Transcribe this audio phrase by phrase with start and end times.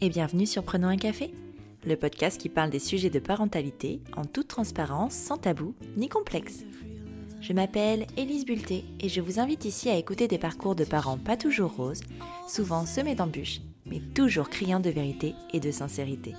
[0.00, 1.32] et bienvenue sur Prenons un café,
[1.86, 6.64] le podcast qui parle des sujets de parentalité en toute transparence, sans tabou ni complexe.
[7.40, 11.18] Je m'appelle Élise Bulté et je vous invite ici à écouter des parcours de parents
[11.18, 12.00] pas toujours roses,
[12.48, 16.34] souvent semés d'embûches, mais toujours criants de vérité et de sincérité.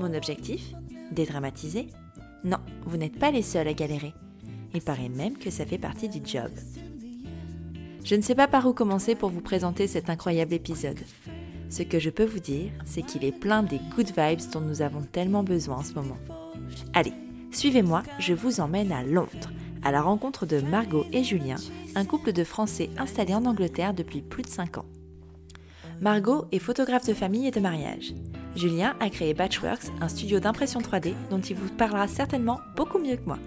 [0.00, 0.72] Mon objectif?
[1.12, 1.88] Dédramatiser?
[2.44, 4.14] Non, vous n'êtes pas les seuls à galérer.
[4.74, 6.50] Il paraît même que ça fait partie du job.
[8.04, 10.98] Je ne sais pas par où commencer pour vous présenter cet incroyable épisode.
[11.70, 14.82] Ce que je peux vous dire, c'est qu'il est plein des good vibes dont nous
[14.82, 16.18] avons tellement besoin en ce moment.
[16.94, 17.12] Allez,
[17.52, 19.50] suivez-moi, je vous emmène à Londres,
[19.84, 21.56] à la rencontre de Margot et Julien,
[21.94, 24.86] un couple de Français installés en Angleterre depuis plus de 5 ans.
[26.00, 28.14] Margot est photographe de famille et de mariage.
[28.56, 33.16] Julien a créé Batchworks, un studio d'impression 3D dont il vous parlera certainement beaucoup mieux
[33.16, 33.38] que moi.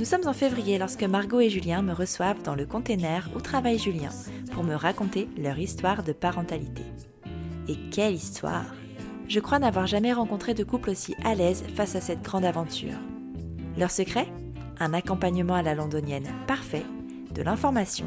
[0.00, 3.78] Nous sommes en février lorsque Margot et Julien me reçoivent dans le container où travaille
[3.78, 4.10] Julien
[4.52, 6.82] pour me raconter leur histoire de parentalité.
[7.68, 8.66] Et quelle histoire.
[9.26, 12.98] Je crois n'avoir jamais rencontré de couple aussi à l'aise face à cette grande aventure.
[13.78, 14.28] Leur secret?
[14.80, 16.84] Un accompagnement à la londonienne parfait,
[17.32, 18.06] de l'information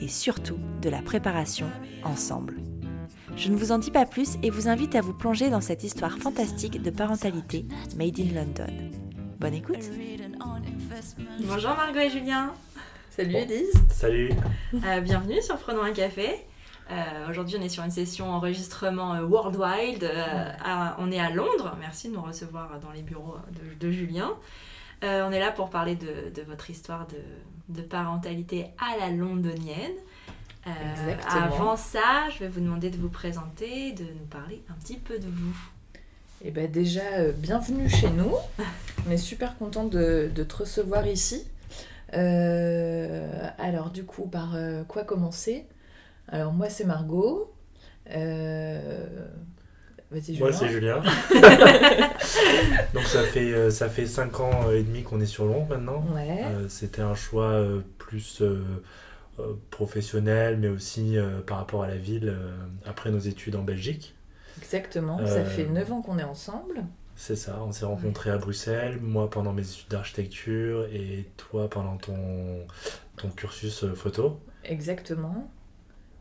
[0.00, 1.66] et surtout de la préparation
[2.04, 2.56] ensemble.
[3.36, 5.82] Je ne vous en dis pas plus et vous invite à vous plonger dans cette
[5.82, 7.66] histoire fantastique de parentalité
[7.96, 8.72] made in London.
[9.38, 9.90] Bonne écoute.
[11.40, 12.54] Bonjour Margot et Julien.
[13.10, 13.34] Salut.
[13.34, 13.72] Elise.
[13.90, 14.30] Salut.
[14.74, 16.46] Euh, Bienvenue sur Prenons un café
[16.90, 20.10] euh, Aujourd'hui on est sur une session enregistrement euh, worldwide,
[20.98, 23.36] on est à Londres, merci de nous recevoir dans les bureaux
[23.80, 24.32] de, Julien.
[25.02, 27.06] on est là pour parler de, votre histoire
[27.68, 29.96] de, parentalité à la londonienne.
[31.28, 35.18] avant ça, je vais vous demander de vous présenter, de nous parler un petit peu
[35.18, 35.56] de vous.
[36.44, 38.34] Eh ben déjà, bienvenue chez nous.
[39.06, 41.46] On est super content de, te recevoir ici.
[42.14, 45.66] Euh, alors du coup, par euh, quoi commencer?
[46.28, 47.52] Alors moi c'est Margot.
[48.10, 49.06] Euh,
[50.10, 51.02] moi c'est Julien.
[52.94, 56.04] Donc ça fait, ça fait 5 ans et demi qu'on est sur Londres maintenant.
[56.68, 57.64] C'était un choix
[57.98, 58.42] plus
[59.70, 61.16] professionnel, mais aussi
[61.46, 62.36] par rapport à la ville
[62.84, 64.14] après nos études en Belgique.
[64.58, 66.84] Exactement, ça fait 9 ans qu'on est ensemble.
[67.16, 71.96] C'est ça, on s'est rencontrés à Bruxelles, moi pendant mes études d'architecture et toi pendant
[71.96, 72.66] ton,
[73.16, 74.40] ton cursus euh, photo.
[74.64, 75.48] Exactement.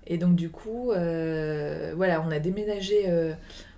[0.07, 3.05] Et donc du coup, euh, voilà, on a déménagé.
[3.07, 3.33] Euh,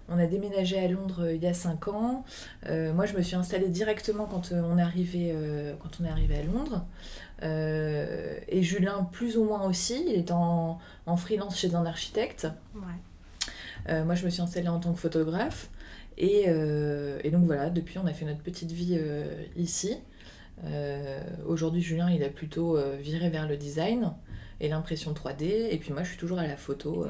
[0.07, 2.25] on a déménagé à Londres il y a 5 ans.
[2.69, 5.33] moi, je me suis installée directement quand on est arrivé,
[5.81, 6.85] quand on est arrivé à Londres.
[7.41, 10.77] et Julien, plus ou moins aussi, il est en,
[11.07, 12.47] en freelance chez un architecte.
[12.75, 14.03] Ouais.
[14.03, 15.71] moi, je me suis installée en tant que photographe.
[16.21, 19.97] Euh, et, donc voilà, depuis on a fait notre petite vie euh, ici.
[20.63, 24.13] Euh, aujourd'hui Julien il a plutôt viré vers le design
[24.59, 25.69] et l'impression 3D.
[25.69, 27.05] Et puis moi je suis toujours à la photo.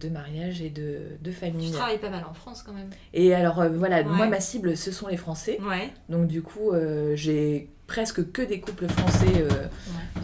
[0.00, 1.70] de mariage et de, de famille.
[1.70, 2.88] Tu travailles pas mal en France quand même.
[3.12, 5.58] Et alors voilà, moi ma cible ce sont les Français.
[5.60, 5.90] Ouais.
[6.08, 6.72] Donc du coup
[7.14, 9.68] j'ai presque que des couples français euh,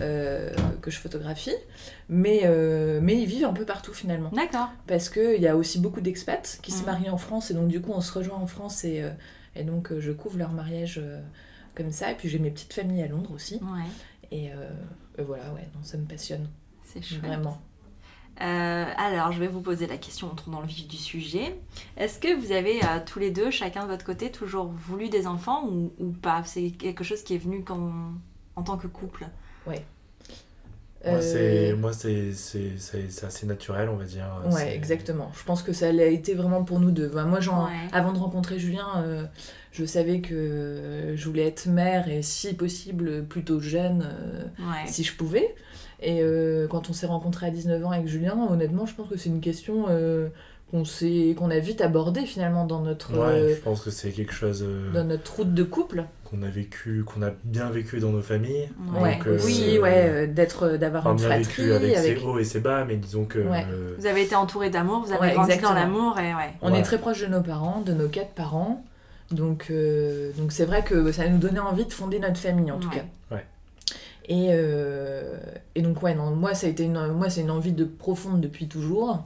[0.00, 1.54] euh, que je photographie,
[2.08, 4.30] mais, euh, mais ils vivent un peu partout finalement.
[4.30, 4.70] D'accord.
[4.86, 7.80] Parce qu'il y a aussi beaucoup d'expats qui se marient en France, et donc du
[7.80, 9.04] coup on se rejoint en France, et,
[9.54, 11.00] et donc je couvre leur mariage
[11.74, 13.56] comme ça, et puis j'ai mes petites familles à Londres aussi.
[13.56, 13.88] Ouais.
[14.30, 14.50] Et,
[15.18, 16.48] voilà, ouais, non, ça me passionne.
[16.82, 17.22] C'est chouette.
[17.22, 17.60] Vraiment.
[18.40, 21.54] Euh, alors, je vais vous poser la question, entrons dans le vif du sujet.
[21.96, 25.26] Est-ce que vous avez euh, tous les deux, chacun de votre côté, toujours voulu des
[25.26, 26.42] enfants ou, pas?
[26.44, 27.92] C'est quelque chose qui est venu quand,
[28.56, 29.26] en tant que couple?
[29.66, 29.76] Oui.
[31.04, 34.26] Moi, c'est euh, assez naturel, on va dire.
[34.50, 35.30] Ouais, exactement.
[35.34, 37.10] Je pense que ça a été vraiment pour nous deux.
[37.10, 39.28] moi, genre, avant de rencontrer Julien,
[39.72, 44.06] je savais que je voulais être mère et si possible plutôt jeune,
[44.86, 45.54] si je pouvais.
[46.02, 49.16] Et euh, quand on s'est rencontrés à 19 ans avec Julien, honnêtement, je pense que
[49.16, 50.28] c'est une question euh,
[50.70, 50.82] qu'on
[51.36, 53.12] qu'on a vite abordée finalement dans notre.
[53.12, 54.66] Ouais, euh, je pense que c'est quelque chose.
[54.92, 56.04] dans notre route de couple.
[56.24, 58.68] Qu'on a vécu, qu'on a bien vécu dans nos familles.
[59.00, 59.18] Ouais.
[59.44, 61.62] oui, ouais, d'être, d'avoir une bien fratrie.
[61.62, 63.38] Vécu avec, ses hauts et ses bas, mais disons que.
[63.98, 66.50] Vous avez été entouré d'amour, vous avez grandi dans l'amour et ouais.
[66.62, 68.84] On est très proche de nos parents, de nos quatre parents.
[69.32, 69.72] Donc,
[70.36, 73.04] donc c'est vrai que ça nous donnait envie de fonder notre famille en tout cas.
[73.30, 73.44] Ouais.
[74.26, 75.38] Et, euh,
[75.74, 78.40] et donc, ouais, non, moi, ça a été une, moi, c'est une envie de profonde
[78.40, 79.24] depuis toujours.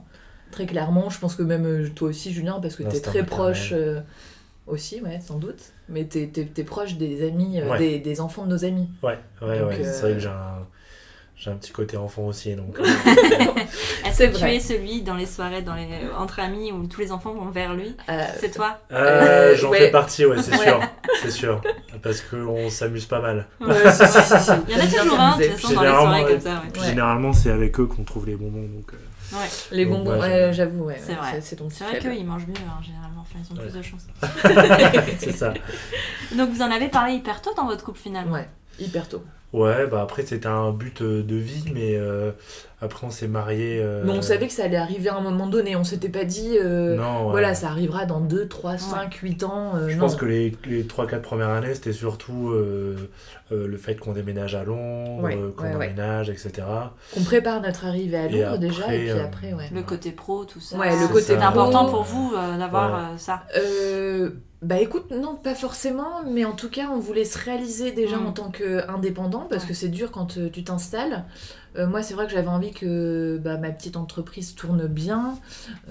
[0.51, 3.23] Très clairement, je pense que même euh, toi aussi, Julien, parce que tu es très
[3.25, 3.99] proche euh,
[4.65, 5.73] aussi, ouais, sans doute.
[5.89, 8.89] Mais tu es, proche des amis, des, des, enfants de nos amis.
[9.03, 9.83] Ouais, ouais, ouais.
[9.83, 10.65] C'est vrai que j'ai un,
[11.37, 12.55] j'ai un petit côté enfant aussi.
[12.55, 12.79] Donc,
[14.05, 15.87] Est-ce que tu es celui dans les soirées dans les...
[16.17, 17.95] entre amis où tous les enfants vont vers lui?
[18.39, 18.79] C'est toi?
[18.89, 20.79] J'en fais partie, ouais, c'est sûr.
[21.21, 21.61] C'est sûr.
[22.01, 23.47] Parce qu'on s'amuse pas mal.
[23.61, 26.63] Il y en a toujours un, de toute façon, dans les soirées comme ça.
[26.85, 28.67] Généralement, c'est avec eux qu'on trouve les bonbons.
[28.67, 28.91] Donc,
[29.33, 29.47] Ouais.
[29.71, 31.41] Les bonbons, j'avoue, ouais, c'est vrai.
[31.41, 33.21] C'est vrai qu'ils mangent mieux, hein, généralement.
[33.21, 34.07] Enfin, ils ont plus de chance.
[35.19, 35.53] c'est ça.
[36.35, 38.33] Donc, vous en avez parlé hyper tôt dans votre couple, finalement?
[38.33, 38.47] Ouais,
[38.79, 39.23] hyper tôt.
[39.53, 42.31] Ouais, bah après c'était un but euh, de vie, mais euh,
[42.81, 43.79] après on s'est marié.
[43.81, 46.25] Euh, mais on savait que ça allait arriver à un moment donné, on s'était pas
[46.25, 49.73] dit, non, voilà, ça arrivera dans 2, 3, 5, 8 ans.
[49.87, 52.53] Je pense que les, les 3-4 premières années c'était surtout
[53.49, 56.51] le fait qu'on déménage à Londres, qu'on emménage, etc.
[57.13, 59.69] Qu'on prépare notre arrivée à Londres déjà, et puis après, ouais.
[59.73, 60.77] Le côté pro, tout ça.
[60.77, 63.43] Ouais, le côté C'est important pour vous d'avoir ça
[64.63, 68.25] bah écoute, non, pas forcément, mais en tout cas, on voulait se réaliser déjà mm.
[68.25, 71.25] en tant qu'indépendant, parce que c'est dur quand euh, tu t'installes.
[71.77, 75.37] Euh, moi, c'est vrai que j'avais envie que bah, ma petite entreprise tourne bien.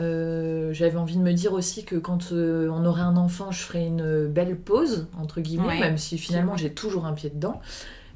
[0.01, 3.87] Euh, j'avais envie de me dire aussi que quand on aurait un enfant, je ferais
[3.87, 7.61] une belle pause, entre guillemets, même si finalement j'ai toujours un pied dedans.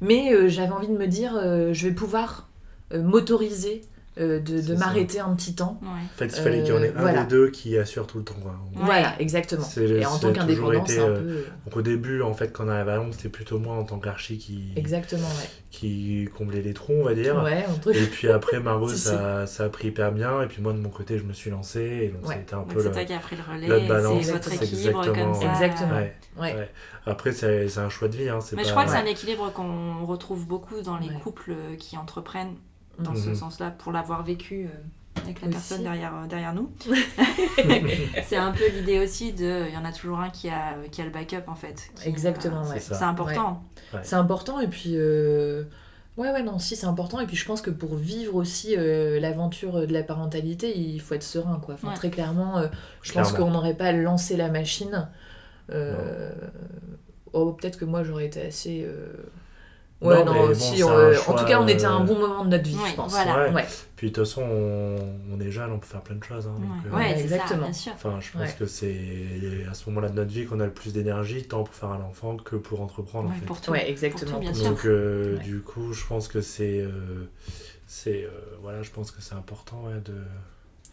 [0.01, 1.35] Mais j'avais envie de me dire,
[1.73, 2.49] je vais pouvoir
[2.93, 3.83] m'autoriser
[4.21, 5.81] euh, de, m'arrêter un petit temps.
[5.83, 8.25] En fait, il fallait qu'il y en ait un ou deux qui assurent tout le
[8.25, 8.35] temps.
[8.75, 9.67] Voilà, exactement.
[9.79, 11.45] Et en tant qu'indépendant, c'est un euh, peu...
[11.65, 13.99] Donc au début, en fait, quand on arrive à Londres, c'était plutôt moi en tant
[13.99, 14.73] qu'archi qui...
[14.77, 15.29] Exactement,
[15.71, 17.43] Qui comblait les trous, on va dire.
[17.95, 20.43] Et puis après, Margot, ça, ça, a pris hyper bien.
[20.43, 21.81] Et puis moi, de mon côté, je me suis lancé.
[21.81, 22.81] Et donc, c'était un peu...
[22.81, 25.51] C'est toi qui a pris le relais, c'est votre équilibre comme ça.
[25.51, 26.01] Exactement.
[27.07, 28.29] Après, c'est un choix de vie.
[28.29, 31.97] Hein, Mais je crois que c'est un équilibre qu'on retrouve beaucoup dans les couples qui
[31.97, 32.57] entreprennent
[33.03, 33.35] dans ce mhm.
[33.35, 36.71] sens-là pour l'avoir vécu euh, avec la personne derrière, euh, derrière nous.
[38.25, 39.67] c'est un peu l'idée aussi de.
[39.69, 41.91] Il y en a toujours un qui a, qui a le backup en fait.
[42.05, 42.81] Exactement, ouais.
[42.81, 43.63] C'est important.
[44.03, 44.93] C'est important et puis.
[44.95, 45.65] Euh,
[46.17, 47.21] ouais, ouais, non, si, c'est important.
[47.21, 51.23] Et puis je pense que pour vivre aussi l'aventure de la parentalité, il faut être
[51.23, 51.75] serein, quoi.
[51.75, 52.63] Enfin, Très clairement,
[53.03, 55.09] je pense qu'on n'aurait pas lancé la machine.
[57.33, 58.85] Oh, peut-être que moi j'aurais été assez
[60.01, 62.79] Ouais, non, si, en tout cas, on était à un bon moment de notre vie,
[62.89, 63.13] je pense.
[63.13, 63.51] Voilà.
[63.51, 63.67] Ouais.
[63.97, 66.47] Puis de toute façon, on, est jeune, on peut faire plein de choses.
[66.47, 66.55] Hein,
[66.91, 67.65] ouais, euh, exactement.
[67.65, 67.93] bien sûr.
[67.95, 70.95] Enfin, je pense que c'est à ce moment-là de notre vie qu'on a le plus
[70.95, 73.29] d'énergie, tant pour faire un enfant que pour entreprendre.
[73.29, 73.45] en fait.
[73.45, 73.73] pour tout.
[73.73, 74.39] Ouais, exactement.
[74.39, 74.71] bien sûr.
[74.71, 76.81] Donc, euh, du coup, je pense que c'est.
[76.81, 77.29] Euh,
[77.87, 78.27] c'est
[78.63, 80.15] voilà, je pense que c'est important de.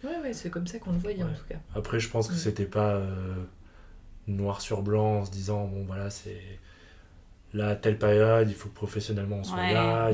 [0.03, 1.55] Ouais, ouais, c'est comme ça qu'on le voyait en tout cas.
[1.75, 3.01] Après, je pense que c'était pas
[4.27, 6.41] noir sur blanc en se disant, bon, voilà, c'est
[7.53, 10.09] là, telle période, il faut que professionnellement on soit là.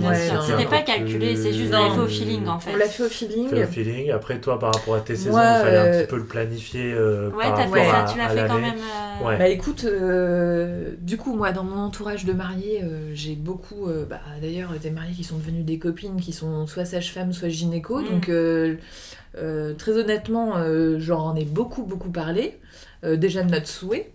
[0.46, 2.72] C'était pas calculé, c'est juste dans au feeling en fait.
[2.74, 3.50] On l'a fait au feeling.
[3.50, 4.12] Fait au feeling.
[4.12, 6.94] Après, toi, par rapport à tes saisons, il fallait un petit peu le planifier.
[6.94, 8.76] Euh, ouais, fait ça, tu l'as fait quand même.
[8.76, 12.84] Euh, bah écoute, euh, du coup, moi, dans mon entourage de mariés,
[13.14, 17.34] j'ai beaucoup, bah, d'ailleurs, des mariés qui sont devenus des copines, qui sont soit sage-femme,
[17.34, 18.00] soit gynéco.
[18.00, 18.10] Mm.
[18.10, 20.56] Donc, très honnêtement,
[20.98, 22.60] j'en ai beaucoup, beaucoup parlé.
[23.04, 24.12] déjà de notre souhait.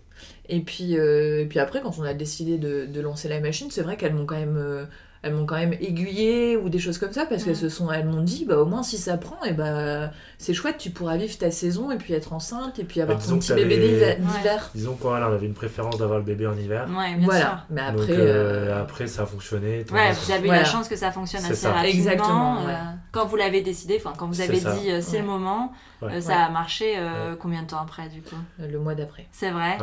[0.49, 3.67] Et puis, euh, et puis après, quand on a décidé de, de lancer la machine,
[3.69, 4.57] c'est vrai qu'elles m'ont quand même...
[4.57, 4.85] Euh,
[5.21, 8.05] elles m'ont quand même aiguillé ou des choses comme ça parce qu'elles se sont elles
[8.05, 11.37] m'ont dit bah au moins si ça prend et bah c'est chouette tu pourras vivre
[11.37, 14.95] ta saison et puis être enceinte et puis avoir bah, ton petit bébé d'hiver disons
[14.95, 16.87] qu'on on avait une préférence d'avoir le bébé en hiver.
[16.97, 17.39] Ouais, bien voilà.
[17.41, 17.57] sûr.
[17.69, 21.11] mais après euh, après ça a fonctionné ouais vous avez eu la chance que ça
[21.11, 22.63] fonctionne assez rapidement exactement
[23.11, 25.73] quand vous l'avez décidé enfin quand vous avez dit c'est le moment
[26.21, 26.97] ça a marché
[27.39, 28.37] combien de temps après du coup?
[28.57, 29.27] Le mois d'après.
[29.33, 29.77] C'est vrai?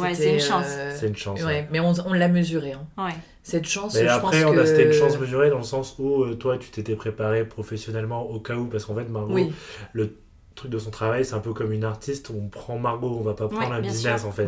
[0.00, 0.66] Ouais, c'est une chance.
[0.68, 1.42] Euh, c'est une chance.
[1.42, 2.72] Ouais, Mais on, on l'a mesuré.
[2.72, 2.86] Hein.
[2.96, 3.14] Ouais.
[3.42, 3.94] Cette chance.
[3.94, 6.70] Mais après, on a, c'était une chance mesurée dans le sens où euh, toi, tu
[6.70, 9.34] t'étais préparé professionnellement au cas où, parce qu'en fait, Margot,
[9.92, 10.16] le
[10.54, 12.30] truc de son travail, c'est un peu comme une artiste.
[12.30, 14.46] On prend Margot, on va pas prendre un business en fait.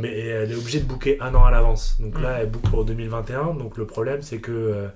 [0.00, 1.96] Mais elle est obligée de booker un an à l'avance.
[2.00, 3.54] Donc là, elle book pour 2021.
[3.54, 4.88] Donc le problème, c'est que, euh,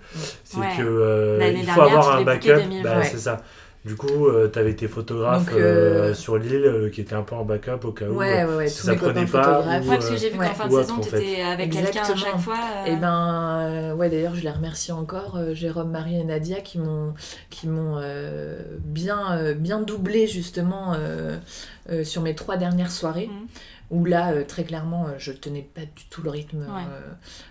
[0.42, 2.60] c'est que il faut avoir un backup.
[2.82, 3.42] Bah, c'est ça.
[3.84, 7.34] Du coup, euh, tu avais tes photographes euh, euh, sur l'île qui étaient un peu
[7.34, 9.60] en backup au cas où ouais, ouais, ouais, si ça prenait pas.
[9.60, 12.38] Ou, parce que j'ai vu qu'en fin de saison, tu étais avec quelqu'un à chaque
[12.38, 12.58] fois.
[12.86, 17.14] Et eh ben, ouais, d'ailleurs, je les remercie encore, Jérôme, Marie et Nadia, qui m'ont
[17.50, 18.00] qui m'ont
[18.78, 20.94] bien, bien doublé justement
[22.04, 23.28] sur mes trois dernières soirées.
[23.28, 23.46] Mhm
[23.92, 26.66] où là, euh, très clairement, euh, je tenais pas du tout le rythme.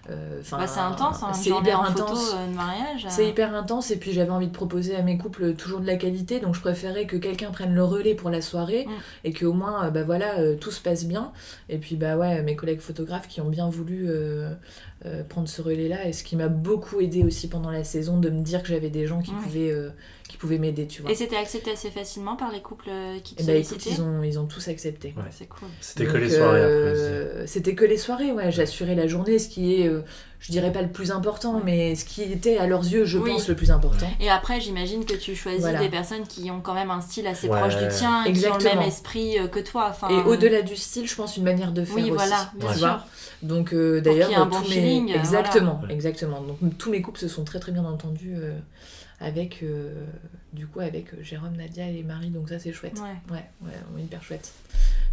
[0.10, 2.36] Euh, bah, c'est intense, hein, c'est hyper intense.
[2.56, 3.06] mariage.
[3.10, 5.98] C'est hyper intense, et puis j'avais envie de proposer à mes couples toujours de la
[5.98, 8.92] qualité, donc je préférais que quelqu'un prenne le relais pour la soirée, mm.
[9.26, 11.32] et qu'au moins, bah voilà, tout se passe bien.
[11.70, 14.10] Et puis, bah ouais, mes collègues photographes qui ont bien voulu
[15.30, 18.42] prendre ce relais-là, et ce qui m'a beaucoup aidé aussi pendant la saison, de me
[18.42, 19.76] dire que j'avais des gens qui pouvaient
[20.32, 21.12] qui pouvaient m'aider, tu vois.
[21.12, 23.62] Et c'était accepté assez facilement par les couples euh, qui te et eh bah, ben,
[23.62, 25.14] écoute, ils ont, ils ont tous accepté.
[25.30, 25.68] C'est cool.
[25.82, 28.50] C'était que les euh, c'était que les soirées, ouais.
[28.50, 30.04] J'assurais la journée, ce qui est, euh,
[30.40, 33.50] je dirais pas le plus important, mais ce qui était à leurs yeux, je pense,
[33.50, 34.10] le plus important.
[34.22, 37.50] Et après, j'imagine que tu choisis des personnes qui ont quand même un style assez
[37.50, 39.92] proche du tien et qui ont le même esprit que toi.
[40.10, 42.12] Et au-delà du style, je pense une manière de faire oui, aussi.
[42.12, 43.00] voilà, bien sûr.
[43.44, 45.14] Donc d'ailleurs, tous mes...
[45.14, 46.40] exactement, exactement.
[46.40, 48.38] Donc tous mes couples se sont très très bien entendus
[49.22, 49.64] avec
[50.54, 52.30] du coup avec Jérôme, Nadia et Marie.
[52.30, 53.00] Donc ça c'est chouette.
[53.00, 54.52] Ouais, ouais, ouais hyper chouette.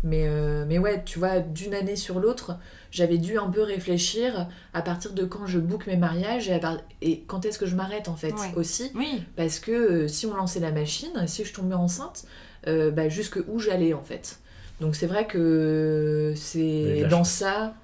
[0.05, 2.57] Mais, euh, mais ouais, tu vois, d'une année sur l'autre,
[2.91, 6.61] j'avais dû un peu réfléchir à partir de quand je book mes mariages et,
[7.03, 8.93] et quand est-ce que je m'arrête en fait aussi.
[8.95, 9.25] Oui.
[9.37, 12.27] Parce que euh, si on lançait la machine, si je tombais enceinte,
[12.67, 14.39] euh, bah, jusque où j'allais en fait.
[14.81, 17.75] Donc c'est vrai que c'est dans ça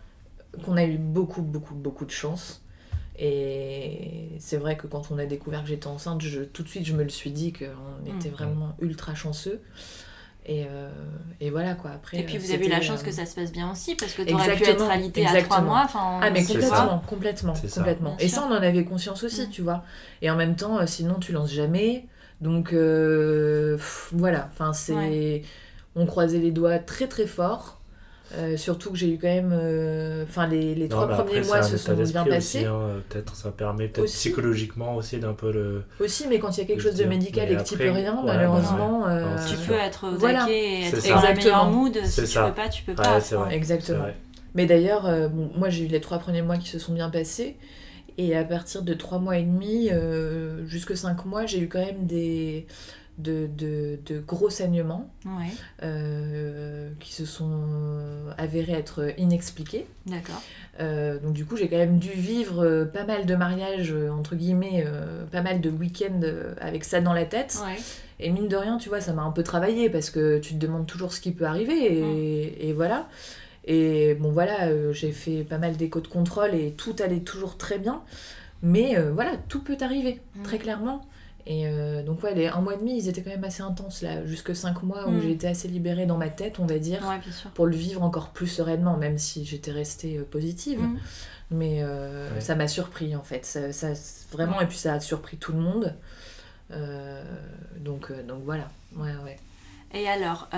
[0.64, 2.62] qu'on a eu beaucoup, beaucoup, beaucoup de chance.
[3.16, 6.84] Et c'est vrai que quand on a découvert que j'étais enceinte, je, tout de suite
[6.84, 8.32] je me le suis dit qu'on était mm.
[8.32, 9.60] vraiment ultra chanceux.
[10.46, 10.90] Et, euh,
[11.40, 11.92] et, voilà quoi.
[11.92, 13.94] Après, et puis vous avez eu la chance euh, que ça se passe bien aussi
[13.94, 15.86] parce que tu aurais pu être alité à trois mois.
[15.94, 18.16] Ah mais complètement, complètement, complètement.
[18.18, 19.50] Et ça on en avait conscience aussi, mm.
[19.50, 19.84] tu vois.
[20.20, 22.06] Et en même temps, euh, sinon tu lances jamais.
[22.40, 22.74] Donc
[24.12, 25.42] voilà, enfin c'est,
[25.94, 27.80] on croisait les doigts très très fort.
[28.32, 29.52] Euh, surtout que j'ai eu quand même.
[29.52, 32.64] Euh, enfin, les, les trois premiers mois se sont bien passés.
[32.64, 35.82] Hein, peut-être ça permet, peut-être psychologiquement aussi d'un peu le.
[36.00, 38.20] Aussi, mais quand il y a quelque chose de médical et que tu peux rien,
[38.24, 39.06] malheureusement.
[39.06, 40.46] Euh, tu peux être au voilà.
[40.50, 41.98] et être dans la meilleure mood.
[42.04, 43.20] Si tu peux pas, tu peux pas.
[43.50, 44.06] Exactement.
[44.54, 47.56] Mais d'ailleurs, bon, moi j'ai eu les trois premiers mois qui se sont bien passés.
[48.16, 49.90] Et à partir de trois mois et demi,
[50.66, 52.66] jusque cinq mois, j'ai eu quand même des
[53.18, 55.08] de, de, de gros saignements
[55.82, 57.62] euh, qui se sont
[58.38, 59.86] avérés être inexpliqués.
[60.06, 60.42] D'accord.
[60.80, 64.34] Euh, donc du coup, j'ai quand même dû vivre euh, pas mal de mariages, entre
[64.34, 64.84] guillemets,
[65.30, 66.20] pas mal de week-ends
[66.60, 67.58] avec ça dans la tête.
[68.20, 70.58] Et mine de rien, tu vois, ça m'a un peu travaillé parce que tu te
[70.58, 73.08] demandes toujours ce qui peut arriver et, et voilà.
[73.66, 77.78] Et bon voilà, j'ai fait pas mal d'échos de contrôle et tout allait toujours très
[77.78, 78.02] bien.
[78.62, 81.06] Mais voilà, tout peut arriver, très clairement.
[81.46, 84.00] Et euh, donc, ouais, les un mois et demi, ils étaient quand même assez intenses,
[84.00, 85.22] là, jusque cinq mois où mm.
[85.22, 87.02] j'étais assez libérée dans ma tête, on va dire,
[87.54, 90.80] pour le vivre encore plus sereinement, même si j'étais restée euh, positive.
[90.80, 90.98] Mm.
[91.50, 93.44] Mais euh, ça m'a surpris, en fait.
[93.44, 93.88] Ça, ça
[94.32, 95.94] vraiment, et puis ça a surpris tout le monde.
[97.80, 99.36] donc, donc voilà, ouais, ouais.
[99.92, 100.48] Et alors,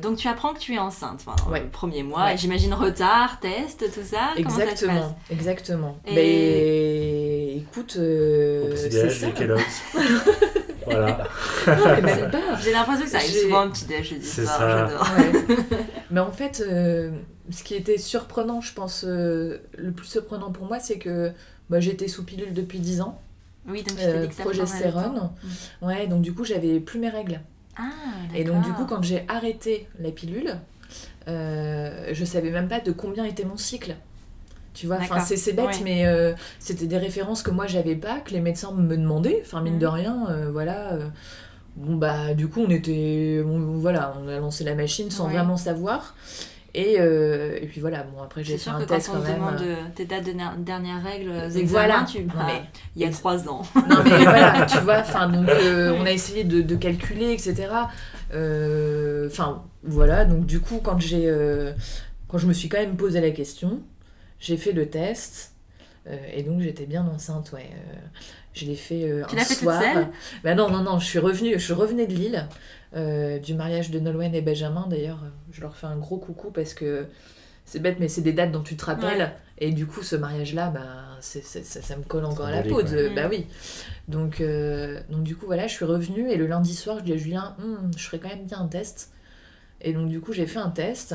[0.00, 4.02] donc tu apprends que tu es enceinte pendant le premier mois, j'imagine retard, test, tout
[4.02, 4.30] ça.
[4.36, 5.98] Exactement, exactement.
[6.06, 7.41] Et...
[7.58, 9.26] écoute, euh, c'est ça.
[10.84, 11.28] voilà.
[12.62, 14.88] J'ai l'impression que ça arrive souvent un petit déj, C'est ça.
[16.10, 17.10] Mais en fait, euh,
[17.50, 21.32] ce qui était surprenant, je pense, euh, le plus surprenant pour moi, c'est que
[21.70, 23.20] bah, j'étais sous pilule depuis 10 ans.
[23.66, 25.30] Oui, donc dit que ça progestérone.
[25.80, 27.40] Ouais, donc du coup, j'avais plus mes règles.
[27.76, 27.84] Ah,
[28.34, 30.58] et donc du coup, quand j'ai arrêté la pilule,
[31.28, 33.96] euh, je savais même pas de combien était mon cycle.
[34.74, 38.30] Tu vois, enfin c'est bête, mais euh, c'était des références que moi j'avais pas, que
[38.30, 39.42] les médecins me demandaient.
[39.44, 39.92] Enfin mine de mhm.
[39.92, 40.92] rien, euh, voilà.
[40.92, 41.08] Euh,
[41.76, 46.14] bon bah du coup on était, voilà, on a lancé la machine sans vraiment savoir.
[46.74, 49.36] Et, et, puis voilà, bon après j'ai fait un test quand, quand on même.
[49.36, 49.62] demande
[49.94, 50.32] tes dates de
[50.64, 51.30] dernière règle,
[51.66, 52.06] voilà.
[52.10, 52.62] tu mais
[52.96, 53.60] il y a trois ans.
[53.76, 57.68] Non mais voilà, tu vois, enfin donc on a essayé de, de calculer, etc.
[58.30, 61.30] Enfin voilà, donc du coup quand j'ai,
[62.28, 63.82] quand je me suis quand même posé la question,
[64.42, 65.54] j'ai fait le test.
[66.08, 67.70] Euh, et donc j'étais bien enceinte, ouais.
[67.72, 67.94] Euh,
[68.54, 69.80] je l'ai fait euh, tu un fait soir.
[69.80, 70.08] Toute
[70.42, 72.48] bah non, non, non, je suis revenue, je revenais de Lille,
[73.42, 75.20] du mariage de Nolwenn et Benjamin d'ailleurs.
[75.52, 77.06] Je leur fais un gros coucou parce que
[77.64, 79.32] c'est bête, mais c'est des dates dont tu te rappelles.
[79.58, 80.82] Et du coup, ce mariage-là, bah,
[81.20, 82.82] ça, ça, me colle encore à la peau.
[82.82, 83.46] De, bah oui.
[84.08, 84.42] Donc,
[85.08, 87.56] donc du coup, voilà, je suis revenue et le lundi soir, je dis à Julien,
[87.62, 89.12] hum, je ferais quand même bien un test.
[89.80, 91.14] Et donc du coup, j'ai fait un test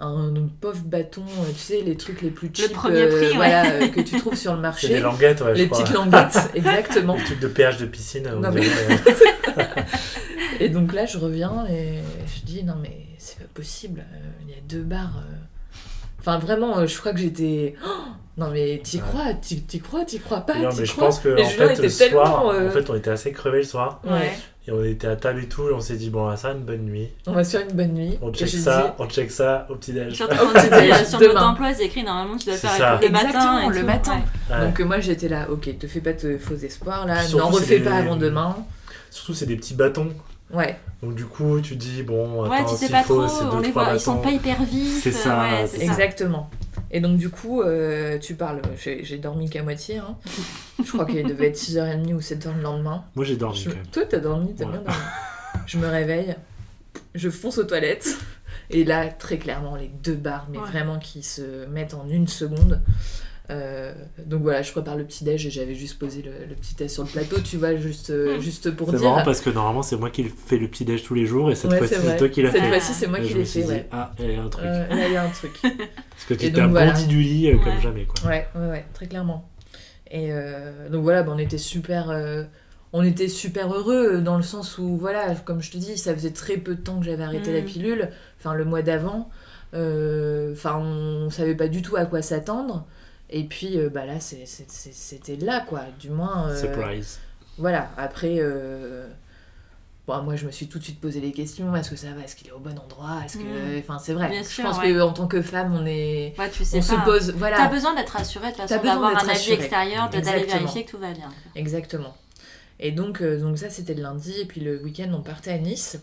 [0.00, 4.00] un, pauvre bâton, euh, tu sais, les trucs les plus cheap euh, voilà, euh, que
[4.00, 4.88] tu trouves sur le marché.
[4.88, 7.16] les languettes, ouais, Les petites languettes, exactement.
[7.16, 8.28] Les trucs de péage de piscine.
[10.60, 14.04] et donc là, je reviens et je dis, non mais c'est pas possible,
[14.42, 15.22] il y a deux barres.
[16.18, 17.74] Enfin, vraiment, je crois que j'étais.
[17.84, 17.88] Oh,
[18.36, 20.58] non, mais t'y crois, t'y crois, t'y crois pas.
[20.58, 23.58] Non, mais je pense que en fait, le soir, en fait, on était assez crevés
[23.58, 24.00] le soir.
[24.04, 24.32] Ouais.
[24.68, 26.82] Et on était à table et tout, et on s'est dit, bon, ça, une bonne
[26.82, 27.08] nuit.
[27.26, 28.18] On va se faire une bonne nuit.
[28.20, 30.14] On check ça, on check ça au petit-déj.
[30.14, 33.70] Surtout quand tu sur notre emploi, c'est écrit normalement, tu dois faire le matin.
[33.70, 34.20] le matin.
[34.48, 37.80] Donc euh, moi, j'étais là, ok, te fais pas de faux espoirs là, n'en refais
[37.80, 38.56] pas avant demain.
[39.10, 40.10] Surtout, c'est des petits bâtons.
[40.52, 40.78] Ouais.
[41.02, 43.70] Donc du coup, tu dis, bon, attends, ouais, tu sais pas faut, trop, on les
[43.70, 45.02] voit, ils sont pas hyper vifs.
[45.02, 45.42] C'est ça.
[45.42, 46.50] Ouais, Exactement.
[46.90, 48.62] Et donc, du coup, euh, tu parles.
[48.76, 49.98] J'ai dormi qu'à moitié.
[49.98, 50.16] Hein.
[50.84, 53.04] Je crois qu'il devait être 6h30 ou 7h le lendemain.
[53.14, 53.66] Moi, j'ai dormi.
[53.92, 54.98] Toi, t'as dormi, t'as bien dormi.
[55.66, 56.34] Je me réveille,
[57.14, 58.16] je fonce aux toilettes.
[58.70, 62.80] Et là, très clairement, les deux barres, mais vraiment qui se mettent en une seconde.
[63.50, 63.92] Euh,
[64.26, 67.02] donc voilà, je prépare le petit déj et j'avais juste posé le, petit test sur
[67.02, 68.40] le plateau, tu vois, juste, euh, hmm.
[68.40, 68.98] juste pour dire.
[68.98, 71.50] C'est marrant parce que normalement c'est moi qui fais le petit déj tous les jours
[71.50, 72.60] et cette fois-ci c'est toi qui l'as fait.
[72.60, 73.64] Cette fois-ci c'est moi qui l'ai fait.
[73.64, 73.88] ouais.
[73.90, 74.64] Ah, il y a un truc.
[74.66, 75.52] Euh, il y a un truc.
[75.62, 78.30] parce que tu étais un bondi du lit comme jamais quoi.
[78.30, 79.48] Ouais, ouais, ouais, très clairement.
[80.12, 80.30] Et
[80.90, 82.14] donc voilà, bah, on était super.
[82.92, 86.32] On était super heureux dans le sens où, voilà, comme je te dis, ça faisait
[86.32, 87.64] très peu de temps que j'avais arrêté la hmm.
[87.64, 89.28] pilule, enfin le mois d'avant.
[89.72, 92.86] Enfin, on savait pas du tout à quoi s'attendre.
[93.30, 95.82] Et puis euh, bah là, c'était là, quoi.
[95.98, 96.48] Du moins.
[96.48, 97.20] Euh, Surprise.
[97.58, 97.90] Voilà.
[97.96, 99.06] Après, euh,
[100.08, 101.74] bon, moi, je me suis tout de suite posé les questions.
[101.76, 102.22] Est-ce que ça va?
[102.22, 103.22] Est-ce qu'il est au bon endroit?
[103.24, 103.42] Est-ce que.
[103.42, 103.78] Mm.
[103.78, 104.42] Enfin, c'est vrai.
[104.42, 106.34] je pense qu'en tant que femme, on est.
[106.52, 107.32] tu sais on se pose.
[107.36, 107.56] Voilà.
[107.56, 110.98] T'as besoin d'être rassurée, de toute façon, d'avoir un avis extérieur, d'aller vérifier que tout
[110.98, 111.28] va bien.
[111.54, 112.16] Exactement.
[112.80, 114.34] Et donc, donc ça, c'était le lundi.
[114.40, 116.00] Et puis le week-end, on partait à Nice,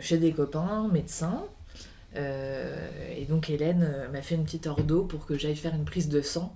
[0.00, 1.44] chez des copains, médecins.
[2.16, 2.76] Euh,
[3.16, 6.08] et donc Hélène euh, m'a fait une petite ordo pour que j'aille faire une prise
[6.08, 6.54] de sang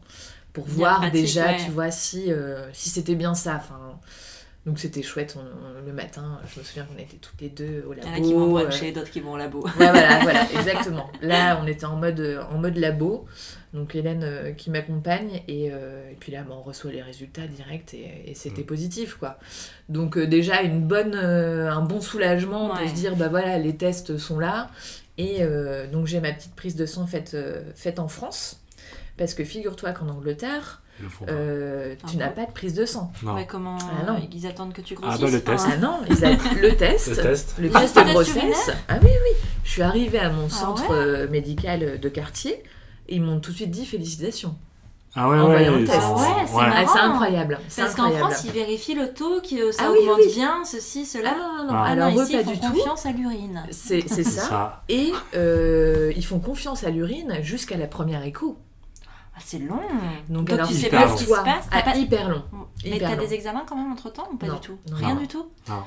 [0.52, 3.56] pour voir déjà, tu vois, si, euh, si c'était bien ça.
[3.56, 3.98] Enfin,
[4.66, 5.36] donc c'était chouette.
[5.86, 8.06] le matin, je me souviens qu'on était toutes les deux au labo.
[8.06, 9.64] Il y en a qui vont chez d'autres qui vont au labo.
[9.76, 11.10] voilà, voilà, exactement.
[11.22, 13.26] Là, on était en mode, en mode labo.
[13.72, 18.62] Donc Hélène qui m'accompagne et, et, puis là, on reçoit les résultats directs et, c'était
[18.62, 18.66] mm.
[18.66, 19.38] positif, quoi.
[19.88, 24.40] Donc déjà, une bonne, un bon soulagement de se dire, bah voilà, les tests sont
[24.40, 24.70] là
[25.18, 28.60] et euh, donc j'ai ma petite prise de sang faite, euh, faite en France.
[29.16, 30.80] Parce que figure-toi qu'en Angleterre,
[31.28, 33.12] euh, tu ah n'as pas de prise de sang.
[33.24, 33.34] Non.
[33.48, 34.28] comment ah non.
[34.32, 35.66] ils attendent que tu grossisses Ah bah le test.
[35.68, 37.08] Ah non, ils attendent le test.
[37.08, 37.54] le test.
[37.58, 38.70] Le test de grossesse.
[38.86, 39.36] Ah oui, oui.
[39.64, 42.62] Je suis arrivée à mon ah centre médical de quartier
[43.08, 44.54] et ils m'ont tout de suite dit félicitations.
[45.20, 45.84] Ah ouais, ouais, ouais,
[46.86, 47.58] c'est incroyable.
[47.76, 51.34] Parce qu'en France, ils vérifient le taux, que ça augmente bien, ceci, cela.
[51.34, 53.64] Ah, non, non, Alors, ici, ils font confiance à l'urine.
[53.70, 54.84] C'est ça.
[54.88, 58.58] Et euh, ils font confiance à l'urine jusqu'à la première écho.
[59.34, 59.80] Ah, c'est long.
[60.28, 61.68] Donc, alors, tu sais pas ce qui se passe.
[61.72, 61.96] Ah, pas...
[61.96, 62.42] Hyper long.
[62.84, 65.46] Mais t'as des examens quand même entre temps ou pas du tout Rien du tout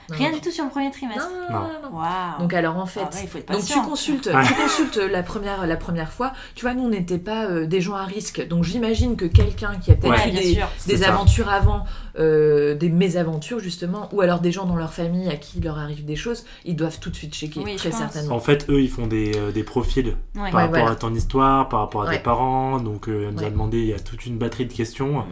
[0.09, 1.29] Rien du tout sur le premier trimestre.
[1.49, 1.99] Non, non,
[2.39, 3.01] Donc alors en fait,
[3.49, 6.33] donc tu consultes, tu consultes la première, la première fois.
[6.55, 8.45] Tu vois, nous on n'était pas euh, des gens à risque.
[8.47, 11.85] Donc j'imagine que quelqu'un qui a peut-être eu des, des aventures avant,
[12.19, 15.77] euh, des mésaventures justement, ou alors des gens dans leur famille à qui il leur
[15.77, 18.35] arrive des choses, ils doivent tout de suite checker, très certainement.
[18.35, 21.81] En fait, eux, ils font des, euh, des profils par rapport à ton histoire, par
[21.81, 22.79] rapport à tes parents.
[22.79, 25.23] Donc, on nous a demandé, il y a toute une batterie de questions.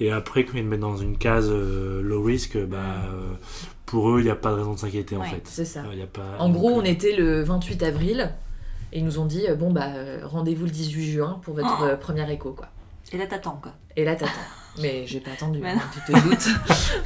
[0.00, 2.78] Et après, quand ils te mettent dans une case euh, low risk, bah,
[3.12, 3.34] euh,
[3.86, 5.42] pour eux, il n'y a pas de raison de s'inquiéter en fait.
[5.44, 5.84] C'est ça.
[5.84, 8.32] Euh, y a pas, en gros, on était le 28 avril
[8.92, 9.90] et ils nous ont dit bon, bah,
[10.24, 11.96] rendez-vous le 18 juin pour votre oh.
[12.00, 12.52] première écho.
[12.52, 12.68] Quoi.
[13.12, 13.72] Et là, t'attends quoi.
[13.96, 14.32] Et là, t'attends.
[14.80, 16.48] Mais j'ai pas attendu, hein, tu te doutes.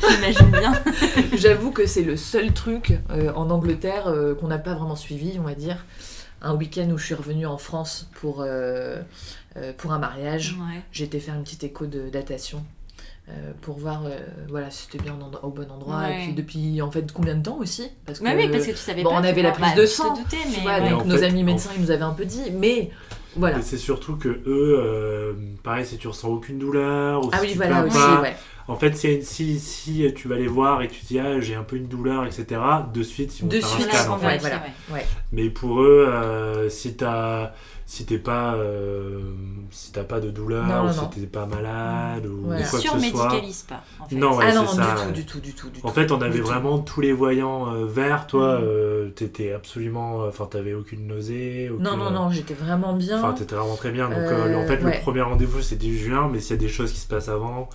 [0.08, 0.72] J'imagine bien.
[1.36, 5.54] J'avoue que c'est le seul truc en Angleterre qu'on n'a pas vraiment suivi, on va
[5.54, 5.84] dire.
[6.42, 8.46] Un week-end où je suis revenue en France pour,
[9.78, 10.56] pour un mariage.
[10.92, 12.64] J'ai été faire une petite écho de datation
[13.28, 16.10] euh, pour voir euh, voilà si c'était bien au bon endroit.
[16.10, 18.76] Et puis depuis en fait combien de temps aussi parce que, oui, parce que tu
[18.76, 20.16] savais bon, pas on avait la prise de sang
[20.80, 22.90] mais donc nos amis médecins ils nous avaient un peu dit mais
[23.38, 23.60] voilà.
[23.60, 27.50] C'est surtout que eux euh, pareil si tu ressens aucune douleur ou ah si oui
[27.52, 28.36] tu voilà aussi ouais.
[28.68, 31.54] En fait si, si, si, tu vas les voir et tu te dis ah j'ai
[31.54, 32.60] un peu une douleur etc
[32.92, 34.38] de suite ils vont de faire suite, un scan en fait.
[34.38, 34.62] voilà.
[35.32, 37.54] mais pour eux si tu as
[37.88, 39.20] si t'es pas euh,
[39.70, 43.28] si t'as pas de douleur ou si t'es pas malade ou quoi que ce soit
[43.28, 44.16] pas en fait.
[44.16, 45.06] non, ah non ça.
[45.14, 47.86] du tout du tout du tout en fait on avait vraiment tous les voyants euh,
[47.86, 48.64] verts toi mm.
[48.64, 53.54] euh, t'étais absolument enfin t'avais aucune nausée non non non j'étais vraiment bien enfin t'étais
[53.54, 56.62] vraiment très bien donc en fait le premier rendez-vous c'était juin mais s'il y a
[56.62, 57.70] des choses qui se passent avant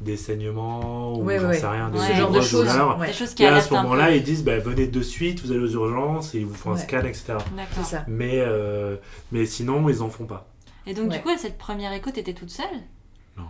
[0.00, 2.68] des saignements ou j'en sais rien, des, ce genre de choses.
[3.06, 5.60] Des choses qui et à ce moment-là, ils disent bah, venez de suite, vous allez
[5.60, 7.34] aux urgences et ils vous font un scan, etc.
[7.82, 8.04] Ça.
[8.06, 8.96] Mais, euh,
[9.32, 10.48] mais sinon, ils en font pas.
[10.86, 12.66] Et donc, du coup, à cette première écho, t'étais toute seule?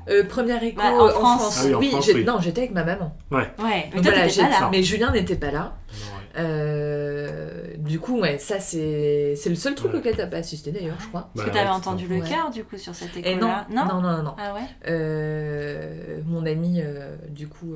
[0.09, 1.61] Euh, première écho bah, en, France.
[1.63, 2.25] Ah oui, oui.
[2.25, 3.17] non, j'étais avec ma maman.
[3.31, 3.49] Ouais.
[3.63, 3.91] ouais.
[3.95, 4.69] Mais, voilà, pas là.
[4.73, 5.77] mais Julien n'était pas là.
[6.37, 11.09] Euh, du coup, ouais, ça c'est le seul truc auquel t'as pas assisté d'ailleurs, je
[11.09, 11.31] crois.
[11.35, 13.67] Parce que t'avais entendu le cœur du coup sur cette école-là.
[13.71, 14.61] Non, non, non, non, Ah ouais.
[14.89, 17.75] Euh, mon amie, euh, du coup,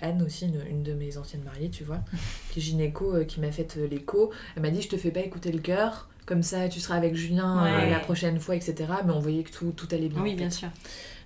[0.00, 2.00] Anne aussi, une, de mes anciennes mariées, tu vois,
[2.50, 4.30] qui est gynéco, qui m'a fait l'écho.
[4.56, 7.14] Elle m'a dit, je te fais pas écouter le cœur, comme ça tu seras avec
[7.14, 8.74] Julien la prochaine fois, etc.
[9.06, 10.22] Mais on voyait que tout, tout allait bien.
[10.22, 10.68] Oui, bien sûr.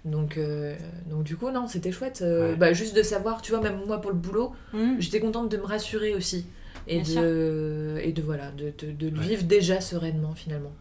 [0.05, 2.21] Donc, euh, donc du coup, non, c'était chouette.
[2.23, 4.97] Euh, bah, juste de savoir, tu vois, même moi pour le boulot, mm.
[4.99, 6.47] j'étais contente de me rassurer aussi.
[6.89, 10.73] Et de, et de, voilà, de, de, de vivre déjà sereinement finalement.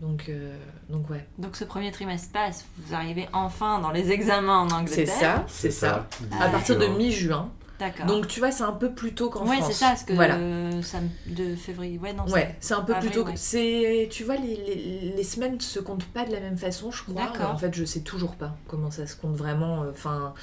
[0.00, 0.56] Donc, euh,
[0.90, 1.24] donc ouais.
[1.38, 5.06] Donc ce premier trimestre passe, vous arrivez enfin dans les examens en Angleterre.
[5.06, 6.08] C'est ça, c'est ça.
[6.40, 7.50] À partir de mi-juin.
[7.78, 8.06] D'accord.
[8.06, 9.66] Donc tu vois, c'est un peu plus tôt qu'en ouais, France.
[9.66, 10.38] Ouais, c'est ça, parce que voilà.
[10.82, 11.98] ça, de février.
[11.98, 12.26] Ouais, non.
[12.28, 13.24] Ouais, c'est un peu plus tôt.
[13.34, 17.02] C'est, tu vois, les, les, les, semaines se comptent pas de la même façon, je
[17.02, 17.26] crois.
[17.26, 17.50] D'accord.
[17.50, 19.84] En fait, je sais toujours pas comment ça se compte vraiment.
[19.90, 20.34] Enfin.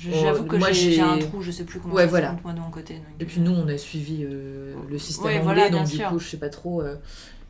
[0.00, 2.70] J'avoue que j'ai un trou, je sais plus comment ça se compte moi de mon
[2.70, 3.02] côté.
[3.18, 6.38] Et puis nous, on a suivi euh, le système anglais, donc du coup, je sais
[6.38, 6.82] pas trop.
[6.82, 6.96] Euh,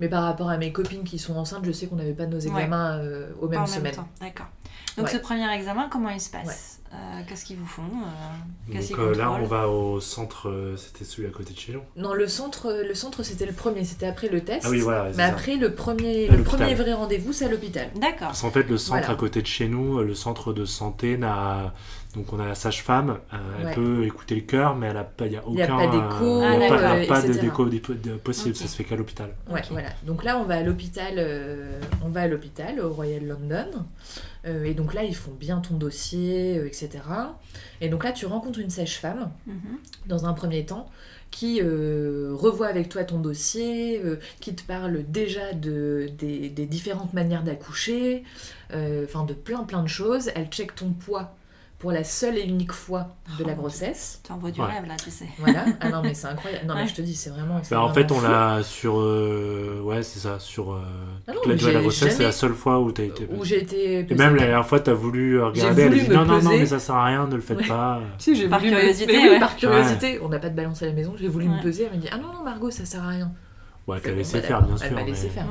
[0.00, 2.38] mais par rapport à mes copines qui sont enceintes, je sais qu'on n'avait pas nos
[2.38, 3.94] examens euh, aux mêmes semaines.
[4.20, 4.46] D'accord.
[4.96, 6.79] Donc ce premier examen, comment il se passe?
[6.92, 6.96] Euh,
[7.28, 10.74] Qu'est-ce qu'ils vous font euh, Donc là, on va au centre.
[10.76, 11.82] c'était celui à côté de chez nous.
[11.96, 13.84] Non, le centre, le centre, c'était le premier.
[13.84, 14.64] C'était après le test.
[14.66, 15.10] Ah oui, voilà.
[15.16, 17.90] Mais après le premier, le premier vrai rendez-vous, c'est à l'hôpital.
[17.96, 18.28] D'accord.
[18.28, 21.72] Parce qu'en fait, le centre à côté de chez nous, le centre de santé n'a
[22.14, 25.46] donc on a la sage-femme, euh, elle peut écouter le cœur, mais il n'y a
[25.46, 27.66] aucun, a pas d'écho, euh, pas, de déco
[28.24, 29.30] possible, ça se fait qu'à l'hôpital.
[29.48, 29.90] Ouais, voilà.
[30.04, 33.86] Donc là on va à l'hôpital, euh, on va à l'hôpital au Royal London,
[34.44, 36.90] et donc là ils font bien ton dossier, etc.
[37.80, 39.78] Et donc là tu rencontres une sage-femme mhm.
[40.06, 40.90] dans un premier temps
[41.30, 44.02] qui revoit avec toi ton dossier,
[44.40, 48.24] qui te parle déjà de, des, des différentes manières d'accoucher,
[48.72, 50.30] enfin de plein plein de choses.
[50.34, 51.36] Elle check ton poids
[51.80, 54.20] pour la seule et unique fois de la oh, grossesse.
[54.22, 55.24] Tu envoies du rêve là, tu sais.
[55.38, 55.64] Voilà.
[55.80, 56.66] Ah non, mais c'est incroyable.
[56.66, 57.60] Non, mais je te dis, c'est vraiment.
[57.70, 59.00] Bah, en fait, on l'a sur.
[59.00, 60.38] Euh, ouais, c'est ça.
[60.38, 60.74] Sur.
[60.74, 60.82] Euh,
[61.26, 63.26] ah la de la grossesse, c'est la seule fois où tu as été.
[63.34, 64.06] Où j'ai été.
[64.10, 65.82] Et même la dernière fois, tu as voulu regarder.
[65.82, 68.00] Elle dit non, non, non, mais ça sert à rien, ne le faites pas.
[68.18, 69.40] Si, j'ai par curiosité.
[69.40, 70.20] par curiosité.
[70.22, 71.14] On n'a pas de balance à la maison.
[71.16, 71.84] J'ai voulu me peser.
[71.84, 73.32] Elle m'a dit ah non, non, Margot, ça sert à rien.
[73.90, 74.86] Ouais, elle t'a laissé faire, bien sûr.
[74.86, 75.46] Elle m'a laissé faire.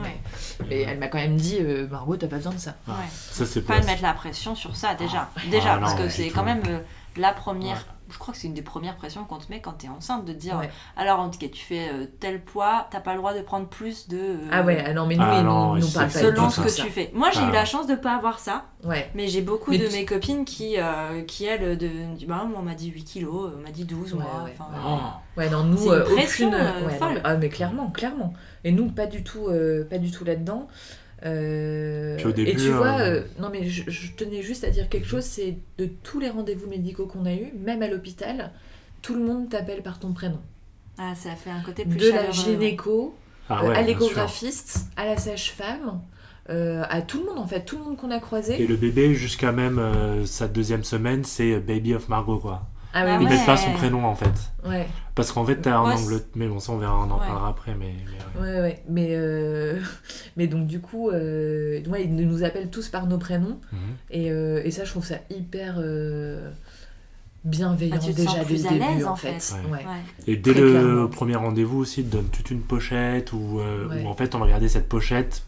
[0.69, 2.75] Mais elle m'a quand même dit, euh, Margot, t'as pas besoin de ça.
[2.87, 2.93] Ouais.
[3.11, 5.29] ça c'est pas de mettre la pression sur ça, déjà.
[5.35, 5.41] Ah.
[5.51, 6.79] déjà, ah, parce que c'est quand même euh,
[7.17, 9.85] la première je crois que c'est une des premières pressions qu'on te met quand tu
[9.85, 10.61] es enceinte, de te dire
[10.95, 13.67] alors en tout cas tu fais euh, tel poids, t'as pas le droit de prendre
[13.67, 14.17] plus de.
[14.17, 16.75] Euh, ah ouais, ah non, mais nous, ah nous, nous parlent pas Selon ce que
[16.83, 17.11] tu fais.
[17.13, 19.09] Moi j'ai eu la chance de pas avoir ça, ouais.
[19.15, 21.89] mais j'ai beaucoup de mes copines qui, euh, qui elles, de,
[22.27, 24.45] bah, on m'a dit 8 kilos, on m'a dit 12 ouais, mois.
[24.45, 25.49] Ouais, ouais.
[25.49, 26.55] non, nous, aucune.
[27.23, 28.33] ah, mais clairement, clairement.
[28.63, 29.49] Et nous, pas du tout,
[29.89, 30.67] pas du tout là-dedans.
[31.25, 33.83] Euh, et tu vois, euh, euh, non mais je,
[34.15, 37.51] tenais juste à dire quelque chose, c'est de tous les rendez-vous médicaux qu'on a eu,
[37.57, 38.51] même à l'hôpital,
[39.01, 40.39] tout le monde t'appelle par ton prénom.
[40.97, 43.15] Ah, ça fait un côté plus De la gynéco,
[43.49, 46.01] ah à l'échographiste, à la sage-femme,
[46.47, 48.61] à tout le monde en fait, tout le monde qu'on a croisé.
[48.61, 49.81] Et le bébé, jusqu'à même
[50.25, 52.63] sa deuxième semaine, c'est Baby of Margot quoi.
[52.93, 54.51] Ah ouais, Ils mettent pas son prénom en fait.
[54.65, 54.87] Ouais.
[55.15, 56.21] Parce qu'en fait, t'as un angle.
[56.35, 57.75] Mais bon, ça on verra, on en parlera après.
[57.75, 57.93] Mais,
[58.35, 58.61] mais ouais.
[58.61, 59.79] ouais, Mais, euh...
[60.37, 61.83] mais donc, du coup, euh...
[61.87, 63.59] ouais, ils nous appellent tous par nos prénoms.
[63.71, 63.79] Mhm.
[64.11, 64.61] et, euh...
[64.63, 66.49] et, ça, je trouve ça hyper euh,
[67.43, 69.55] bienveillant ah, déjà dès le début en fait.
[69.71, 69.85] Ouais.
[70.27, 74.07] Et dès le premier rendez-vous aussi, ils te donnent toute une pochette où, euh, où
[74.07, 75.43] en fait on va regarder cette pochette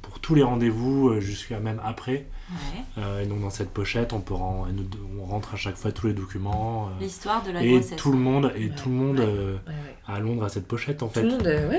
[0.00, 2.26] pour tous les rendez-vous jusqu'à même après.
[2.96, 6.12] Euh, et donc dans cette pochette, on peut on rentre à chaque fois tous les
[6.12, 6.88] documents.
[6.88, 9.56] Euh, L'histoire de la et Tout le monde et tout le monde euh,
[10.06, 11.26] à Londres a cette pochette en fait.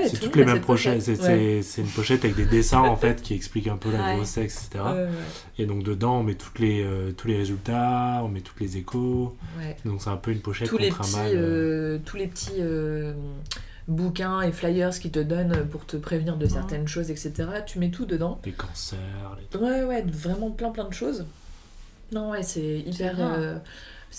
[0.08, 1.02] c'est toutes les mêmes pochettes.
[1.02, 4.84] C'est une pochette avec des dessins en fait qui expliquent un peu la grossesse, etc.
[5.58, 9.36] Et donc dedans, on met toutes les tous les résultats, on met toutes les échos.
[9.84, 12.62] Donc c'est un peu une pochette tous les petits, tous les petits
[13.90, 17.32] bouquins et flyers qui te donnent pour te prévenir de certaines choses, etc.
[17.66, 18.40] Tu mets tout dedans.
[18.44, 18.98] Les cancers.
[19.52, 19.58] Les...
[19.58, 21.26] Ouais, ouais, vraiment plein plein de choses.
[22.12, 23.16] Non, ouais, c'est hyper.
[23.18, 23.56] Euh,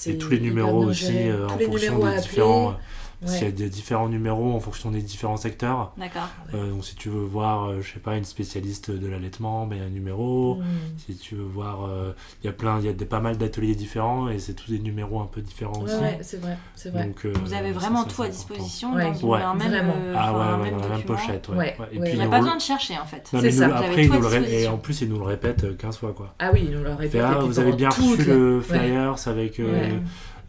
[0.06, 2.78] et tous les numéros aussi, euh, en fonction des différents.
[3.22, 5.94] Parce qu'il y a des différents numéros en fonction des différents secteurs.
[5.96, 6.28] D'accord.
[6.56, 9.76] Euh, donc si tu veux voir, euh, je sais pas, une spécialiste de l'allaitement, ben,
[9.76, 10.56] il y a un numéro.
[10.56, 10.66] Hmm.
[10.98, 13.38] Si tu veux voir, euh, il y a plein, il y a des, pas mal
[13.38, 15.94] d'ateliers différents et c'est tous des numéros un peu différents aussi.
[15.96, 17.06] Ouais, c'est vrai, c'est vrai.
[17.06, 20.90] Donc, Vous avez vraiment tout à disposition dans un même, ah ouais, ouais dans la
[20.90, 21.50] même pochette.
[21.50, 21.78] Ouais.
[21.92, 23.28] Et puis, il n'y a pas besoin de chercher en fait.
[23.30, 23.78] C'est ça.
[23.78, 26.34] après, nous le et en plus, ils nous le répètent 15 fois quoi.
[26.40, 27.22] Ah oui, ils nous le répètent.
[27.24, 29.62] Ah, vous avez bien reçu le flyers avec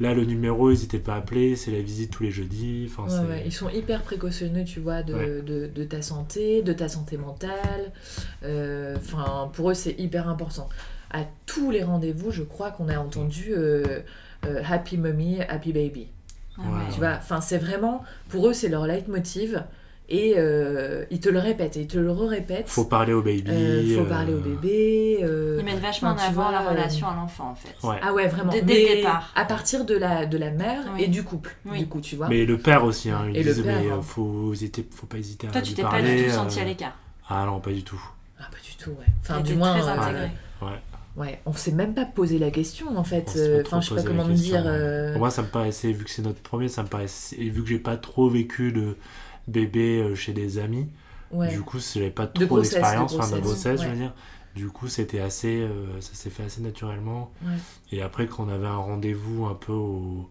[0.02, 2.90] Là, le numéro, ils n'étaient pas appelés, c'est la visite tous les jeudis.
[2.90, 3.06] Enfin,
[3.46, 7.92] Ils sont hyper précautionneux, tu vois, de, de, ta santé, de ta santé mentale.
[8.42, 10.68] Euh, enfin, pour eux, c'est hyper important.
[11.12, 14.00] À tous les rendez-vous, je crois qu'on a entendu euh,
[14.44, 16.08] euh, Happy Mommy, Happy Baby.
[16.56, 19.62] tu vois, enfin, c'est vraiment, pour eux, c'est leur leitmotiv.
[20.12, 22.68] Et euh, ils te le répètent, et ils te le re-répètent.
[22.68, 23.50] Faut parler au baby.
[23.50, 24.40] Euh, faut parler au euh.
[24.40, 25.16] bébé.
[25.58, 27.74] ils mettent vachement en avant la relation à l'enfant, en fait.
[28.02, 28.52] Ah ouais, vraiment.
[28.52, 29.32] Dès, le départ.
[29.34, 32.28] À partir de la, de la mère et du couple, du coup, tu vois.
[32.28, 34.02] Mais le père aussi, hein, ils disent, mais hein.
[34.02, 36.96] faut, hésiter, faut pas hésiter Toi, à tu t'es pas du tout senti à l'écart.
[37.30, 38.02] Ah non, pas du tout.
[38.38, 39.06] Ah, pas du tout, ouais.
[39.22, 39.78] Enfin, du moins.
[39.78, 40.30] Très intégré.
[40.60, 40.78] Ouais.
[41.14, 43.38] Ouais, on s'est même pas posé la question en fait.
[43.64, 44.62] Enfin, je sais pas comment me dire.
[45.12, 47.62] Pour moi, ça me paraissait, vu que c'est notre premier, ça me paraissait, et vu
[47.62, 48.96] que j'ai pas trop vécu de
[49.48, 50.88] bébé euh, chez des amis.
[51.48, 54.14] Du coup, j'avais pas trop d'expérience, enfin de grossesse, je veux dire.
[54.54, 55.66] Du coup, c'était assez,
[56.00, 57.32] ça s'est fait assez naturellement.
[57.92, 60.30] Et après, quand on avait un rendez-vous un peu au,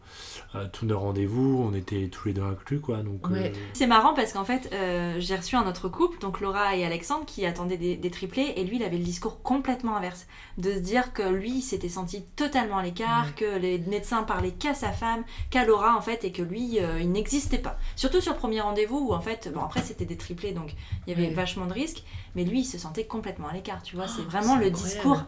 [0.53, 2.97] à tous nos rendez-vous, on était tous les deux inclus, quoi.
[2.97, 3.27] Donc,
[3.73, 4.73] c'est marrant parce qu'en fait,
[5.19, 8.63] j'ai reçu un autre couple, donc Laura et Alexandre, qui attendaient des, des, triplés, et
[8.63, 12.23] lui, il avait le discours complètement inverse, de se dire que lui, il s'était senti
[12.35, 16.31] totalement à l'écart, que les médecins parlaient qu'à sa femme, qu'à Laura, en fait, et
[16.31, 17.77] que lui, il n'existait pas.
[17.95, 20.73] Surtout sur le premier rendez-vous où en fait, bon après c'était des triplés donc
[21.05, 22.03] il y avait vachement de risques,
[22.35, 25.23] mais lui il se sentait complètement à l'écart, tu vois, c'est oh, vraiment le discours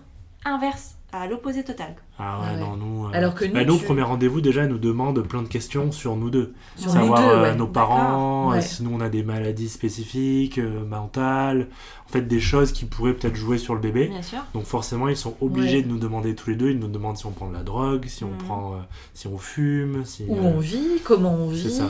[0.46, 1.96] inverse à l'opposé total.
[2.18, 3.06] Ah ouais, non, nous.
[3.06, 6.16] Euh, Alors que bah, nous, bah, premier rendez-vous, déjà, nous demandent plein de questions sur
[6.16, 6.54] nous deux.
[6.76, 10.60] Sur Savoir nous deux, euh, nos parents, euh, si nous on a des maladies spécifiques,
[10.60, 11.68] mentales,
[12.08, 14.08] en fait, des choses qui pourraient peut-être jouer sur le bébé.
[14.08, 14.40] Bien sûr.
[14.54, 16.72] Donc forcément, ils sont obligés de nous demander tous les deux.
[16.72, 18.38] Ils nous demandent si on prend de la drogue, si on mm.
[18.38, 18.76] prend,
[19.14, 20.26] si on fume, si.
[20.28, 21.82] Où on vit, comment on vit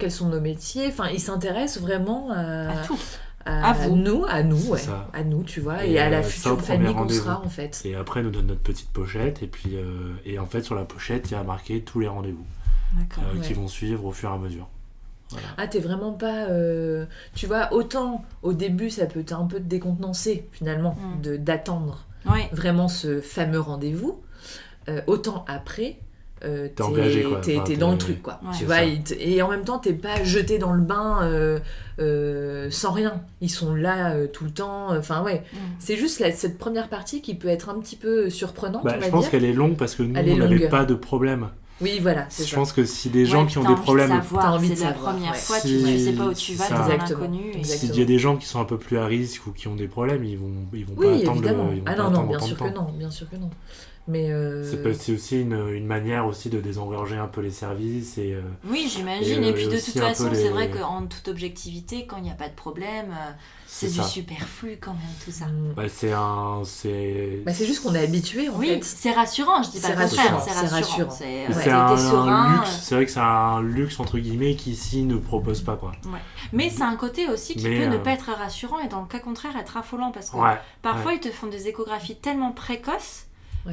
[0.00, 0.86] quels sont nos métiers.
[0.88, 2.98] Enfin, ils s'intéressent vraiment à, tout.
[3.46, 4.80] À, nous, à nous, ouais.
[5.14, 7.80] à nous, tu vois, et, à la euh, future famille qu'on sera en fait.
[7.86, 10.84] Et après, nous donne notre petite pochette, et puis, euh, et en fait, sur la
[10.84, 12.44] pochette, il y a marqué tous les rendez-vous
[12.98, 14.68] euh, qui vont suivre au fur et à mesure.
[15.56, 16.48] Ah, t'es vraiment pas.
[17.34, 21.22] Tu vois, autant au début, ça peut un peu te décontenancer finalement mm.
[21.22, 22.04] de d'attendre
[22.52, 24.20] vraiment ce fameux rendez-vous.
[25.06, 25.98] autant après,
[26.44, 29.92] euh, t'es engagé t'es, dans le truc quoi tu vois et, en même temps t'es
[29.92, 31.58] pas jeté dans le bain euh,
[31.98, 35.56] euh, sans rien ils sont là tout le temps enfin ouais mm.
[35.78, 39.28] c'est juste cette première partie qui peut être un petit peu surprenante bah, je pense
[39.28, 41.48] qu'elle est longue parce que nous on n'avait pas de problème
[41.80, 42.26] oui, voilà.
[42.30, 44.20] Je pense que si des gens qui ont des problèmes.
[44.30, 44.94] T'as envie de savoir.
[44.94, 47.64] C'est la première fois, tu, tu sais pas où tu vas, t'es inconnu.
[47.64, 49.76] S'il y a des gens qui sont un peu plus à risque ou qui ont
[49.76, 51.42] des problèmes, ils vont, ils vont pas attendre.
[51.42, 53.50] Le, ils vont ah non, non, bien sûr que non, bien sûr que non.
[54.08, 58.18] Mais euh, c'est aussi une, une, manière aussi de désengorger un peu les services.
[58.18, 59.44] Et, euh, oui, j'imagine.
[59.44, 62.48] Et, puis de toute façon, c'est vrai qu'en toute objectivité, quand il n'y a pas
[62.48, 63.30] de problème, euh,
[63.66, 65.46] c'est du superflu quand même tout ça.
[65.46, 65.74] Mm.
[65.76, 67.42] Bah, c'est un, c'est.
[67.44, 69.62] Bah, c'est juste qu'on est habitué en oui, c'est rassurant.
[69.62, 70.40] Je dis pas le contraire.
[70.44, 71.10] C'est rassurant.
[71.10, 72.80] C'est un, luxe.
[72.82, 75.92] C'est vrai que c'est un luxe entre guillemets qui ici ne propose pas quoi.
[76.06, 76.18] Ouais.
[76.52, 79.20] Mais c'est un côté aussi qui peut ne pas être rassurant et dans le cas
[79.20, 80.36] contraire être affolant parce que
[80.82, 83.26] parfois ils te font des échographies tellement précoces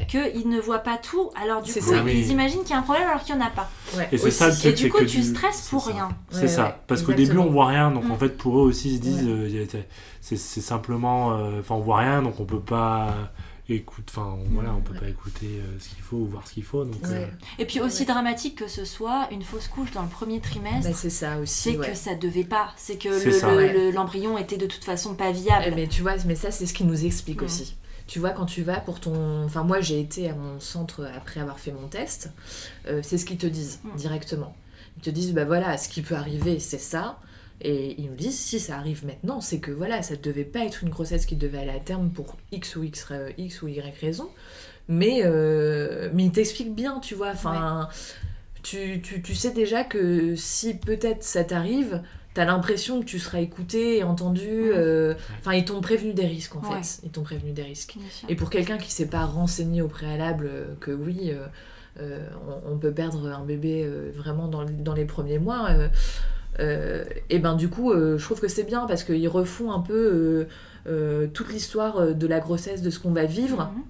[0.08, 1.30] qu'ils ne voient pas tout.
[1.42, 3.50] Alors du coup, ils imaginent qu'il y a un problème alors qu'il n'y en a
[3.50, 3.70] pas.
[4.12, 4.66] Et c'est ça le truc.
[4.66, 6.10] Et du coup, tu stresses pour rien.
[6.30, 6.80] C'est ça.
[6.88, 7.92] Parce qu'au début, on voit rien.
[7.92, 8.20] Donc en mm.
[8.20, 9.66] fait, pour eux aussi, ils se disent, euh,
[10.22, 13.14] c'est simplement, euh, enfin, on voit rien, donc on peut pas
[13.70, 16.64] écoute enfin voilà on peut pas écouter euh, ce qu'il faut ou voir ce qu'il
[16.64, 17.02] faut donc
[17.60, 20.96] et puis aussi dramatique que ce soit une fausse couche dans le premier trimestre bah,
[20.96, 22.70] c'est ça aussi c'est que ça devait pas.
[22.78, 25.74] C'est que l'embryon était de toute façon pas viable.
[25.76, 27.46] Mais tu vois mais ça c'est ce qui nous explique mm.
[27.46, 29.44] aussi tu vois, quand tu vas pour ton.
[29.44, 32.32] Enfin, moi, j'ai été à mon centre après avoir fait mon test.
[32.88, 33.96] Euh, c'est ce qu'ils te disent hmm.
[33.98, 34.56] directement.
[34.98, 37.20] Ils te disent, bah voilà, ce qui peut arriver, c'est ça.
[37.62, 40.60] Et ils me disent, si ça arrive maintenant, c'est que voilà, ça ne devait pas
[40.60, 44.00] être une grossesse qui devait aller à terme pour X ou X, X ou Y
[44.00, 44.30] raison.
[44.88, 47.32] Mais, euh, mais ils t'expliquent bien, tu vois.
[47.32, 47.90] Enfin,
[48.64, 52.02] tu, tu, tu, sais déjà que si peut-être ça t'arrive,
[52.38, 54.48] t'as l'impression que tu seras écouté et entendu.
[54.48, 57.00] Euh, enfin, ils t'ont prévenu des risques en fait.
[57.04, 57.96] Ils t'ont prévenu des risques.
[58.30, 61.34] Et pour quelqu'un qui s'est pas renseigné au préalable euh, que oui,
[62.00, 62.20] euh,
[62.70, 65.68] on, peut perdre un bébé vraiment dans, dans, les premiers mois.
[66.60, 70.46] et ben du coup, je trouve que c'est bien parce qu'ils refont un peu
[71.34, 73.72] toute l'histoire de la grossesse, de ce qu'on va vivre.
[73.76, 73.84] Mhm.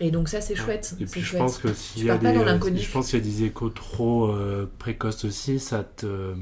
[0.00, 0.94] Et donc ça c'est chouette.
[1.00, 3.44] Et puis je pense que s'il y a des, je pense qu'il y a des
[3.44, 4.34] échos trop
[4.78, 6.34] précoces aussi, ça te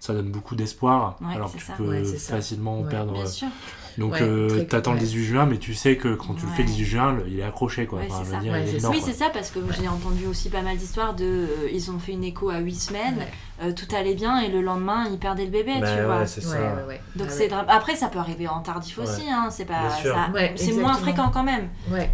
[0.00, 1.18] ça donne beaucoup d'espoir.
[1.34, 3.24] alors que tu peux facilement perdre.
[3.98, 6.68] Donc euh, t'attends le 18 juin, mais tu sais que quand tu le fais le
[6.68, 8.00] 18 juin, il est accroché quoi.
[8.90, 11.24] oui, c'est ça parce que j'ai entendu aussi pas mal d'histoires de.
[11.24, 13.26] Euh, ils ont fait une écho à 8 semaines,
[13.62, 16.26] euh, tout allait bien et le lendemain ils perdaient le bébé, bah tu vois.
[16.26, 16.58] ça.
[17.16, 19.90] Donc c'est après ça peut arriver en tardif aussi, hein, c'est pas.
[20.56, 21.68] c'est moins fréquent quand même.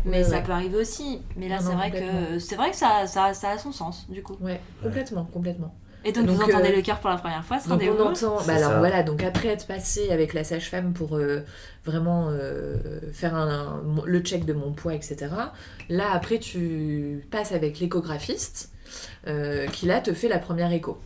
[0.04, 1.20] mais ça peut arriver aussi.
[1.36, 4.22] Mais là c'est vrai que c'est vrai que ça, ça, ça a son sens du
[4.22, 4.36] coup.
[4.40, 5.74] Ouais, complètement, complètement.
[6.04, 8.38] Et donc, vous entendez euh, le cœur pour la première fois, ce rendez-vous on entend,
[8.46, 11.40] bah alors voilà, donc après être passé avec la sage-femme pour euh,
[11.84, 12.76] vraiment euh,
[13.12, 15.28] faire un, le check de mon poids, etc.
[15.88, 18.70] Là, après, tu passes avec l'échographiste
[19.72, 20.98] qui là te fait la première écho.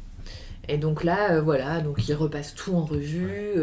[0.69, 3.55] Et donc là, voilà, donc il repasse tout en revue.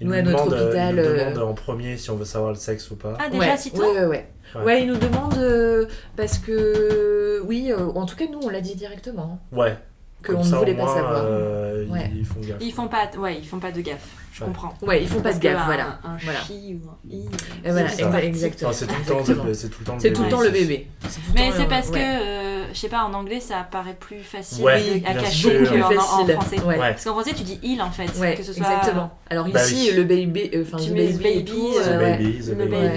[0.00, 0.96] nous, à notre hôpital.
[0.96, 3.16] Il nous demande en premier si on veut savoir le sexe ou pas.
[3.18, 4.26] Ah, déjà, si ouais, ouais, ouais,
[4.62, 4.82] ouais.
[4.82, 9.38] il nous demande parce que, oui, en tout cas, nous, on l'a dit directement.
[9.52, 9.76] Ouais,
[10.24, 11.22] qu'on ne voulait pas savoir.
[11.24, 12.56] Euh, ils font gaffe.
[12.60, 14.08] Ils font pas, ouais, ils font pas de gaffe.
[14.32, 14.72] Je comprends.
[14.82, 15.98] Ouais, ils font pas de gaffe, voilà.
[16.04, 16.40] Un, voilà.
[16.40, 17.24] chi ou un i.
[17.64, 18.72] Et voilà, exactement.
[18.72, 20.86] C'est tout, le temps, c'est tout le temps, c'est tout le temps le bébé.
[21.34, 24.66] Mais c'est parce que euh, je sais pas, en anglais, ça paraît plus facile
[25.04, 26.56] à cacher qu'en français.
[26.64, 28.06] Parce qu'en français, tu dis il en fait.
[28.36, 28.66] que ce soit...
[28.66, 29.10] Exactement.
[29.28, 31.52] Alors bah ici, le baby, enfin, tu baby, baby,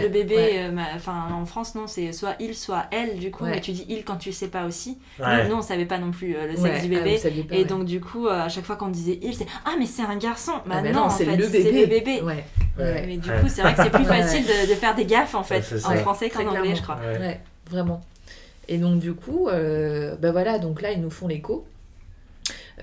[0.02, 3.72] le bébé, enfin, en France, non, c'est soit il, soit elle, du coup, mais tu
[3.72, 5.00] dis il quand tu sais pas aussi.
[5.20, 7.13] Nous, on savait pas non plus le sexe du bébé.
[7.52, 10.18] Et donc, du coup, à chaque fois qu'on disait il, c'est ah, mais c'est un
[10.18, 10.54] garçon.
[10.66, 12.22] Bah ah, non, en fait, c'est le bébé.
[12.78, 15.64] Mais du coup, c'est vrai que c'est plus facile de faire des gaffes en fait,
[15.86, 17.00] en français qu'en anglais, je crois.
[17.20, 18.02] Ouais, vraiment.
[18.68, 21.66] Et donc, du coup, euh, bah voilà, donc là, ils nous font l'écho.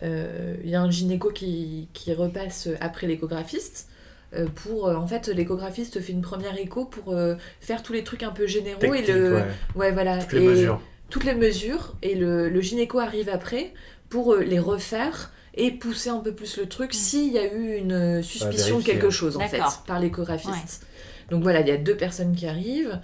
[0.03, 3.88] Euh, il y a un gynéco qui, qui repasse après l'échographiste.
[4.33, 7.16] Euh, pour en fait l'échographiste fait une première écho pour
[7.61, 9.43] faire tous les trucs un peu généraux et le
[9.75, 9.90] ouais.
[9.90, 13.73] voilà toutes les mesures toutes les mesures et le, le gynéco arrive après
[14.09, 16.96] pour les refaire et pousser un peu plus le truc mm.
[16.96, 20.87] s'il y a eu une suspicion de quelque chose en fait par l'échographiste
[21.31, 23.01] donc voilà il y a deux personnes qui arrivent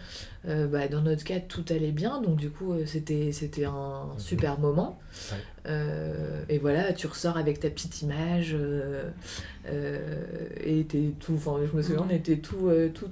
[0.49, 4.11] euh, bah, dans notre cas, tout allait bien, donc du coup, euh, c'était, c'était un
[4.13, 4.19] mhm.
[4.19, 5.01] super moment.
[5.67, 8.57] Euh, et voilà, tu ressors avec ta petite image,
[10.65, 13.11] et t'es tout, enfin, je me souviens, on était tout, tout,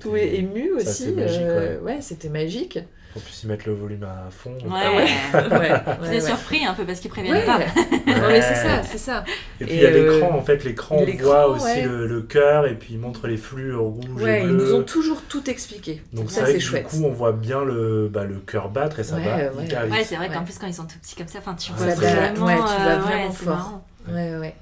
[0.00, 1.10] tout ému aussi.
[1.10, 2.78] ouais, c'était magique.
[3.16, 4.56] En plus, ils mettent le volume à fond.
[4.64, 4.70] Ouais,
[5.58, 6.08] ouais.
[6.08, 7.58] ouais, surpris un peu parce qu'ils préviennent pas.
[7.58, 9.24] non, mais c'est ça, c'est ça.
[9.60, 12.94] Et puis il y a l'écran, en fait, l'écran voit aussi le, cœur et puis
[12.94, 16.02] il montre les flux rouges ouais, Ils nous ont toujours tout expliqué.
[16.12, 16.90] Donc ça, c'est chouette.
[16.92, 20.16] Du coup, on voit bien le, bah, le cœur battre et ça va Ouais, c'est
[20.16, 22.82] vrai qu'en plus, quand ils sont tout petits comme ça, tu vois vraiment, ouais, tu
[22.82, 23.80] vois vraiment fort.
[24.08, 24.54] Ouais, ouais.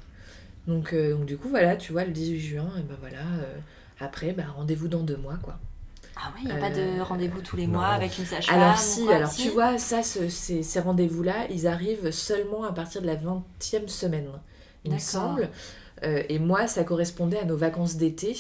[0.67, 3.55] Donc, euh, donc, du coup, voilà, tu vois, le 18 juin, et ben voilà, euh,
[4.01, 5.59] après, bah, rendez-vous dans deux mois, quoi.
[6.17, 8.59] Ah ouais, il n'y a pas de euh, rendez-vous tous les mois avec une sage-femme
[8.59, 13.07] Alors si, alors tu vois, ça, ces, ces rendez-vous-là, ils arrivent seulement à partir de
[13.07, 14.29] la 20e semaine,
[14.85, 15.51] il me semble.
[16.03, 18.37] Euh, et moi, ça correspondait à nos vacances d'été.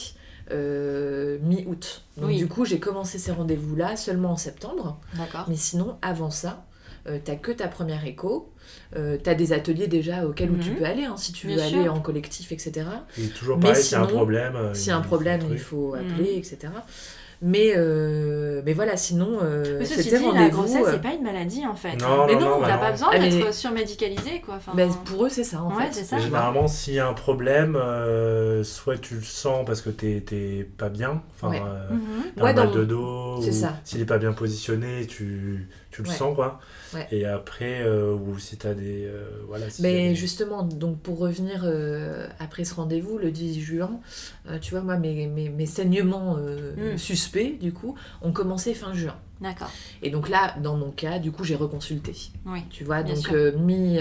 [0.52, 2.04] Euh, mi-août.
[2.16, 5.00] Donc du coup, j'ai commencé ces rendez-vous-là seulement en septembre.
[5.14, 5.46] D'accord.
[5.48, 6.64] Mais sinon, avant ça,
[7.08, 8.52] euh, t'as que ta première écho.
[8.96, 10.76] Euh, t'as des ateliers déjà auxquels où tu mhm.
[10.76, 12.86] peux aller, hein, si tu veux aller en collectif, etc.
[13.18, 14.74] Et toujours pareil, s'il y a un problème.
[14.74, 16.38] S'il y a un problème, il faut appeler, mhm.
[16.38, 16.58] etc.
[17.42, 20.34] Mais, euh, mais voilà, sinon, euh, c'était rendez-vous.
[20.34, 21.96] La grossesse, c'est euh, pas une maladie en fait.
[21.96, 24.54] Non, mais non, t'as pas besoin d'être surmédicalisé quoi.
[24.56, 25.92] Enfin, ben, pour eux, c'est ça en fait.
[25.92, 30.68] Ça, généralement, s'il y a un problème, euh, soit tu le sens parce que t'es
[30.78, 31.60] pas bien, enfin, ouais.
[31.60, 32.42] Mhm.
[32.42, 33.42] un mal de dos,
[33.84, 36.60] s'il est pas bien positionné, tu, tu le sens quoi.
[37.10, 39.06] Et après, euh, ou si tu as des.
[39.06, 44.00] Euh, voilà, Mais justement, donc pour revenir euh, après ce rendez-vous, le 10 juin,
[44.60, 46.98] tu vois, moi, mes, mes, mes saignements hmm.
[46.98, 49.16] suspects, du coup, ont commencé fin juin.
[49.40, 49.70] D'accord.
[50.02, 52.14] Et donc là, dans mon cas, du coup, j'ai reconsulté.
[52.46, 52.60] Oui.
[52.70, 53.98] Tu vois, donc mi,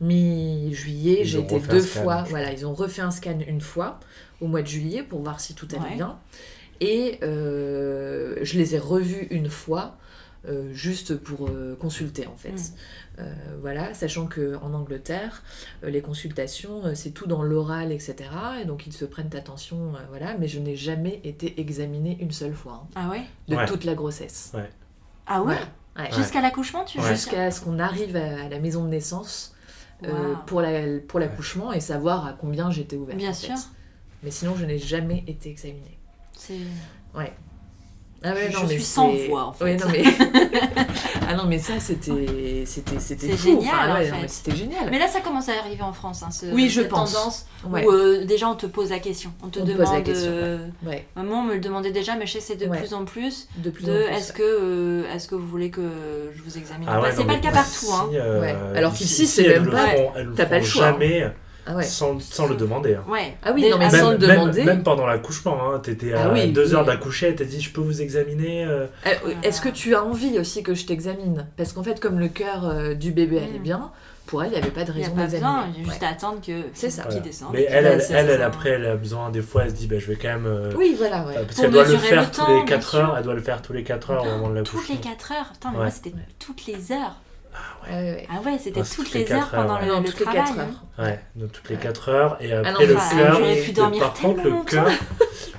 [0.00, 2.24] mi juillet, j'ai été deux fois.
[2.28, 4.00] Voilà, ils ont refait un scan une fois
[4.40, 6.18] au mois de juillet pour voir si tout allait bien.
[6.80, 9.96] Et je les ai revus une fois
[10.48, 12.52] euh, juste pour euh, consulter en fait.
[12.52, 12.74] Mm.
[13.18, 15.42] Euh, voilà, sachant qu'en Angleterre,
[15.82, 18.16] les consultations, c'est tout dans l'oral, etc.
[18.60, 22.54] Et donc ils se prennent attention, voilà, mais je n'ai jamais été examinée une seule
[22.54, 22.84] fois.
[22.84, 23.22] Hein, ah ouais?
[23.48, 24.52] De toute la grossesse.
[25.26, 25.56] Ah ouais,
[26.14, 29.54] Jusqu'à l'accouchement, tu Jusqu'à ce qu'on arrive à, la maison de naissance
[30.46, 33.18] pour l'accouchement la, et savoir à combien j'étais ouverte.
[33.18, 33.54] Bien sûr.
[34.22, 35.98] Mais sinon, je n'ai jamais été examinée.
[36.32, 36.58] C'est.
[37.14, 37.32] Ouais.
[38.26, 39.76] Ah ouais, je, non, suis sans voix en fait.
[39.76, 40.02] non, mais...
[41.28, 44.28] ah non mais ça c'était c'était c'était génial en fait.
[44.28, 44.90] C'était génial.
[44.90, 47.12] Mais là ça commence à arriver en France hein, oui, je cette pense.
[47.12, 49.32] tendance où euh, déjà on te pose la question.
[49.44, 50.66] On te demande pose la question, euh,
[51.14, 53.88] Maman me le demandait déjà mais je sais c'est de plus en plus de plus
[53.88, 57.40] est-ce que euh, est-ce que vous voulez que je vous examine ah C'est pas le
[57.40, 58.10] cas partout hein.
[58.74, 59.86] Alors qu'ici c'est même pas
[60.36, 60.90] t'as pas le choix.
[60.90, 61.30] Jamais
[61.66, 62.94] ah sans, sans, le demander.
[62.94, 63.04] Hein.
[63.08, 63.36] Ouais.
[63.42, 64.62] Ah oui, non, mais même, sans le demander.
[64.62, 67.80] Même, pendant l'accouchement, hein, tu étais à ah deux heures d'accoucher, tu dit Je peux
[67.80, 71.46] vous examiner euh euh, Est-ce que tu as envie aussi que je t'examine?
[71.56, 73.62] Parce qu'en fait, comme le cœur euh, du bébé allait mm.
[73.62, 73.90] bien,
[74.26, 75.48] pour elle, il n'y avait pas de raison d'examiner.
[75.74, 77.50] Il y a juste à attendre que c'est ça qui descende.
[77.52, 80.06] Mais elle, elle, elle, après, elle a besoin, des fois, elle se dit bah, Je
[80.06, 80.72] vais quand même.
[80.76, 81.26] oui, voilà.
[81.26, 81.34] Ouais.
[81.34, 83.14] Parce qu'elle doit le faire tous les 4 heures.
[83.18, 84.80] Elle doit le faire tous les 4 heures au moment de l'accouchement.
[84.80, 87.16] Toutes les 4 heures Putain, mais moi, c'était toutes les heures.
[87.88, 90.42] Ah ouais, ah ouais c'était toutes, les heures pendant le, le travail.
[90.52, 90.66] Les heures.
[90.98, 92.36] Ouais, donc toutes les 4 heures.
[92.40, 94.00] Et après, ah non, le cœur.
[94.00, 94.88] Par contre, le cœur.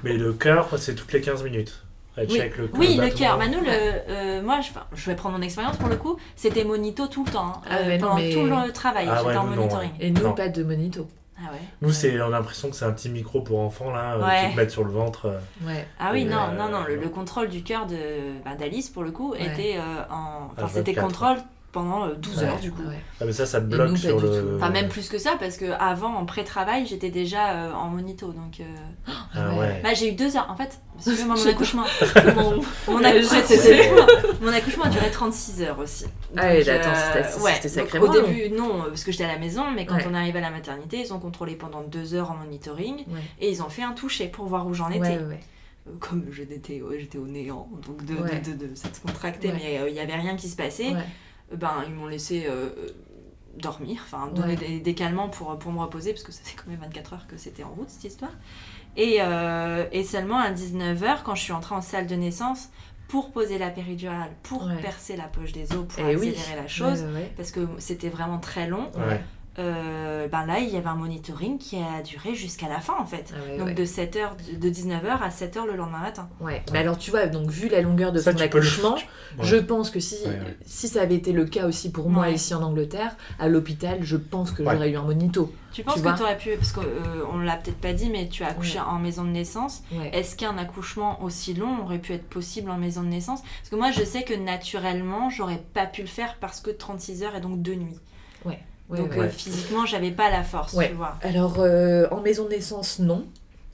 [0.04, 1.84] mais le cœur, c'est toutes les 15 minutes.
[2.18, 3.38] Oui, le, oui, le cœur.
[3.38, 6.18] Bah, nous, le, euh, moi, je, je, vais prendre mon expérience pour le coup.
[6.36, 9.08] C'était monito tout le temps, hein, ah euh, pendant tout le travail.
[9.10, 9.92] Ah j'étais en monitoring.
[10.00, 11.08] Et nous, pas de monito.
[11.38, 11.60] Ah ouais.
[11.82, 14.54] Nous, c'est, on a l'impression que c'est un petit micro pour enfants là, euh, qui
[14.54, 15.32] te mettent sur le ventre.
[15.64, 15.86] Ouais.
[16.00, 17.96] Ah oui, non, non, non, le, contrôle du cœur de
[18.44, 19.78] bah, d'Alice pour le coup était
[20.10, 21.38] en, enfin, c'était contrôle
[21.78, 22.82] pendant 12 heures du coup.
[23.22, 24.56] Ah, mais ça, ça te bloque sur le.
[24.56, 28.28] Enfin, même plus que ça, parce que avant en pré-travail, j'étais déjà en monito.
[28.28, 28.62] Donc,
[29.36, 29.82] ah, ouais.
[29.84, 30.80] bah, j'ai eu deux heures en fait.
[30.96, 31.86] Parce que mon accouchement.
[34.42, 36.06] mon, accouchement a duré 36 heures aussi.
[36.36, 36.90] ah oui, attends,
[37.56, 38.06] c'était sacrément.
[38.06, 40.42] Au début, non, parce que j'étais à la maison, mais quand on est arrivé à
[40.42, 43.06] la maternité, ils ont contrôlé pendant deux heures en monitoring
[43.40, 45.20] et ils ont fait un toucher pour voir où j'en étais
[46.02, 50.16] comme j'étais j'étais au néant donc de, de, de, s'être contracté mais il n'y avait
[50.16, 50.92] rien qui se passait
[51.56, 52.48] ben ils m'ont laissé
[53.58, 56.80] dormir, enfin donner des, calmants pour, pour me reposer, parce que ça fait quand même
[56.80, 58.32] 24 heures que c'était en route cette histoire.
[58.96, 62.70] Et, euh, et seulement à 19h, quand je suis entrée en salle de naissance,
[63.08, 67.06] pour poser la péridurale, pour percer la poche des os, pour eh accélérer la chose,
[67.38, 68.92] parce que c'était vraiment très long.
[69.60, 73.06] Euh, ben là, il y avait un monitoring qui a duré jusqu'à la fin en
[73.06, 73.34] fait.
[73.34, 76.30] Ah donc de 7h, de 19h à 7h le lendemain matin.
[76.40, 78.98] Ouais, mais alors tu vois, donc vu la longueur de son accouchement,
[79.42, 80.18] je pense que si,
[80.66, 84.18] si ça avait été le cas aussi pour moi ici en Angleterre, à l'hôpital, je
[84.18, 85.52] pense que j'aurais eu un monito.
[85.72, 88.44] Tu penses que tu aurais pu, parce qu'on euh, l'a peut-être pas dit, mais tu
[88.44, 89.84] as accouché en maison de naissance.
[90.12, 93.42] Est-ce qu'un accouchement aussi long aurait pu être possible en maison de naissance?
[93.42, 97.24] Parce que moi, je sais que naturellement, j'aurais pas pu le faire parce que 36
[97.24, 98.00] heures et donc deux nuits.
[98.46, 98.60] Ouais.
[98.90, 101.18] Donc euh, physiquement, j'avais pas la force, tu vois.
[101.22, 103.26] Alors, euh, en maison de naissance, non.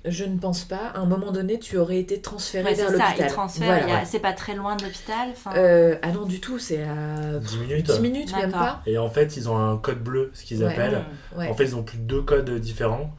[0.06, 0.92] Je ne pense pas.
[0.96, 3.32] À un moment donné, tu aurais été transféré vers l'hôpital.
[3.58, 5.30] Voilà, c'est pas très loin de l'hôpital.
[5.56, 7.86] Euh, ah non, du tout, c'est à 10 minutes.
[7.86, 8.82] 10 minutes, même pas.
[8.86, 11.06] Et en fait, ils ont un code bleu, ce qu'ils appellent.
[11.38, 13.16] Mmh, en fait, ils ont plus de deux codes différents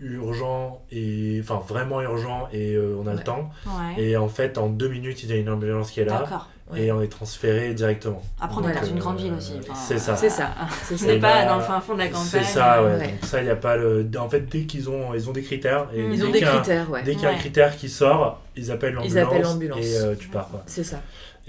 [0.00, 3.50] urgent et enfin vraiment urgent et on a le temps
[3.96, 6.46] et en fait en deux minutes il y a une ambulance qui est là
[6.76, 8.22] et on est transféré directement.
[8.40, 9.54] Après, on est dans une grande ville aussi.
[9.74, 10.16] c'est ça.
[10.16, 10.52] C'est ça.
[10.82, 12.26] C'est pas dans le fin fond de la campagne.
[12.26, 12.98] C'est ça, ouais.
[12.98, 14.08] Donc ça, il n'y a pas le.
[14.18, 15.88] En fait, dès qu'ils ont, ils ont des critères.
[15.94, 17.02] Et ils ont des critères, ouais.
[17.02, 19.14] Dès qu'il y a un critère qui sort, ils appellent l'ambulance.
[19.14, 19.86] Ils appellent l'ambulance.
[19.86, 20.50] Et euh, tu pars.
[20.66, 21.00] C'est ça.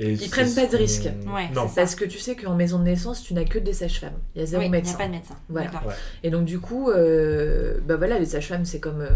[0.01, 1.09] Et ils prennent pas de risques.
[1.53, 1.67] non.
[1.75, 4.17] Parce que tu sais qu'en maison de naissance, tu n'as que des sages-femmes.
[4.33, 4.93] Il y a zéro médecin.
[4.93, 5.35] Il n'y a pas de médecin.
[5.49, 5.71] Voilà.
[6.23, 9.09] Et donc du coup, euh, bah voilà, les sages-femmes, c'est comme, euh,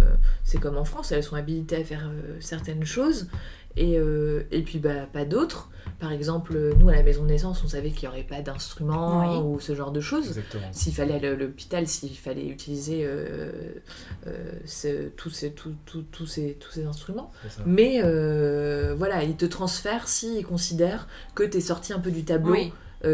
[0.44, 2.10] c'est comme en France, elles sont habilitées à faire
[2.42, 3.28] certaines choses.
[3.76, 3.98] Et,
[4.52, 5.70] et puis bah, pas d'autres.
[6.04, 9.42] Par exemple, nous, à la maison de naissance, on savait qu'il n'y aurait pas d'instruments
[9.42, 10.38] ou ce genre de choses.
[10.74, 13.52] S'il fallait aller à l'hôpital, s'il fallait utiliser euh,
[14.28, 15.54] euh, tous, ces,
[16.28, 17.32] ces, ces, instruments.
[17.66, 22.26] Mais euh, voilà, ils te transfèrent s'ils considèrent que tu es sorti un peu du
[22.26, 22.58] tableau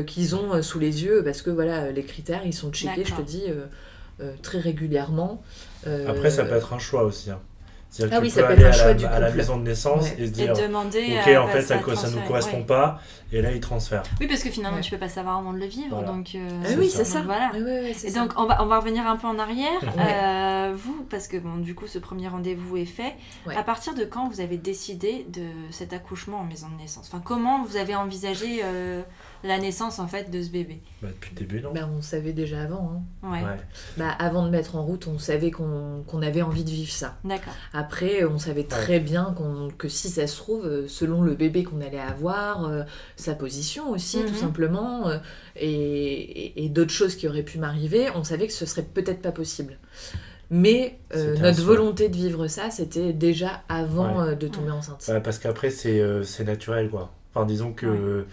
[0.08, 3.22] qu'ils ont sous les yeux, parce que voilà, les critères, ils sont checkés, je te
[3.22, 3.46] dis,
[4.42, 5.44] très régulièrement.
[5.86, 7.30] Après, ça peut être un choix aussi.
[7.30, 7.40] Hein.
[7.90, 10.28] C'est-à-dire ah que oui, tu peux aller à la, à la, maison de naissance et
[10.28, 13.00] se dire demander ok en fait ça, ne nous correspond pas
[13.32, 15.66] et là ils transfèrent oui parce que finalement tu peux pas savoir avant de le
[15.66, 17.52] vivre donc euh, ah oui c'est ça, voilà.
[18.04, 21.38] Et donc on va on va revenir un peu en arrière euh, vous parce que
[21.38, 23.16] bon du coup ce premier rendez-vous est fait.
[23.56, 27.10] À partir de quand vous avez décidé de cet accouchement en maison de naissance?
[27.12, 29.02] Enfin comment vous avez envisagé euh,
[29.44, 32.34] la naissance en fait de ce bébé bah, Depuis le début, non bah, On savait
[32.34, 33.04] déjà avant.
[33.24, 33.32] Hein.
[33.32, 33.58] Ouais.
[33.98, 37.18] Bah, avant de mettre en route, on savait qu'on avait envie de vivre ça.
[37.24, 37.54] D'accord.
[37.74, 39.36] Après, on savait très bien
[39.78, 42.84] que si ça se trouve, euh, selon le bébé qu'on allait avoir, euh,
[43.16, 44.36] sa position aussi, tout mhm.
[44.36, 45.18] simplement, euh,
[45.56, 49.32] et, et, d'autres choses qui auraient pu m'arriver, on savait que ce serait peut-être pas
[49.32, 49.78] possible.
[50.52, 55.10] Mais notre volonté de vivre ça, c'était déjà avant de tomber enceinte.
[55.24, 57.14] parce qu'après, c'est naturel, quoi.
[57.34, 58.26] Enfin, disons que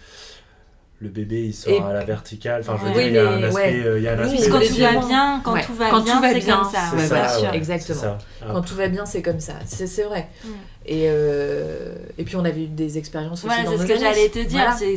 [0.99, 2.61] le bébé il sort à la verticale.
[2.61, 3.83] Enfin, je veux dire, il y a un aspect.
[3.85, 6.41] Euh, il y a un aspect quand tout va bien, quand tout va bien, c'est
[6.41, 6.79] comme ça.
[6.97, 8.17] C'est ça, exactement.
[8.41, 9.53] Quand tout va bien, c'est comme ça.
[9.65, 10.27] C'est vrai.
[10.43, 10.49] Mm.
[10.89, 13.53] Et, euh, et puis on avait eu des expériences aussi.
[13.53, 14.73] Voilà, c'est ce que j'allais te dire.
[14.81, 14.95] Euh,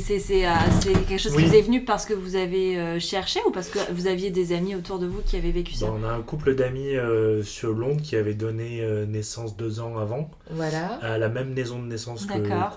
[0.81, 3.79] c'est quelque chose qui vous est venu parce que vous avez cherché ou parce que
[3.93, 5.87] vous aviez des amis autour de vous qui avaient vécu ça?
[5.87, 6.95] On a un couple d'amis
[7.43, 10.31] sur Londres qui avait donné naissance deux ans avant.
[10.51, 10.99] Voilà.
[11.03, 12.71] À la même maison de naissance qu'on a,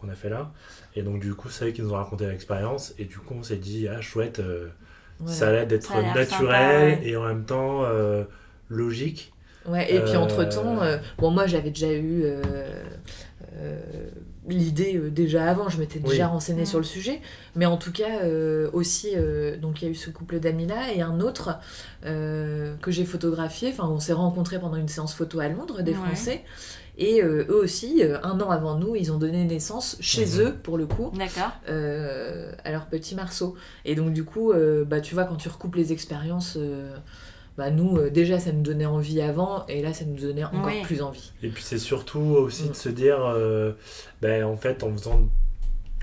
[0.00, 0.50] qu'on a fait là.
[0.94, 2.94] Et donc, du coup, c'est eux qui nous ont raconté l'expérience.
[2.98, 4.68] Et du coup, on s'est dit, ah, chouette, euh,
[5.26, 8.24] ça a l'air d'être naturel et en même temps euh,
[8.68, 9.32] logique.
[9.66, 12.24] Ouais, et puis entre-temps, euh, bon, moi, j'avais déjà eu
[14.48, 17.20] l'idée déjà avant, je m'étais déjà renseignée sur le sujet.
[17.54, 18.26] Mais en tout cas,
[18.72, 19.14] aussi,
[19.60, 21.60] donc il y a eu ce couple d'amis-là et un autre
[22.02, 23.70] que j'ai photographié.
[23.70, 26.42] Enfin, on s'est rencontrés pendant une séance photo à Londres, des Français.
[26.98, 30.40] Et euh, eux aussi, euh, un an avant nous, ils ont donné naissance chez mhm.
[30.40, 31.12] eux, pour le coup,
[31.68, 33.56] euh, à leur petit marceau.
[33.84, 34.52] Et donc, du coup,
[34.86, 36.58] bah, tu vois, quand tu recoupes les expériences,
[37.56, 41.02] bah, nous, déjà, ça nous donnait envie avant, et là, ça nous donnait encore plus
[41.02, 41.32] envie.
[41.42, 42.74] Et puis, c'est surtout aussi de mm.
[42.74, 43.36] se dire,
[44.20, 45.28] ben, en fait, en faisant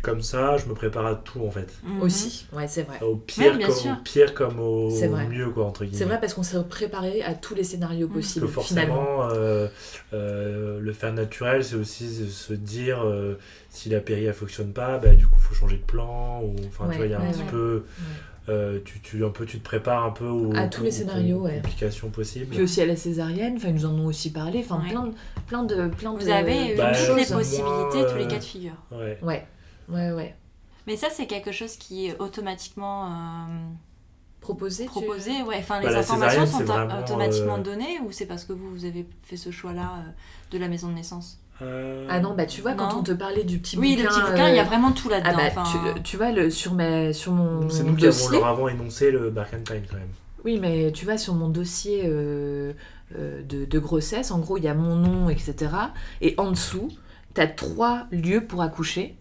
[0.01, 1.67] comme ça, je me prépare à tout en fait.
[1.83, 2.01] Mhm.
[2.01, 3.01] Aussi, ouais, c'est vrai.
[3.01, 4.89] Au pire, comme, au pire comme au
[5.29, 5.97] mieux, quoi, entre guillemets.
[5.97, 8.13] C'est vrai parce qu'on s'est préparé à tous les scénarios mhm.
[8.13, 8.45] possibles.
[8.45, 9.67] Que forcément, euh,
[10.13, 13.37] euh, le faire naturel, c'est aussi se dire euh,
[13.69, 16.41] si la péri ne fonctionne pas, bah, du coup, il faut changer de plan.
[16.43, 17.83] Ou, enfin, tu vois, il y a un petit peu.
[18.85, 21.61] tu, tu, un peu, tu te prépares un peu aux, à tous les scénarios, ouais.
[21.61, 22.47] complications possibles.
[22.47, 25.13] Puis aussi à la césarienne, enfin, ils nous en ont aussi parlé, enfin, plein, de,
[25.47, 28.75] plein de, plein Vous avez bah, toutes les possibilités, tous les cas de figure.
[28.91, 29.17] Ouais.
[29.21, 29.45] ouais.
[29.89, 30.35] Ouais, ouais.
[30.87, 33.09] Mais ça, c'est quelque chose qui est automatiquement euh,
[34.41, 34.85] proposé.
[34.85, 35.57] Proposé, ouais.
[35.59, 39.05] Enfin, bah, les informations sont automatiquement euh, données ou c'est parce que vous, vous avez
[39.23, 40.11] fait ce choix-là euh,
[40.51, 41.39] de la maison de naissance?
[41.61, 44.09] Ah non, bah tu vois, quand on te parlait du petit oui, bouquin...
[44.09, 45.37] Oui, le petit bouquin, il y a vraiment tout là-dedans.
[45.37, 45.63] Ah bah,
[45.93, 49.11] tu, tu, vois, le, sur, ma, sur mon C'est nous qui avons leur avant énoncé
[49.11, 50.07] le Barkentine quand même.
[50.45, 52.75] Oui, mais tu vois, sur mon dossier de,
[53.43, 55.55] de, grossesse, en gros, il y a mon nom, etc.
[56.21, 56.87] Et en dessous,
[57.35, 59.18] tu as trois lieux pour accoucher.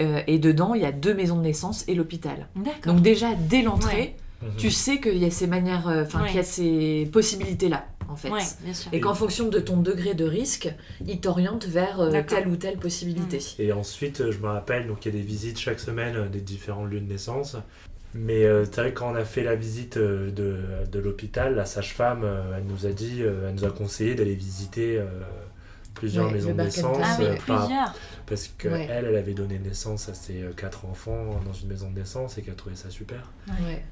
[0.00, 2.48] Euh, et dedans, il y a deux maisons de naissance et l'hôpital.
[2.86, 4.50] Donc déjà, dès l'entrée, mhm.
[4.56, 8.16] tu sais qu'il y a ces manières, euh, enfin qu'il y a ces possibilités-là, en
[8.16, 8.30] fait.
[8.92, 10.72] Et qu'en fonction de ton degré de risque,
[11.06, 13.36] il t'oriente vers euh, telle ou telle possibilité.
[13.36, 13.64] Mhm.
[13.66, 16.84] Et ensuite, je me rappelle, donc il y a des visites chaque semaine des différents
[16.84, 17.56] lieux de naissance.
[18.14, 20.58] Mais c'est vrai quand on a fait la visite de,
[20.90, 25.00] de l'hôpital, la sage-femme, elle nous a dit, elle nous a conseillé d'aller visiter
[25.94, 26.98] plusieurs maisons de naissance.
[27.02, 27.94] Ah oui, plusieurs
[28.32, 31.98] parce qu'elle, elle, avait donné naissance à ses euh, quatre enfants dans une maison de
[31.98, 33.30] naissance et qu'elle trouvait ça super.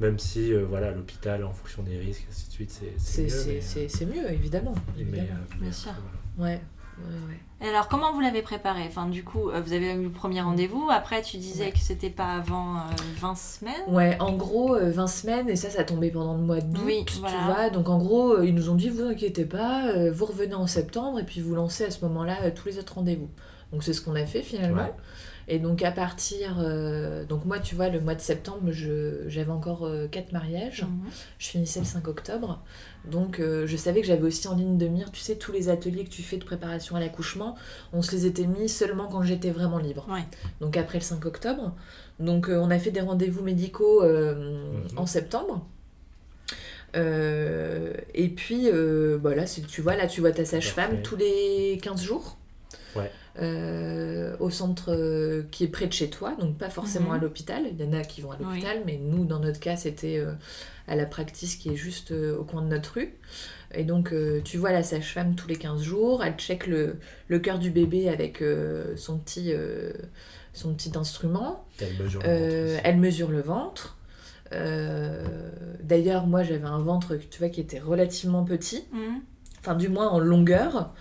[0.00, 3.60] Même si, euh, voilà, l'hôpital, en fonction des risques, ainsi de suite, c'est mieux.
[3.60, 4.72] C'est mieux, évidemment.
[4.98, 5.28] évidemment.
[5.28, 5.92] Euh, Bien sûr.
[6.38, 6.58] Ouais.
[7.60, 8.84] Et alors, comment vous l'avez préparé?
[8.86, 10.88] Enfin, du coup, vous avez eu le premier rendez-vous.
[10.90, 12.76] Après, tu disais que c'était pas avant
[13.20, 13.74] 20 semaines.
[13.88, 15.50] Ouais, en gros, 20 semaines.
[15.50, 16.82] Et ça, ça tombait pendant le mois d'août.
[16.86, 17.68] Oui, tu vois.
[17.68, 21.24] Donc, en gros, ils nous ont dit vous inquiétez pas, vous revenez en septembre et
[21.24, 23.28] puis vous lancez à ce moment-là tous les autres rendez-vous.
[23.72, 24.90] Donc c'est ce qu'on a fait finalement.
[25.50, 26.58] Et donc à partir...
[26.60, 30.82] Euh, donc moi, tu vois, le mois de septembre, j'avais encore euh, quatre mariages.
[30.82, 31.10] Mhm.
[31.38, 32.62] Je finissais le 5 octobre.
[33.10, 35.68] Donc euh, je savais que j'avais aussi en ligne de mire, tu sais, tous les
[35.68, 37.56] ateliers que tu fais de préparation à l'accouchement,
[37.92, 40.06] on se les était mis seulement quand j'étais vraiment libre.
[40.60, 41.74] Donc après le 5 octobre.
[42.20, 44.96] Donc on a fait des rendez-vous médicaux mhm.
[44.96, 45.66] en septembre.
[46.94, 48.70] et puis,
[49.20, 52.36] voilà, tu vois, là, tu vois ta sage-femme tous les 15 jours.
[52.94, 53.10] Ouais.
[53.38, 57.22] Euh, au centre euh, qui est près de chez toi, donc pas forcément à mhm.
[57.22, 57.62] l'hôpital.
[57.70, 60.32] Il y en a qui vont à l'hôpital, mais nous, dans notre cas, c'était euh,
[60.88, 63.14] à la practice qui est juste au coin de notre rue.
[63.72, 64.12] Et donc,
[64.42, 66.96] tu vois la sage-femme tous les 15 jours, elle check le,
[67.28, 68.42] le cœur du bébé avec
[68.96, 69.52] son, petit,
[70.52, 71.64] son petit instrument.
[71.80, 72.80] Elle mesure le ventre.
[72.82, 73.98] Elle mesure le ventre.
[75.84, 79.20] D'ailleurs, moi, j'avais un ventre, tu vois, qui était relativement petit, mhm.
[79.60, 80.92] enfin, du moins en longueur.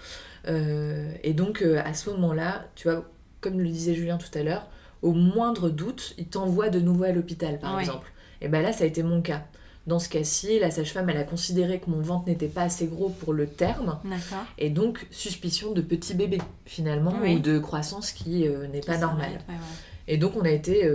[0.48, 3.10] Euh, et donc, euh, à ce moment-là, tu vois,
[3.42, 4.68] comme le disait Julien tout à l'heure,
[5.02, 8.12] au moindre doute, il t'envoie de nouveau à l'hôpital, par exemple.
[8.42, 9.46] Et ben là, ça a été mon cas.
[9.88, 13.10] Dans ce cas-ci, la sage-femme, elle a considéré que mon ventre n'était pas assez gros
[13.10, 14.00] pour le terme.
[14.58, 19.40] Et donc, suspicion de petit bébé, finalement, ou de croissance qui euh, n'est pas normale.
[20.08, 20.90] Et donc, on a été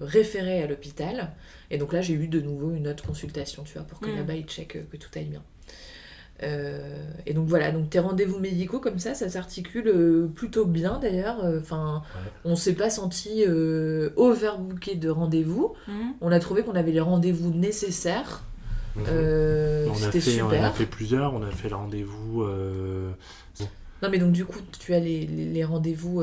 [0.00, 1.32] référé à l'hôpital.
[1.70, 4.16] Et donc là, j'ai eu de nouveau une autre consultation, tu vois, pour que mm.
[4.16, 5.42] là-bas, ils checkent que tout aille bien.
[6.42, 10.98] Euh, et donc voilà, donc tes rendez-vous médicaux comme ça, ça s'articule euh, plutôt bien
[10.98, 11.42] d'ailleurs.
[11.44, 12.02] Euh, enfin,
[12.44, 13.44] on s'est pas senti
[14.16, 15.74] overbooké de rendez-vous.
[15.88, 16.14] Mhm.
[16.20, 18.44] On a trouvé qu'on avait les rendez-vous nécessaires.
[18.96, 21.34] On, a fait, on a fait plusieurs.
[21.34, 22.44] On a fait le rendez-vous.
[24.02, 26.22] Non mais donc du coup, tu as les, les, rendez-vous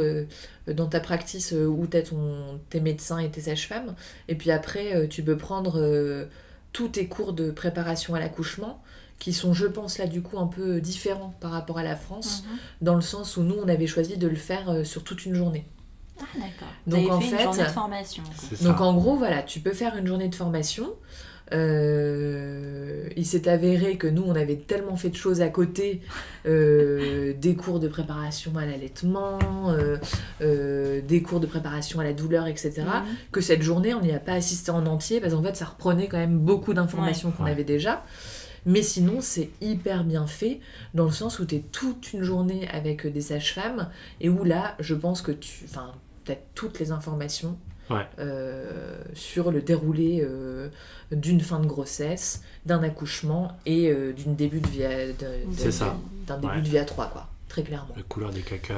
[0.68, 3.96] dans ta practice où tu as ton, tes médecins et tes sages-femmes.
[4.28, 6.28] Et puis après, tu peux prendre
[6.72, 8.83] tous tes cours de préparation à l'accouchement
[9.20, 12.44] qui sont, je pense, là, du coup, un peu différents par rapport à la France,
[12.44, 12.58] mhm.
[12.82, 15.34] dans le sens où nous, on avait choisi de le faire euh, sur toute une
[15.34, 15.66] journée.
[16.20, 16.68] Ah, d'accord.
[16.88, 18.24] Donc, en fait, une journée de formation.
[18.62, 20.94] Donc, en gros, voilà, tu peux faire une journée de formation.
[21.54, 26.02] Euh, il s'est avéré que nous, on avait tellement fait de choses à côté,
[26.46, 29.40] euh, des cours de préparation à l'allaitement,
[30.42, 33.04] des cours de préparation à la douleur, etc., mhm.
[33.32, 36.08] que cette journée, on n'y a pas assisté en entier, parce qu'en fait, ça reprenait
[36.08, 38.04] quand même beaucoup d'informations qu'on avait déjà.
[38.66, 40.60] Mais sinon, c'est hyper bien fait
[40.94, 43.90] dans le sens où tu es toute une journée avec des sages-femmes
[44.22, 45.92] et où là, je pense que tu enfin,
[46.30, 47.58] as toutes les informations
[48.18, 50.70] euh, sur le déroulé euh,
[51.12, 55.08] d'une fin de grossesse, d'un accouchement et euh, d'une début de vie à,
[56.28, 57.94] d'un début de vie à 3 quoi très clairement.
[57.96, 58.74] La couleur des cacas.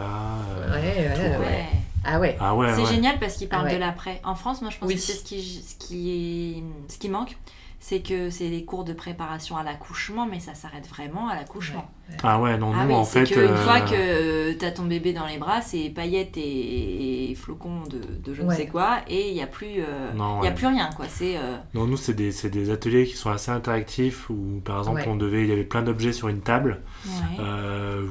[0.70, 1.66] ouais, ouais, ouais.
[2.04, 2.36] Ah ouais.
[2.42, 4.20] Ah c'est génial parce qu'il parle ah de l'après.
[4.26, 7.38] En France, moi, je pense que c'est ce qui, ce, qui est, ce qui manque
[7.80, 11.90] c'est que c'est les cours de préparation à l'accouchement, mais ça s'arrête vraiment à l'accouchement.
[12.24, 13.30] Ah ouais, non, ah nous en fait.
[13.32, 18.34] Une fois que tu as ton bébé dans les bras, c'est paillettes et, flocons de,
[18.34, 20.90] je ne sais quoi, et il n'y a, plus, a plus rien.
[20.96, 21.06] quoi.
[21.08, 21.36] C'est,
[21.74, 25.42] Non, nous, c'est des, des, ateliers qui sont assez interactifs où, par exemple, on devait,
[25.42, 26.82] il y avait plein d'objets sur une table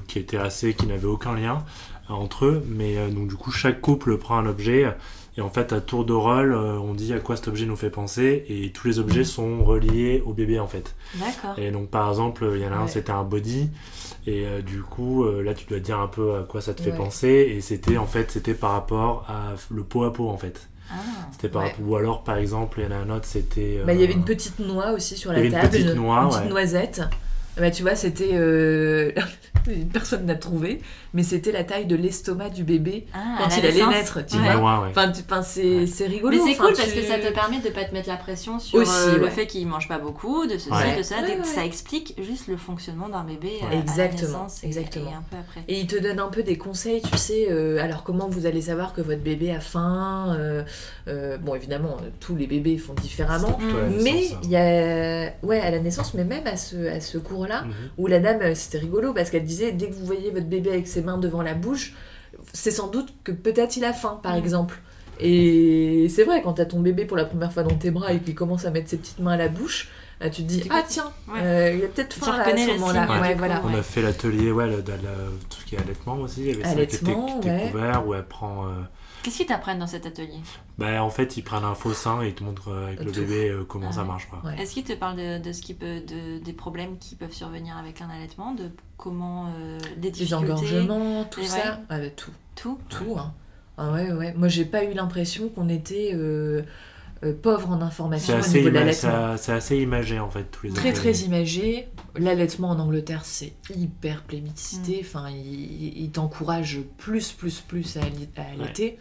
[0.08, 1.64] qui étaient assez, qui n'avaient aucun lien
[2.08, 4.94] entre eux, mais donc du coup, chaque couple prend un objet
[5.36, 7.76] et en fait, à tour de rôle, euh, on dit à quoi cet objet nous
[7.76, 10.94] fait penser, et tous les objets sont reliés au bébé en fait.
[11.14, 11.58] D'accord.
[11.58, 13.68] Et donc, par exemple, il y en a un, c'était un body,
[14.26, 16.82] et euh, du coup, euh, là, tu dois dire un peu à quoi ça te
[16.82, 20.36] fait penser, et c'était en fait, c'était par rapport à le pot à pot en
[20.36, 20.68] fait.
[20.90, 20.96] Ah,
[21.32, 21.86] c'était par rapport...
[21.86, 24.12] ou alors par exemple il y en a un autre c'était bah, il y avait
[24.12, 27.02] une petite noix aussi sur la table une petite, noix, une petite noisette
[27.56, 28.30] bah, tu vois, c'était.
[28.32, 29.12] Euh...
[29.92, 30.82] Personne n'a trouvé,
[31.14, 34.24] mais c'était la taille de l'estomac du bébé ah, quand il allait naître.
[34.26, 35.10] Tu vois enfin,
[35.42, 36.36] c'est rigolo.
[36.36, 38.80] Mais c'est cool parce que ça te permet de pas te mettre la pression sur
[38.80, 41.16] euh, le fait qu'il mange pas beaucoup, de ceci, de ça.
[41.44, 45.10] Ça explique juste le fonctionnement d'un bébé euh, exactement, à exactement.
[45.10, 45.60] Et, un peu après.
[45.68, 47.46] Et il te donne un peu des conseils, tu sais.
[47.50, 50.36] Euh, alors, comment vous allez savoir que votre bébé a faim
[51.40, 53.58] Bon, évidemment, tous les bébés font différemment,
[54.02, 55.32] mais il y a.
[55.42, 57.72] Ouais, à la naissance, mais même à ce, à ce cours là mhm.
[57.98, 60.70] où la dame, euh, c'était rigolo parce qu'elle disait dès que vous voyez votre bébé
[60.70, 61.94] avec ses mains devant la bouche,
[62.52, 64.38] c'est sans doute que peut-être il a faim, par mhm.
[64.38, 64.80] exemple.
[65.20, 68.18] Et c'est vrai, quand t'as ton bébé pour la première fois dans tes bras et
[68.18, 69.88] qu'il commence à mettre ses petites mains à la bouche,
[70.22, 73.60] euh, tu te dis ah tiens euh, il a peut-être faim à ce moment-là voilà.
[73.64, 77.42] on a fait l'atelier ouais, tout ce qui est allaitement aussi il y avait allaitement,
[77.42, 78.68] ça qui où elle prend
[79.24, 80.38] Qu'est-ce qu'ils t'apprennent dans cet atelier?
[80.76, 83.10] Bah, En fait, ils prennent un faux sein et ils te montrent euh, avec le
[83.10, 84.28] bébé euh, comment ça marche.
[84.58, 88.02] Est-ce qu'ils te parlent de, ce qui peut, de, des problèmes qui peuvent survenir avec
[88.02, 89.46] un allaitement De comment.
[89.58, 90.52] Euh, des difficultés?
[90.52, 91.80] engorgements, tout ça?
[92.16, 92.32] Tout.
[92.54, 92.78] Tout?
[92.90, 93.16] Tout.
[93.18, 93.32] Hein.
[93.78, 94.34] Ah ouais, ouais.
[94.34, 96.12] Moi, j'ai pas eu l'impression qu'on était.
[97.42, 99.36] Pauvre en information au niveau de l'allaitement.
[99.36, 101.88] C'est assez imagé en fait tous les Très très imagé.
[102.16, 104.96] L'allaitement en Angleterre c'est hyper plébiscité.
[104.96, 105.06] Mm.
[105.06, 108.00] Enfin, il, t'encourage plus plus plus à,
[108.52, 108.98] allaiter.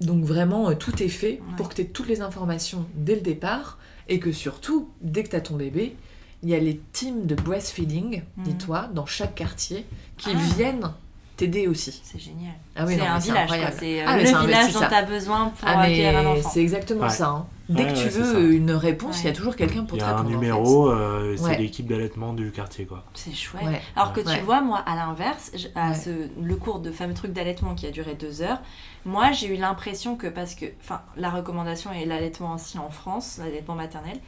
[0.00, 3.20] Donc vraiment, euh, tout est fait pour que tu aies toutes les informations dès le
[3.20, 5.94] départ et que surtout, dès que tu as ton bébé,
[6.42, 8.42] il y a les teams de breastfeeding, mm.
[8.42, 9.84] dis-toi, dans chaque quartier,
[10.16, 10.54] qui ah.
[10.56, 10.92] viennent
[11.40, 12.00] t'aider aussi.
[12.04, 12.52] C'est génial.
[12.76, 15.80] Ah c'est un village, C'est euh, ah, le village dont tu as besoin pour ah,
[15.80, 16.50] accueillir un enfant.
[16.50, 17.28] C'est exactement ça.
[17.28, 17.46] Hein.
[17.68, 20.28] Dès que tu veux une réponse, il y a toujours quelqu'un pour te répondre.
[20.28, 22.84] Il y a un numéro, euh, c'est l'équipe d'allaitement du quartier.
[22.84, 23.04] quoi.
[23.14, 23.64] C'est chouette.
[23.96, 27.90] Alors que tu vois, moi, à l'inverse, le cours de fameux truc d'allaitement qui a
[27.90, 28.60] duré deux heures,
[29.06, 33.38] moi, j'ai eu l'impression que, parce que, enfin, la recommandation est l'allaitement aussi en France,
[33.38, 34.18] l'allaitement maternel,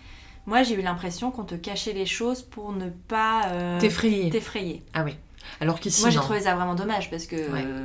[0.47, 4.83] moi, j'ai eu l'impression qu'on te cachait les choses pour ne pas euh, t'effrayer.
[4.95, 5.17] Ah oui.
[5.61, 7.36] Alors Moi, j'ai trouvé ça vraiment dommage parce que,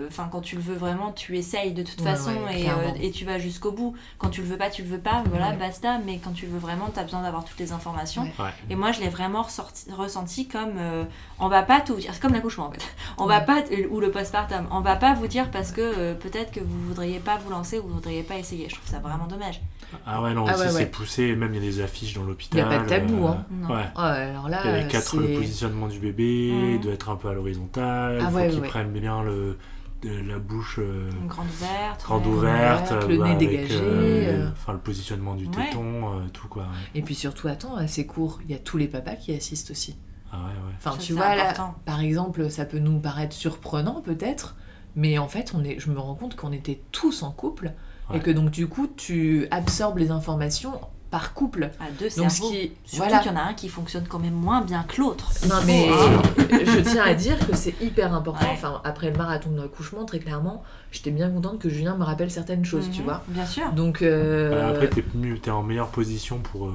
[0.08, 3.26] enfin, quand tu le veux vraiment, tu essayes de toute façon et, euh, et, tu
[3.26, 3.96] vas jusqu'au bout.
[4.18, 6.00] Quand tu le veux pas, tu le veux pas, voilà, basta.
[6.06, 8.28] Mais quand tu le veux vraiment, tu as besoin d'avoir toutes les informations.
[8.70, 11.04] Et moi, je l'ai vraiment ressorti, ressenti comme euh,
[11.40, 12.12] on va pas tout dire.
[12.14, 12.86] C'est comme l'accouchement en fait.
[13.18, 16.52] On va pas, ou le postpartum, on va pas vous dire parce que euh, peut-être
[16.52, 18.70] que vous voudriez pas vous lancer ou vous voudriez pas essayer.
[18.70, 19.62] Je trouve ça vraiment dommage.
[20.06, 21.36] Ah ouais, non, ah c'est poussé.
[21.36, 22.60] Même il y a des affiches dans l'hôpital.
[22.60, 23.46] Il n'y a pas de tabou, hein.
[23.70, 23.86] Ouais.
[23.96, 26.82] alors là, il y a les quatre, le positionnement du bébé, mmh.
[26.82, 28.20] doit être un peu à l'horizontale.
[28.22, 29.58] Ah, faut qu'il prenne bien le,
[30.04, 35.50] la bouche euh, grande ouverte, grande ouverte, le nez dégagé, euh, enfin le positionnement du
[35.50, 36.68] téton, tout quoi.
[36.94, 39.72] Et puis surtout, attends, à ces cours, il y a tous les papas qui assistent
[39.72, 39.98] aussi.
[40.32, 41.54] Ah enfin, tu vois, là,
[41.86, 44.56] par exemple, ça peut nous paraître surprenant peut-être,
[44.96, 47.74] mais en fait, on est, je me rends compte qu'on était tous en couple
[48.14, 50.80] et que donc du coup, tu absorbes les informations
[51.10, 51.70] par couple.
[51.80, 52.30] À deux cerveaux.
[52.30, 55.02] Donc, qui, Surtout qu'il y en a un qui fonctionne quand même moins bien que
[55.02, 55.32] l'autre.
[55.48, 55.88] Non mais
[56.66, 58.48] je tiens à dire que c'est hyper important.
[58.52, 62.32] Enfin, après le marathon de l'accouchement, très clairement, j'étais bien contente que Julien me rappelle
[62.32, 63.06] certaines choses, tu mhm.
[63.06, 63.24] vois.
[63.28, 63.72] Bien sûr.
[63.72, 64.70] Donc euh...
[64.70, 65.04] après, t'es
[65.46, 66.68] es en meilleure position pour.
[66.68, 66.74] Euh,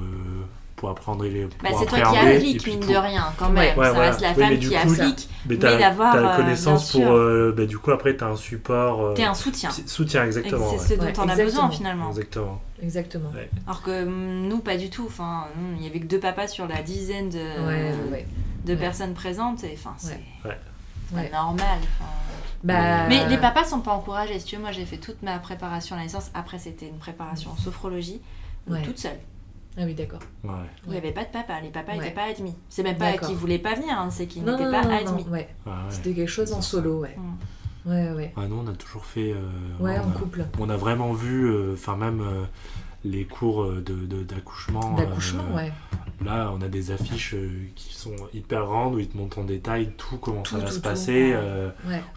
[0.83, 3.77] pour apprendre les bah, c'est toi qui appliques mine de rien quand même.
[3.77, 7.67] ça reste la femme qui applique mais, mais d'avoir la euh, connaissance pour euh, bah,
[7.67, 9.71] du coup après t'as un support euh, t'es un soutien.
[9.71, 12.09] soutien exactement c'est ce dont on a besoin finalement.
[12.09, 12.61] Exactement.
[12.83, 13.31] Exactement.
[13.69, 15.05] Alors que hum, nous pas du tout.
[15.07, 15.47] Enfin
[15.79, 17.47] il y avait que deux papas sur la dizaine de,
[18.65, 21.79] de personnes présentes et enfin c'est pas normal
[22.65, 23.07] bah...
[23.09, 24.41] Mais les papas sont pas encouragés.
[24.41, 26.31] Si tu veux, moi j'ai fait toute ma préparation à la naissance.
[26.35, 28.21] Après, c'était une préparation en sophrologie,
[28.85, 29.19] toute seule.
[29.77, 30.21] Ah oui, d'accord.
[30.45, 30.51] Ouais.
[30.87, 32.55] Il n'y avait pas de papa, les papas n'étaient pas admis.
[32.69, 35.25] C'est même pas qu'ils voulaient pas venir, hein, c'est qu'ils n'étaient pas admis.
[35.31, 35.49] Ouais.
[35.89, 37.17] C'était quelque chose en solo, ouais.
[37.17, 37.91] Mm.
[37.91, 38.33] Ouais, ouais.
[38.37, 39.33] Ah, nous, on a toujours fait.
[39.33, 39.41] Euh,
[39.81, 40.45] ouais, en couple.
[40.61, 42.45] On a vraiment vu, euh, enfin, même euh,
[43.05, 44.93] les cours d'accouchement.
[44.95, 45.73] De, d'accouchement, ouais.
[46.23, 47.35] Là, on a des affiches
[47.75, 50.81] qui sont hyper grandes où ils te montrent en détail tout, comment ça va se
[50.81, 51.35] passer.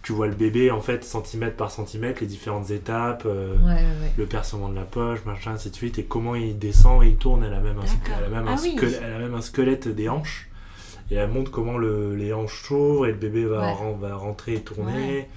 [0.03, 4.75] Tu vois le bébé, en fait, centimètre par centimètre, les différentes étapes, le percement de
[4.75, 7.43] la poche, machin, ainsi de suite, et comment il descend et il tourne.
[7.43, 10.09] Elle a même, un, elle a même, un, squelette, elle a même un squelette des
[10.09, 10.49] hanches
[11.11, 14.61] et elle montre comment le, les hanches s'ouvrent et le bébé va, va rentrer et
[14.61, 15.27] tourner.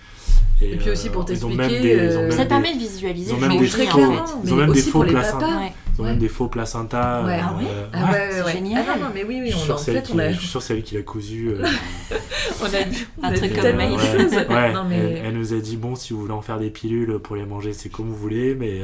[0.60, 3.32] Et, puis aussi pour euh, t'expliquer, euh, ça permet de visualiser.
[3.32, 4.00] Ils ont même des faux,
[4.44, 5.70] ils ont même des faux placentas.
[5.99, 7.24] Ils ont même des faux placentas.
[7.24, 7.40] Ouais.
[7.42, 8.84] Ah, euh, ah ouais, c'est génial.
[8.88, 10.30] Ah non, mais oui, oui, on, en fait, on a...
[10.30, 11.51] Je suis sûr que c'est elle qui l'a cousu.
[12.62, 15.22] on a vu un truc comme ouais, non, mais...
[15.24, 17.72] elle, nous a dit bon, si vous voulez en faire des pilules pour les manger,
[17.72, 18.82] c'est comme vous voulez, mais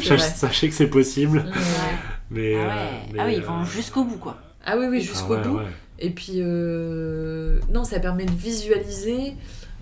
[0.00, 1.44] sachez que c'est possible.
[2.30, 2.56] Mais,
[3.18, 4.38] ah oui, ils vont jusqu'au bout, quoi.
[4.64, 5.60] Ah oui, oui, jusqu'au bout.
[5.98, 9.34] Et puis, euh, non, ça permet de visualiser.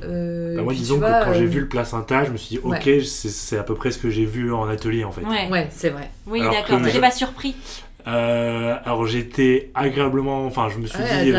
[0.04, 2.60] Euh, bah moi, disons que quand j'ai euh, vu le placenta, je me suis dit,
[2.62, 5.22] ok, c'est à peu près ce que j'ai vu en atelier en fait.
[5.22, 6.10] Ouais, c'est vrai.
[6.26, 7.56] Oui, d'accord, t'étais pas surpris
[8.04, 11.32] Alors j'étais agréablement, enfin, je me suis dit,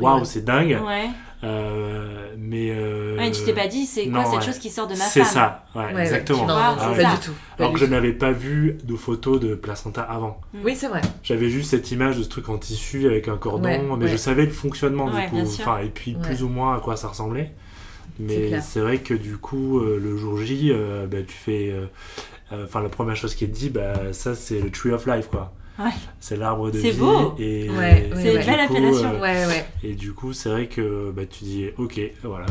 [0.00, 0.78] waouh, c'est dingue.
[0.84, 1.08] Ouais.
[1.44, 4.92] Euh, mais euh, ouais, tu t'es pas dit c'est quoi cette chose qui sort de
[4.92, 6.46] ma femme C'est ça, ouais, exactement.
[6.46, 7.32] Non, ah, pas du tout.
[7.58, 10.40] Alors que je n'avais pas vu de photos de placenta avant.
[10.54, 10.58] Mm.
[10.64, 11.00] Oui, c'est vrai.
[11.24, 14.44] J'avais juste cette image de ce truc en tissu avec un cordon, mais je savais
[14.44, 17.52] le fonctionnement du coup, enfin et puis plus ou moins à quoi ça ressemblait.
[18.18, 20.72] Mais c'est vrai que du coup, euh, le jour J,
[21.10, 21.74] bah, tu fais.
[22.52, 25.54] Enfin, la première chose qui est dit, bah, ça c'est le Tree of Life quoi.
[26.20, 26.92] C'est l'arbre de vie.
[26.92, 27.34] C'est beau.
[27.38, 27.70] Et,
[28.14, 29.12] c'est une belle appellation.
[29.22, 29.50] Euh,
[29.82, 32.46] et du coup, c'est vrai que bah, tu dis, ok, voilà.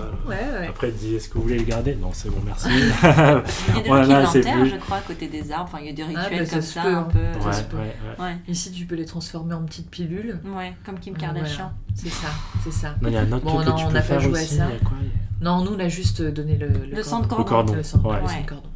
[0.67, 1.95] Après, tu dis, est-ce que vous voulez le garder?
[1.95, 2.67] Non, c'est bon, merci.
[2.69, 3.43] il y a
[3.81, 5.69] des voilà, qui je crois, à côté des arbres.
[5.71, 7.19] Enfin, il y a des ah, rituels comme ça, un peu.
[8.47, 10.39] Ici, tu peux les transformer en petites pilules?
[10.55, 11.71] Ouais, comme Kim Kardashian.
[11.93, 12.27] C'est ça,
[12.63, 12.95] c'est ça.
[13.01, 14.67] il y a un autre bon, que, non, tu on n'a pas joué à ça.
[15.41, 17.43] Non, nous, on a juste donné le, le, sang de cordon.
[17.43, 17.73] Le cordon.
[17.73, 18.69] Le sang, de cordon.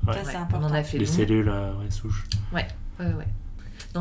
[0.54, 2.26] On en a fait Les cellules, ouais, souches.
[2.52, 2.68] Ouais,
[3.00, 3.28] ouais, ouais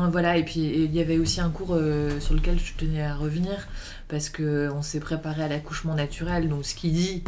[0.09, 3.15] voilà, et puis il y avait aussi un cours euh, sur lequel je tenais à
[3.15, 3.67] revenir
[4.07, 7.23] parce qu'on s'est préparé à l'accouchement naturel, donc ce qui dit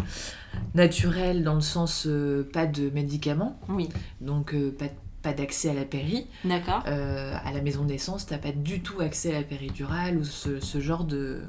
[0.75, 3.89] naturel dans le sens euh, pas de médicaments, oui.
[4.19, 4.89] donc euh, pas,
[5.21, 6.27] pas d'accès à la péri.
[6.43, 6.83] D'accord.
[6.85, 10.59] à la maison de naissance, t'as pas du tout accès à la péridurale ou ce,
[10.59, 11.41] ce genre de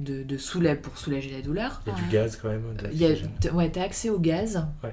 [0.00, 1.80] de, de pour soulager la douleur.
[1.86, 2.62] Il y a du gaz quand même.
[2.92, 4.66] Y a, ouais, t'as accès au gaz.
[4.82, 4.92] Ouais.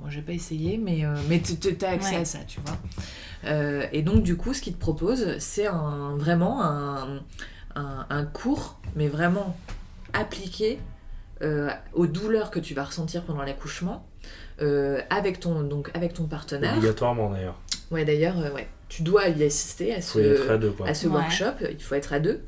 [0.00, 1.42] moi, j'ai pas essayé, mais, mais
[1.78, 2.78] t'as accès à ça, tu vois.
[3.46, 7.22] Euh, et donc, du coup, ce qu'il te propose, c'est un, vraiment un,
[7.74, 9.56] un, cours, mais vraiment
[10.12, 10.78] appliqué
[11.42, 14.06] euh, aux douleurs que tu vas ressentir pendant l'accouchement,
[14.62, 16.76] euh, avec, ton, donc, avec ton partenaire.
[16.76, 17.60] Obligatoirement d'ailleurs.
[17.90, 18.68] Ouais, d'ailleurs, ouais.
[18.88, 22.20] tu dois y assister à ce, à, deux, à ce workshop, il faut être à
[22.20, 22.42] deux,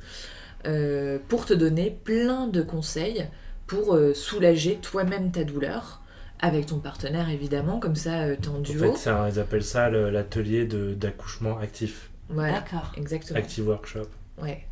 [1.29, 3.27] pour te donner plein de conseils
[3.67, 6.01] pour soulager toi-même ta douleur
[6.41, 8.91] avec ton partenaire évidemment, comme ça euh, t'es en duo.
[8.91, 12.11] En fait, ça, ils appellent ça l'atelier d'accouchement actif.
[12.29, 12.93] Voilà, D'accord.
[12.97, 13.39] exactement.
[13.39, 14.09] Active workshop.
[14.43, 14.65] Ouais.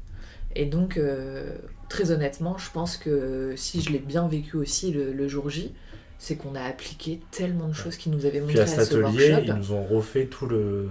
[0.57, 1.57] Et donc, euh,
[1.89, 5.75] très honnêtement, je pense que si je l'ai bien vécu aussi le, jour J,
[6.19, 9.37] c'est qu'on a appliqué tellement de choses qui nous avaient montré Puis à cet atelier,
[9.45, 10.89] ils nous ont refait tout le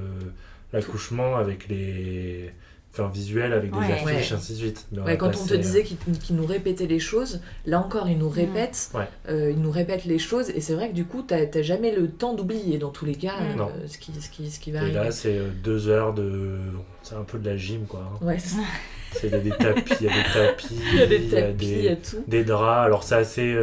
[0.73, 2.51] l'accouchement avec les
[2.93, 4.87] enfin visuel avec des affiches, ainsi de suite.
[5.17, 8.33] quand on te disait euh, qu'il nous répétait les choses, là encore, il nous mm.
[8.33, 8.91] répète,
[9.29, 11.95] euh, il nous répète les choses, et c'est vrai que du coup, tu n'as jamais
[11.95, 13.61] le temps d'oublier, dans tous les cas, mm.
[13.61, 16.57] euh, ce, qui, ce, qui, ce qui va et là, c'est deux heures de...
[17.01, 18.01] C'est un peu de la gym, quoi.
[18.13, 18.25] Hein.
[18.25, 19.29] Ouais, c'est...
[19.29, 21.95] des tapis, il y a des tapis, il y a des, tapis, il y a
[21.95, 22.23] tout.
[22.27, 22.85] des draps.
[22.85, 23.55] Alors c'est assez,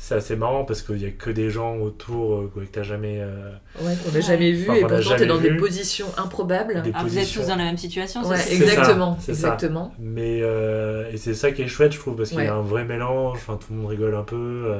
[0.00, 2.84] c'est assez marrant parce qu'il n'y a que des gens autour euh, que tu n'as
[2.84, 3.18] jamais.
[3.20, 3.50] Euh,
[3.82, 6.84] ouais, qu'on n'a jamais vu et pourtant tu es dans des positions improbables.
[6.94, 9.18] ah, Vous êtes tous dans la même situation, ouais, exactement.
[9.28, 9.92] exactement.
[9.98, 12.62] Mais euh, et c'est ça qui est chouette, je trouve, parce qu'il y a un
[12.62, 14.78] vrai mélange, enfin, tout le monde rigole un peu.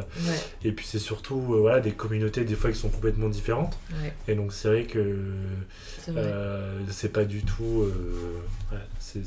[0.64, 3.76] et puis c'est surtout voilà, des communautés, des fois, qui sont complètement différentes.
[4.28, 5.18] Et donc c'est vrai que
[6.90, 7.90] c'est pas du tout.
[9.00, 9.22] c'est,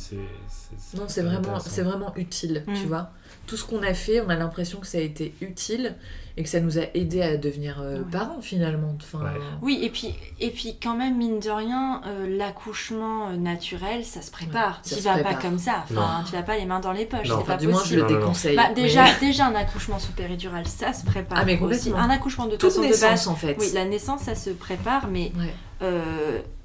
[0.96, 2.88] non, c'est vraiment, c'est vraiment utile, tu mm.
[2.88, 3.12] vois
[3.48, 5.96] tout ce qu'on a fait, on a l'impression que ça a été utile
[6.38, 8.96] et que ça nous a aidé à devenir euh, parents finalement.
[8.96, 14.06] Enfin, Oui, et puis, et puis quand même, mine de rien, euh, l'accouchement euh, naturel,
[14.06, 14.82] ça se prépare.
[14.82, 17.46] tu vas pas comme ça, enfin, tu vas pas les mains dans les poches, c'est
[17.46, 18.56] pas du Moins, je le déconseille.
[18.56, 21.92] Bah, déjà, déjà, un accouchement sous péridurale, ça se prépare ah, mais aussi.
[21.96, 23.58] Un accouchement de toute façon de base, en fait.
[23.60, 25.32] Oui, la naissance, ça se prépare, mais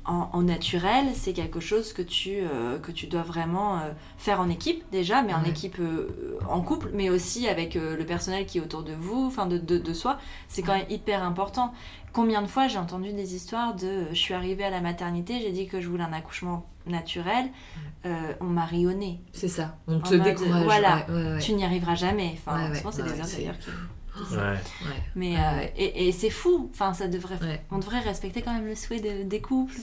[0.06, 4.48] en, naturel, c'est quelque chose que tu, euh, que tu dois vraiment euh, faire en
[4.48, 8.60] équipe déjà, mais en équipe euh, en couple, mais aussi avec le personnel qui est
[8.60, 10.18] autour de vous, enfin de, de, soi.
[10.48, 11.72] C'est quand même hyper important.
[12.12, 15.52] Combien de fois j'ai entendu des histoires de je suis arrivée à la maternité, j'ai
[15.52, 17.46] dit que je voulais un accouchement naturel,
[18.40, 19.20] on m'a rayonné.
[19.32, 20.64] C'est ça, on te décourage.
[20.64, 21.06] Voilà,
[21.40, 22.38] tu n'y arriveras jamais.
[22.46, 23.20] Enfin, c'est des
[24.30, 24.58] d'ailleurs
[25.14, 26.70] Mais euh, et, et c'est fou.
[26.72, 27.38] Enfin, ça devrait.
[27.70, 29.74] On devrait respecter quand même le souhait des couples.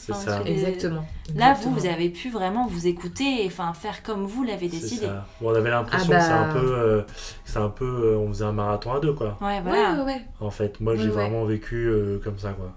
[0.45, 1.05] Exactement.
[1.35, 5.07] Là, vous, vous avez pu vraiment vous écouter et enfin faire comme vous l'avez décidé.
[5.41, 6.53] on avait l'impression ah que c'est un bah.
[6.53, 7.01] peu, euh,
[7.45, 9.37] c'est un peu, euh, on faisait un marathon à deux quoi.
[9.41, 10.05] Ouais, voilà.
[10.39, 11.91] En fait, moi, j'ai vraiment vécu
[12.23, 12.73] comme ça quoi.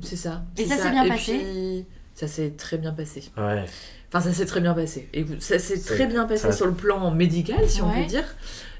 [0.00, 0.42] C'est ça.
[0.56, 1.86] Et ça s'est bien passé.
[2.14, 3.24] ça s'est très bien passé.
[3.36, 3.64] Ouais.
[4.08, 5.08] Enfin, ça s'est très bien passé.
[5.12, 8.24] Écoute, ça s'est très bien passé sur le plan médical, si on peut dire.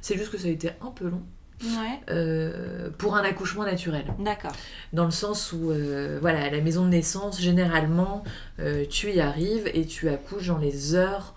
[0.00, 1.22] C'est juste que ça a été un peu long.
[1.62, 2.00] Ouais.
[2.10, 4.04] Euh, pour un accouchement naturel.
[4.18, 4.52] D'accord.
[4.92, 8.22] Dans le sens où, euh, voilà, à la maison de naissance, généralement,
[8.60, 11.34] euh, tu y arrives et tu accouches dans les heures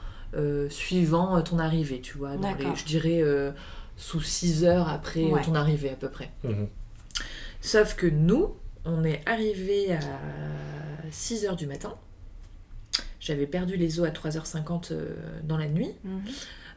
[0.69, 2.31] suivant ton arrivée, tu vois.
[2.75, 3.21] je dirais
[3.97, 6.31] sous 6 heures après ton arrivée à peu près.
[6.43, 6.67] Mhm.
[7.59, 8.55] Sauf que nous,
[8.85, 9.99] on est arrivé à
[11.11, 11.95] 6 heures du matin.
[13.19, 14.93] J'avais perdu les os à 3h50
[15.43, 15.93] dans la nuit.
[16.05, 16.21] Mhm.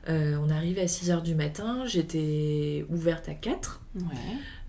[0.08, 3.80] Euh, on arrivait à 6h du matin, j'étais ouverte à 4.
[3.96, 4.02] Ouais.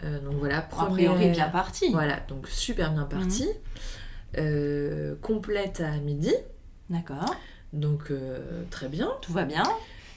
[0.03, 1.11] Euh, donc voilà, première...
[1.11, 1.89] A priori bien partie.
[1.91, 3.47] Voilà, donc super bien partie.
[3.47, 3.53] Mhm.
[4.37, 6.33] Euh, complète à midi.
[6.89, 7.35] D'accord.
[7.73, 8.11] Donc
[8.69, 9.11] très bien.
[9.21, 9.63] Tout va bien.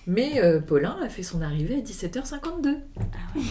[0.07, 2.79] Mais Paulin a fait son arrivée à 17h52.
[2.97, 3.03] Ah
[3.35, 3.43] ouais.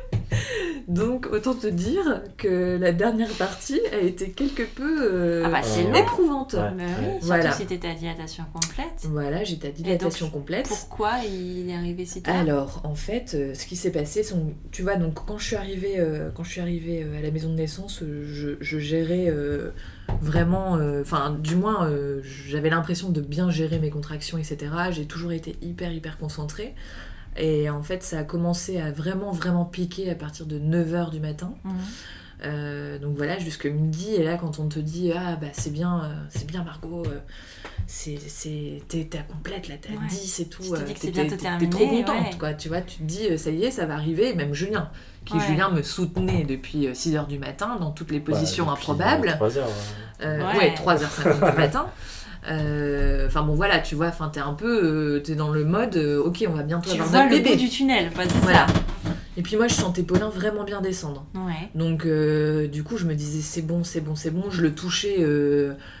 [0.88, 5.98] Donc autant te dire que la dernière partie a été quelque peu euh, ah bah,
[5.98, 6.54] éprouvante.
[6.54, 6.70] Ouais.
[6.76, 7.44] oui, voilà.
[7.44, 9.04] Surtout si t'étais à dilatation complète.
[9.04, 10.68] Voilà, j'étais à dilatation complète.
[10.68, 12.36] Pourquoi il est arrivé si tard?
[12.36, 14.52] Alors en fait, euh, ce qui s'est passé, son...
[14.72, 17.48] tu vois, donc quand je suis arrivée, euh, quand je suis arrivée à la maison
[17.48, 19.32] de naissance, je, je gérais
[20.20, 21.90] vraiment, enfin du moins,
[22.22, 24.70] j'avais l'impression de bien gérer mes contractions, etc.
[24.90, 26.74] J'ai toujours été hyper hyper concentrée.
[27.36, 31.20] Et en fait, ça a commencé à vraiment, vraiment piquer à partir de 9h du
[31.20, 31.54] matin.
[31.64, 31.72] Mhm.
[32.44, 34.14] Euh, donc voilà, jusque midi.
[34.14, 37.20] Et là, quand on te dit Ah, bah c'est bien, euh, c'est bien Margot, euh,
[37.86, 38.18] c'est,
[38.88, 40.62] t'es, à complète, là, t'es à 10 et tout.
[40.62, 41.70] Tu te dis que c'est bientôt terminé.
[41.70, 42.54] T'es trop contente, quoi.
[42.54, 44.34] Tu vois, tu te dis Ça y est, ça va arriver.
[44.34, 44.90] même Julien,
[45.24, 49.38] qui Julien me soutenait depuis 6h du matin dans toutes les positions improbables.
[49.40, 50.58] 3h.
[50.58, 51.86] ouais, 3h50 du matin.
[52.48, 55.96] Euh, enfin bon voilà, tu vois, enfin t'es un peu, euh, t'es dans le mode,
[55.96, 57.56] euh, ok, on va bientôt tu avoir notre bébé.
[57.56, 58.10] du tunnel,
[58.42, 58.66] voilà.
[59.36, 61.26] Et puis moi je sentais Paulin vraiment bien descendre.
[61.34, 61.70] Ouais.
[61.74, 64.50] Donc du coup je me disais c'est bon, c'est bon, c'est bon.
[64.50, 65.24] Je le touchais,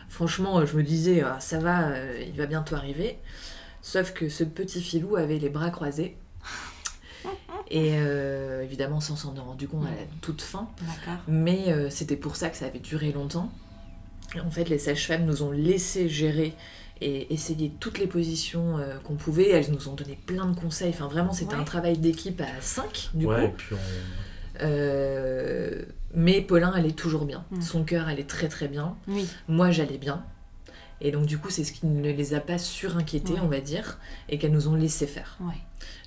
[0.08, 1.90] franchement je me disais ah, ça va,
[2.26, 3.18] il va bientôt arriver.
[3.80, 6.16] Sauf que ce petit filou avait les bras croisés.
[7.70, 7.94] Et
[8.62, 10.68] évidemment, sans s'en rendu compte à la toute fin.
[11.26, 13.50] Mais c'était pour ça que ça avait duré longtemps.
[14.40, 16.54] En fait, les sages-femmes nous ont laissé gérer
[17.00, 19.50] et essayer toutes les positions euh, qu'on pouvait.
[19.50, 20.90] Elles nous ont donné plein de conseils.
[20.90, 23.56] Enfin, vraiment, c'était un travail d'équipe à 5, du ouais, coup.
[23.56, 23.76] Puis
[24.60, 25.82] euh,
[26.14, 27.44] mais Paulin allait toujours bien.
[27.50, 27.60] Mm.
[27.60, 28.96] Son cœur allait très très bien.
[29.08, 29.26] Oui.
[29.48, 30.24] Moi, j'allais bien.
[31.00, 33.98] Et donc, du coup, c'est ce qui ne les a pas surinquiétés, on va dire,
[34.28, 35.38] et qu'elles nous ont laissé faire.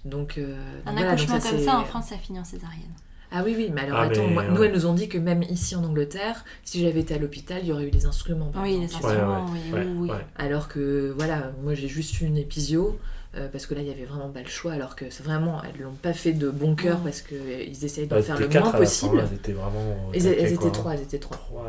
[0.05, 2.93] Donc, euh, un accouchement comme ça, en France, ça finit en césarienne.
[3.31, 5.75] Ah oui, oui, mais alors ah, attends, nous, elles nous ont dit que même ici
[5.75, 8.51] en Angleterre, si j'avais été à l'hôpital, il y aurait eu des instruments.
[8.61, 12.97] oui, des instruments, oui, oui, Alors que, voilà, moi j'ai juste eu une épisio,
[13.35, 15.61] euh, parce que là, il y avait vraiment pas le choix, alors que c'est vraiment,
[15.63, 18.47] elles l'ont pas fait de bon cœur, parce qu'ils euh, essayaient de bah, faire le
[18.47, 19.19] moins possible.
[19.19, 20.11] elles étaient vraiment.
[20.13, 21.37] Elles, étaient trois, elles étaient trois.
[21.37, 21.67] Trois,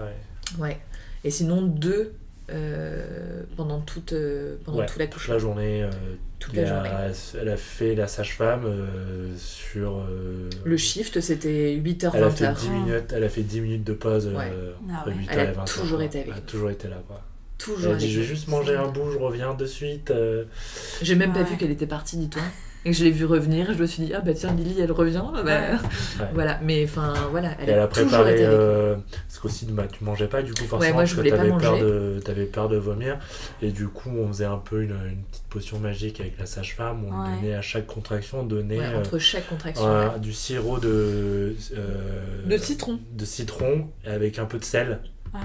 [0.60, 0.78] ouais.
[1.24, 2.14] Et sinon, deux
[2.50, 5.82] euh, pendant toute, euh, pendant toute, la journée.
[5.82, 5.90] Euh,
[6.38, 6.90] toute la journée.
[7.40, 8.64] Elle a fait la sage-femme
[9.36, 10.06] sur.
[10.64, 12.10] le shift, c'était 8h, 20h.
[12.14, 14.52] Elle a fait 10 minutes, elle a fait 10 minutes de pause ouais.
[14.90, 15.14] ah ouais.
[15.14, 17.22] 8h elle a 20 toujours été avec Elle a toujours été là, quoi.
[17.58, 20.12] Toujours elle a dit, je vais juste manger un bout, je reviens de suite.
[21.02, 22.42] J'ai même pas vu qu'elle était partie, dis-toi.
[22.84, 25.24] Et je l'ai vu revenir, je me suis dit, ah bah tiens, Lily, elle revient.
[25.44, 25.60] Bah,
[26.32, 27.50] voilà, mais enfin, voilà.
[27.58, 28.36] Elle, a, préparé.
[28.38, 31.58] Euh, parce qu'aussi, bah, tu mangeais pas, du coup, forcément, moi, je parce que t'avais
[31.58, 33.18] peur, de, avais peur de vomir.
[33.62, 37.04] Et du coup, on faisait un peu une, une petite potion magique avec la sage-femme.
[37.04, 38.94] On donnait à chaque contraction, on donnait.
[38.94, 40.18] entre euh, chaque contraction.
[40.18, 41.56] du sirop de.
[41.76, 43.00] Euh, de citron.
[43.12, 45.00] De citron, avec un peu de sel.
[45.34, 45.40] Ah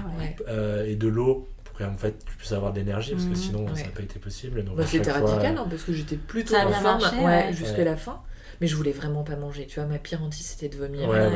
[0.86, 1.46] et de l'eau
[1.82, 3.36] en fait tu puisses avoir de l'énergie parce que mhm.
[3.36, 4.64] sinon ça n'a pas été possible.
[4.76, 8.20] Bah, c'était radical hein, parce que j'étais plutôt en forme ouais, jusqu'à la fin.
[8.60, 9.66] Mais je voulais vraiment pas manger.
[9.66, 11.08] Tu vois, ma pire hantise c'était de vomir.
[11.08, 11.28] Bah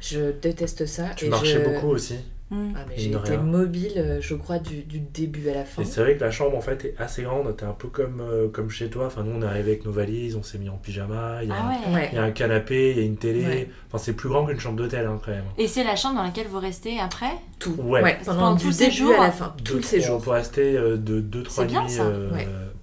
[0.00, 1.10] je déteste ça.
[1.16, 2.16] Tu marchais beaucoup aussi.
[2.50, 2.72] Mm.
[2.76, 5.82] Ah, mais j'ai été mobile, euh, je crois, du, du, début à la fin.
[5.82, 7.54] Et c'est vrai que la chambre, en fait, est assez grande.
[7.56, 9.06] T'es un peu comme, euh, comme chez toi.
[9.06, 11.42] Enfin, nous, on est arrivé avec nos valises, on s'est mis en pyjama.
[11.42, 13.68] Il y, a, ah il y a un canapé, il y a une télé.
[13.88, 15.44] Enfin, c'est plus grand qu'une chambre d'hôtel, hein, quand même.
[15.58, 17.32] Et c'est la chambre dans laquelle vous restez après?
[17.58, 17.74] Tout.
[17.78, 18.18] Ouais.
[18.24, 19.54] Pendant, du début à la fin.
[19.62, 20.16] Tout le séjour.
[20.16, 21.98] On peut rester euh, de 2-3 nuits.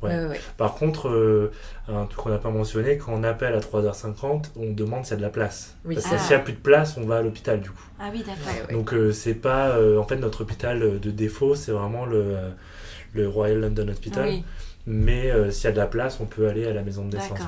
[0.02, 0.08] Ça.
[0.58, 1.52] Par contre, euh,
[1.88, 5.16] un truc qu'on n'a pas mentionné, quand on appelle à 3h50, on demande s'il y
[5.16, 5.76] a de la place.
[5.96, 7.88] Parce que s'il n'y a plus de place, on va à l'hôpital du coup.
[8.00, 8.68] Ah oui, d'accord.
[8.72, 9.70] Donc euh, c'est pas.
[9.70, 12.36] Euh, en fait, notre hôpital de défaut, c'est vraiment le,
[13.14, 14.30] le Royal London Hospital.
[14.88, 17.40] Mais s'il y a de la place, on peut aller à la maison de naissance.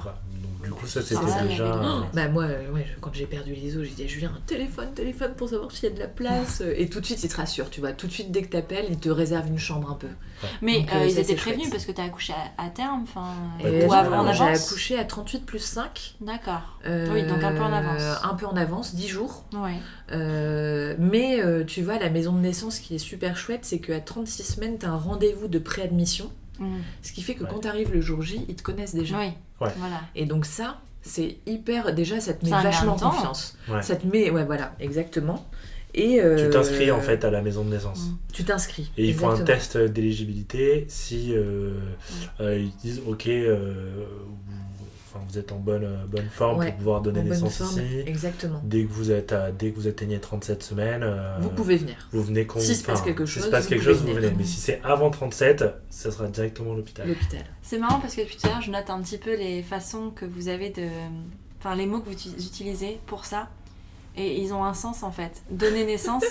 [0.63, 1.81] Du coup, ça c'était déjà.
[2.13, 5.49] bah, moi, ouais, quand j'ai perdu les os, j'ai dit à Julien téléphone, téléphone pour
[5.49, 6.61] savoir s'il y a de la place.
[6.75, 7.91] Et tout de suite, il te rassure, tu vois.
[7.91, 10.07] Tout de suite, dès que t'appelles, il te réserve une chambre un peu.
[10.61, 13.33] Mais euh, ils étaient prévenus parce que t'as accouché à, terme, enfin.
[13.63, 16.15] ou avant, J'ai accouché à 38 plus 5.
[16.21, 16.79] D'accord.
[16.85, 18.01] oui, donc un peu en avance.
[18.23, 19.45] Un peu en avance, 10 jours.
[19.53, 19.79] Ouais.
[20.99, 24.77] mais tu vois, la maison de naissance qui est super chouette, c'est qu'à 36 semaines,
[24.77, 26.31] t'as un rendez-vous de préadmission.
[26.59, 26.77] Mm.
[27.01, 29.17] Ce qui fait que quand tu arrives le jour J, ils te connaissent déjà.
[29.17, 29.31] Oui.
[29.59, 29.75] Voilà.
[30.15, 31.93] Et donc ça, c'est hyper.
[31.93, 33.57] Déjà, ça te met vachement en confiance.
[33.81, 34.29] Ça te met.
[34.29, 35.45] Ouais, voilà, exactement.
[35.93, 36.45] Et euh...
[36.45, 38.07] Tu t'inscris en fait à la maison de naissance.
[38.07, 38.17] Mm.
[38.31, 38.91] Tu t'inscris.
[38.97, 42.41] Et ils font un test d'éligibilité si euh, mm.
[42.41, 43.27] euh, ils disent ok,
[45.27, 48.03] vous êtes en bonne, euh, bonne forme pour pouvoir donner naissance ici.
[48.05, 48.61] Exactement.
[48.63, 51.95] Dès que vous êtes à, dès que vous atteignez 37 semaines, euh, vous pouvez venir.
[52.11, 54.31] Vous venez Si se passe quelque chose, si se passe quelque chose, vous venez.
[54.37, 57.07] Mais si c'est avant 37, ça sera directement l'hôpital.
[57.07, 57.43] L'hôpital.
[57.61, 60.11] C'est marrant parce que depuis tout à l'heure, je note un petit peu les façons
[60.11, 60.87] que vous avez de,
[61.59, 63.49] enfin les mots que vous utilisez pour ça,
[64.15, 65.43] et ils ont un sens en fait.
[65.49, 66.25] Donner naissance.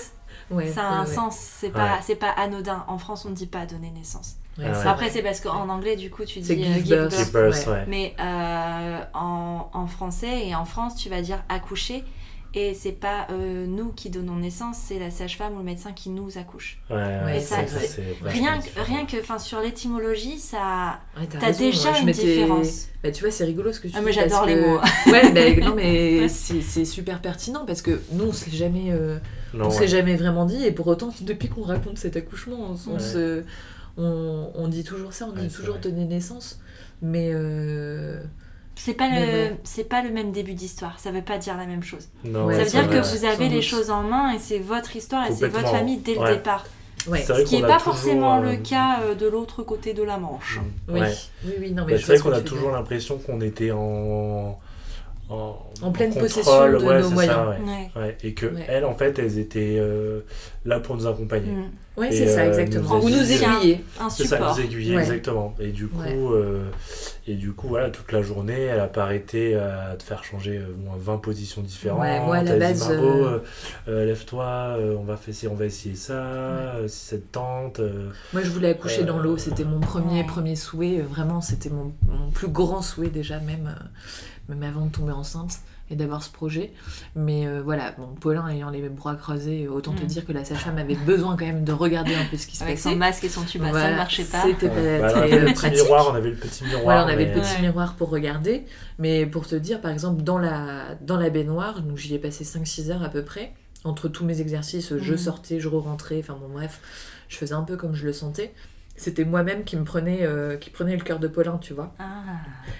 [0.73, 2.83] ça a un sens, c'est pas, c'est pas anodin.
[2.87, 4.37] En France, on ne dit pas donner naissance.
[4.85, 7.69] Après, c'est parce qu'en anglais, du coup, tu dis give, give birth.
[7.87, 12.03] Mais euh, en, en, français et en France, tu vas dire accoucher.
[12.53, 16.09] Et c'est pas euh, nous qui donnons naissance, c'est la sage-femme ou le médecin qui
[16.09, 16.79] nous accouche.
[16.89, 17.57] et ça,
[18.23, 21.01] rien, que, rien que sur l'étymologie, ça,
[21.39, 22.87] t'as déjà une différence.
[23.03, 24.11] Bah, tu vois, c'est rigolo ce que tu ah, dis.
[24.11, 24.79] J'adore les mots.
[25.07, 29.19] ouais, bah, non, mais c'est super pertinent parce que nous, on s'est jamais, euh,
[29.53, 30.65] on jamais vraiment dit.
[30.65, 33.43] Et pour autant, depuis qu'on raconte cet accouchement, on se
[33.97, 36.59] on, dit toujours ça, on dit toujours donner naissance,
[37.01, 38.21] mais euh,
[38.75, 40.99] c'est pas le c'est pas le même début d'histoire.
[40.99, 42.07] Ça veut pas dire la même chose.
[42.23, 45.33] ça veut dire que vous avez les choses en main et c'est votre histoire et
[45.33, 46.65] c'est votre famille dès le départ.
[47.05, 50.59] Ce qui n'est pas forcément le euh, cas euh, de l'autre côté de la Manche.
[50.89, 50.99] Oui,
[51.45, 54.57] oui, oui, non, mais bah, c'est vrai qu'on a toujours l'impression qu'on était en
[55.29, 57.35] en, pleine possession de nos moyens.
[58.23, 60.21] Et que elles, en fait, elles étaient euh,
[60.65, 61.51] là pour nous accompagner.
[61.51, 61.71] Mm.
[61.97, 62.99] Oui, c'est ça, euh, exactement.
[62.99, 63.83] Ou nous aiguiller.
[63.99, 64.11] Un support.
[64.11, 65.55] C'est ça, nous aiguiller, exactement.
[65.59, 66.69] Et du coup, euh,
[67.27, 70.61] et du coup, voilà, toute la journée, elle a pas arrêté à te faire changer
[70.85, 71.97] moins 20 positions différentes.
[72.25, 72.89] moi, à la base.
[73.87, 75.17] lève-toi, on va
[75.49, 77.81] on va essayer ça, cette tente.
[78.31, 79.37] moi, je voulais accoucher dans l'eau.
[79.37, 81.01] C'était mon premier, premier souhait.
[81.01, 83.75] Vraiment, c'était mon, mon, plus grand souhait déjà, même
[84.49, 86.73] même avant de tomber enceinte et d'avoir ce projet.
[87.15, 90.07] Mais euh, voilà, bon, Paulin ayant les bras croisés, autant te mm.
[90.07, 92.63] dire que la sage-femme avait besoin quand même de regarder un peu ce qui se
[92.63, 92.89] Avec passait.
[92.89, 94.43] son masque et son tube, ça ne marchait pas.
[94.43, 95.83] C'était pas très euh, pratique.
[95.83, 96.83] Miroir, on avait le petit miroir.
[96.83, 98.65] Voilà, on avait le petit miroir pour regarder.
[98.99, 102.43] Mais pour te dire, par exemple, dans la, dans la baignoire, donc j'y ai passé
[102.43, 103.53] 5-6 heures à peu près.
[103.83, 105.17] Entre tous mes exercices, je mm.
[105.17, 106.81] sortais, je re-rentrais, enfin bon bref,
[107.29, 108.53] je faisais un peu comme je le sentais
[108.97, 111.93] c'était moi-même qui me prenait euh, qui prenait le cœur de Paulin tu vois.
[111.99, 112.23] Ah.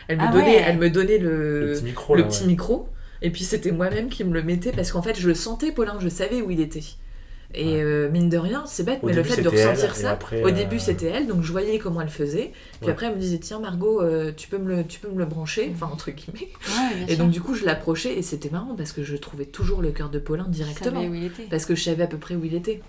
[0.08, 2.90] elle me ah donnait elle me donnait le, le petit micro,
[3.22, 5.98] et puis c'était moi-même qui me le mettais parce qu'en fait je le sentais Paulin
[6.02, 6.84] je savais où il était.
[7.54, 10.76] Et euh, mine de rien, c'est bête, mais le fait de ressentir ça, au début
[10.76, 12.52] euh, c'était elle, donc je voyais comment elle faisait.
[12.82, 14.04] Puis après elle me disait tiens Margot,
[14.36, 16.50] tu peux me le, tu peux me le brancher, enfin entre guillemets.
[17.08, 19.92] et donc du coup je l'approchais et c'était marrant parce que je trouvais toujours le
[19.92, 21.44] cœur de Paulin directement, où il était.
[21.44, 22.82] parce que je savais à peu près où il était.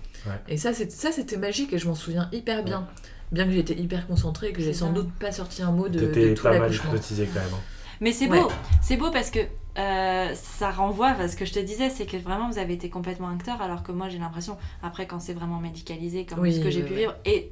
[0.49, 2.85] Et ça c'était magique et je m'en souviens hyper bien
[3.31, 5.99] bien que j'étais hyper concentrée et que j'ai sans doute pas sorti un mot de,
[5.99, 7.49] de tout pas mal hypnotisée quand même.
[7.53, 7.61] Hein.
[8.01, 8.49] Mais c'est beau,
[8.81, 9.39] c'est beau parce que
[9.77, 12.89] euh, ça renvoie à ce que je te disais, c'est que vraiment vous avez été
[12.89, 16.69] complètement acteur, alors que moi j'ai l'impression, après quand c'est vraiment médicalisé, comme ce que
[16.69, 17.51] j'ai pu vivre, et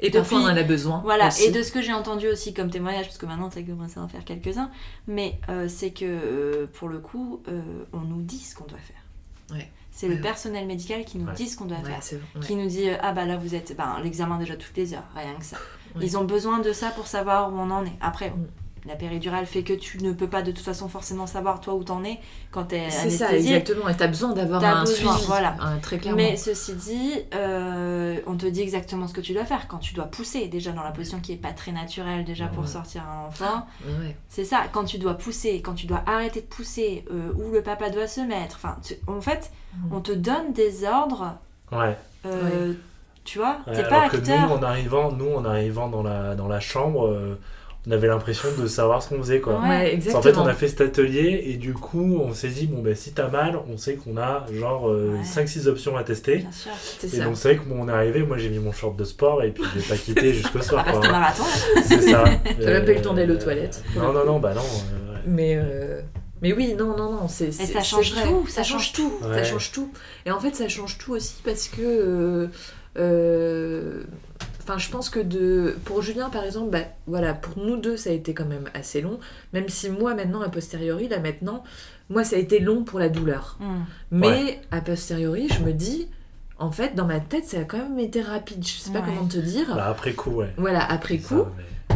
[0.00, 1.00] et parfois on en a besoin.
[1.04, 3.62] Voilà, et de ce que j'ai entendu aussi comme témoignage, parce que maintenant tu as
[3.62, 4.70] commencé à en faire quelques-uns,
[5.06, 7.42] mais euh, c'est que euh, pour le coup,
[7.92, 9.56] on nous dit ce qu'on doit faire.
[9.56, 9.70] Ouais.
[9.96, 12.00] C'est le personnel médical qui nous dit ce qu'on doit faire.
[12.40, 13.76] Qui nous dit Ah bah là vous êtes.
[13.76, 15.56] Ben, l'examen déjà toutes les heures, rien que ça.
[16.00, 17.96] Ils ont besoin de ça pour savoir où on en est.
[18.00, 18.46] Après, mm
[18.86, 21.84] la péridurale fait que tu ne peux pas de toute façon forcément savoir toi où
[21.84, 22.20] t'en es
[22.50, 23.10] quand t'es anesthésiée.
[23.10, 23.88] C'est ça, exactement.
[23.88, 25.56] Et t'as besoin d'avoir un suivi, voilà.
[25.80, 26.18] très clairement.
[26.18, 29.68] Mais ceci dit, euh, on te dit exactement ce que tu dois faire.
[29.68, 32.68] Quand tu dois pousser, déjà dans la position qui est pas très naturelle déjà pour
[32.68, 33.66] sortir un enfant.
[34.28, 37.62] C'est ça, quand tu dois pousser, quand tu dois arrêter de pousser, euh, où le
[37.62, 38.56] papa doit se mettre.
[38.56, 38.76] Enfin,
[39.06, 39.50] en fait.
[39.90, 41.36] On te donne des ordres.
[41.72, 41.96] Ouais.
[42.26, 42.72] Euh,
[43.24, 44.20] tu vois, t'es pas acteur.
[44.22, 47.36] Que nous, en arrivant, nous, en arrivant dans la, dans la chambre
[47.86, 49.60] on avait l'impression de savoir ce qu'on faisait quoi.
[49.60, 50.18] Ouais, exactement.
[50.18, 52.94] En fait, on a fait cet atelier et du coup, on s'est dit bon ben
[52.94, 56.38] si t'as mal, on sait qu'on a genre 5-6 euh, options à tester.
[56.38, 56.72] Bien sûr,
[57.12, 59.04] et donc c'est vrai que bon, on est arrivé, moi j'ai mis mon short de
[59.04, 60.84] sport et puis je l'ai pas quitté jusqu'au soir.
[60.86, 61.44] Ah, marathon.
[61.84, 62.24] C'est ça.
[62.44, 63.84] T'as même pas eu le temps d'aller aux toilettes.
[63.96, 64.62] Non non non, bah non.
[64.62, 66.00] Euh, mais euh,
[66.44, 69.90] mais oui, non, non, non, c'est ça change tout, ça, change tout, ça change tout.
[70.26, 72.50] Et en fait, ça change tout aussi parce que
[74.64, 78.10] enfin, je pense que de, pour Julien, par exemple, bah, voilà, pour nous deux, ça
[78.10, 79.20] a été quand même assez long.
[79.52, 81.64] Même si moi, maintenant, a posteriori, là maintenant,
[82.08, 83.58] moi, ça a été long pour la douleur.
[83.60, 83.84] Hmm.
[84.10, 86.08] Mais a posteriori, je me dis,
[86.58, 88.64] en fait, dans ma tête, ça a quand même été rapide.
[88.64, 89.74] Je sais pas comment te dire.
[89.74, 90.52] Bah, après coup, ouais.
[90.56, 91.44] Voilà, après coup.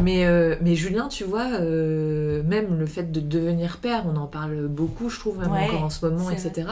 [0.03, 0.27] mais...
[0.27, 4.67] Euh, mais, Julien, tu vois, euh, même le fait de devenir père, on en parle
[4.67, 6.69] beaucoup, je trouve, même encore en ce moment, etc.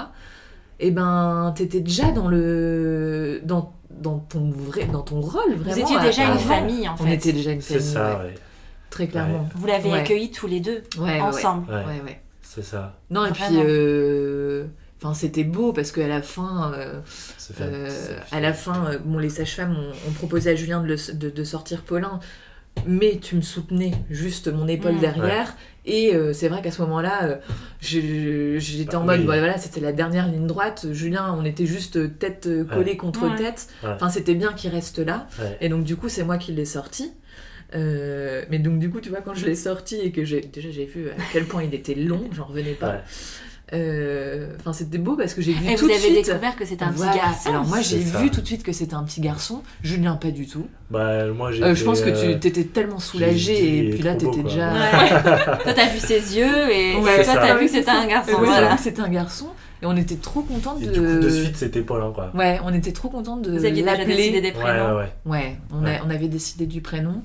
[0.79, 3.41] Et eh ben, t'étais déjà dans le.
[3.45, 5.73] Dans, dans, ton vrai, dans ton rôle, vraiment.
[5.73, 7.05] Vous étiez déjà une famille, en fait.
[7.05, 7.83] On était déjà une famille.
[7.83, 8.35] C'est ça, ouais.
[8.91, 9.49] Très clairement.
[9.55, 11.73] Vous l'avez accueilli tous les deux, ensemble.
[11.73, 12.21] Ouais, ouais.
[12.43, 12.99] C'est ça.
[13.11, 13.45] Non, et puis.
[13.53, 14.67] Euh,
[15.07, 17.01] enfin, c'était beau parce qu'à la fin, euh,
[17.61, 17.91] euh,
[18.33, 19.77] à la fin, bon, les sages-femmes
[20.09, 22.21] ont, proposé à Julien de, de, de, sortir Paulin,
[22.87, 25.01] mais tu me soutenais juste mon épaule mm.
[25.01, 25.57] derrière.
[25.89, 27.39] Et c'est vrai qu'à ce moment-là,
[27.81, 30.87] j'étais bah en mode, voilà, c'était la dernière ligne droite.
[30.91, 33.69] Julien, on était juste tête collée contre tête.
[33.85, 35.29] Enfin, c'était bien qu'il reste là.
[35.61, 37.13] Et donc, du coup, c'est moi qui l'ai sorti.
[37.75, 40.71] Euh, mais donc du coup, tu vois, quand je l'ai sorti et que j'ai déjà
[40.71, 43.03] j'ai vu à quel point il était long, j'en revenais pas.
[43.73, 46.25] Euh, enfin, c'était beau parce que j'ai vu et tout de suite.
[46.25, 47.49] découvert que c'était un petit garçon.
[47.49, 49.63] Alors moi, j'ai vu tout de suite que c'était un petit garçon.
[49.83, 50.67] Julien, pas du tout.
[50.91, 51.65] Bah moi, j'ai.
[51.65, 54.71] Euh, je pense que tu étais tellement soulagé et puis là, t'étais déjà.
[55.65, 56.95] toi, t'as vu ses yeux et
[57.25, 58.37] toi, t'as vu que c'était un garçon.
[58.39, 59.49] Voilà, c'était un garçon.
[59.83, 60.91] Et on était trop contente de.
[60.91, 62.31] du coup, de suite, c'était Paulin, quoi.
[62.35, 63.51] Ouais, on était trop contente de.
[63.59, 64.97] Vous aviez déjà décidé des prénoms.
[64.97, 65.57] Ouais, ouais.
[65.71, 67.23] on, on avait décidé du prénom.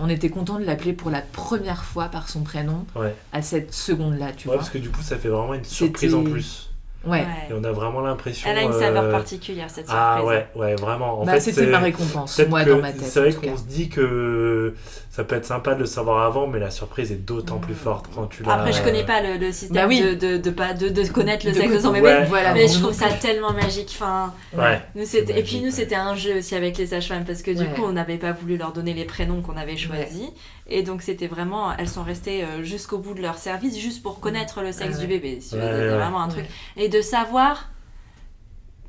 [0.00, 2.84] On était content de l'appeler pour la première fois par son prénom
[3.32, 4.56] à cette seconde-là, tu vois.
[4.56, 6.70] Parce que du coup, ça fait vraiment une surprise en plus.
[7.06, 7.24] Ouais.
[7.48, 8.48] Et on a vraiment l'impression.
[8.50, 10.42] Elle a une saveur euh, particulière cette ah, surprise.
[10.54, 11.20] Ah ouais, ouais, vraiment.
[11.20, 13.02] En bah, c'était ma récompense, moi, dans ma tête.
[13.02, 14.74] C'est vrai qu'on se dit que
[15.10, 18.06] ça peut être sympa de le savoir avant, mais la surprise est d'autant plus forte
[18.14, 18.52] quand tu l'as.
[18.52, 21.54] Après, je connais pas le, système bah de, de, de, pas, de, de connaître le
[21.54, 23.96] sexe de son bébé, voilà, mais je trouve ça tellement magique.
[23.98, 27.50] Enfin, ouais, nous, et puis nous, c'était un jeu aussi avec les sages-femmes parce que
[27.50, 30.30] du coup, on n'avait pas voulu leur donner les prénoms qu'on avait choisis.
[30.68, 31.72] Et donc, c'était vraiment.
[31.76, 35.06] Elles sont restées euh, jusqu'au bout de leur service juste pour connaître le sexe du
[35.06, 35.38] bébé.
[35.40, 36.46] C'est vraiment un truc.
[36.76, 37.70] Et de savoir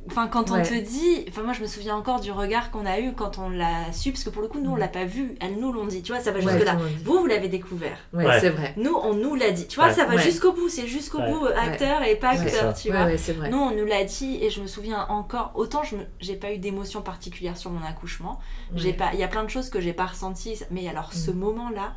[0.10, 1.26] Enfin, quand on te dit.
[1.30, 4.12] Enfin, moi, je me souviens encore du regard qu'on a eu quand on l'a su,
[4.12, 5.36] parce que pour le coup, nous, on l'a pas vu.
[5.42, 6.02] Elles nous l'ont dit.
[6.02, 6.78] Tu vois, ça va jusque-là.
[7.04, 7.98] Vous, vous l'avez découvert.
[8.14, 8.74] Ouais, c'est vrai.
[8.78, 9.68] Nous, on nous l'a dit.
[9.68, 10.70] Tu vois, ça va jusqu'au bout.
[10.70, 13.06] C'est jusqu'au bout, acteur et pas acteur, tu vois.
[13.08, 13.50] Vrai.
[13.50, 15.52] Nous, on nous l'a dit, et je me souviens encore.
[15.56, 18.40] Autant, je j'ai pas eu d'émotion particulière sur mon accouchement.
[18.76, 19.10] J'ai pas.
[19.14, 20.60] Il y a plein de choses que j'ai pas ressenties.
[20.72, 21.36] Mais alors, ce mm.
[21.36, 21.94] moment-là,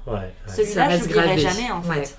[0.46, 2.16] celui-là, je l'oublierai jamais, en fait.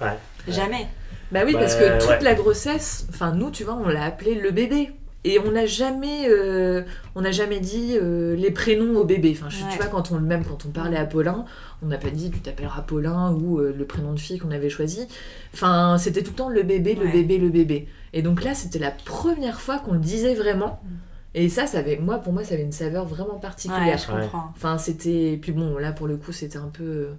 [0.48, 0.88] Jamais.
[1.32, 4.52] Bah oui, parce que toute la grossesse, enfin, nous, tu vois, on l'a appelé le
[4.52, 4.92] bébé.
[5.24, 6.82] Et on n'a jamais, euh,
[7.13, 9.38] on n'a jamais dit euh, les prénoms au bébé.
[9.39, 11.45] Enfin, tu vois, quand on, même quand on parlait à Paulin,
[11.84, 14.69] on n'a pas dit tu t'appelleras Paulin ou euh, le prénom de fille qu'on avait
[14.69, 15.07] choisi.
[15.53, 17.88] Enfin, c'était tout le temps le bébé, le bébé, le bébé.
[18.13, 20.82] Et donc là, c'était la première fois qu'on le disait vraiment.
[20.84, 20.88] Mm.
[21.34, 23.97] Et ça, ça avait, moi, pour moi, ça avait une saveur vraiment particulière.
[23.99, 24.51] je comprends.
[24.55, 27.09] Enfin, c'était, puis bon, là pour le coup, c'était un peu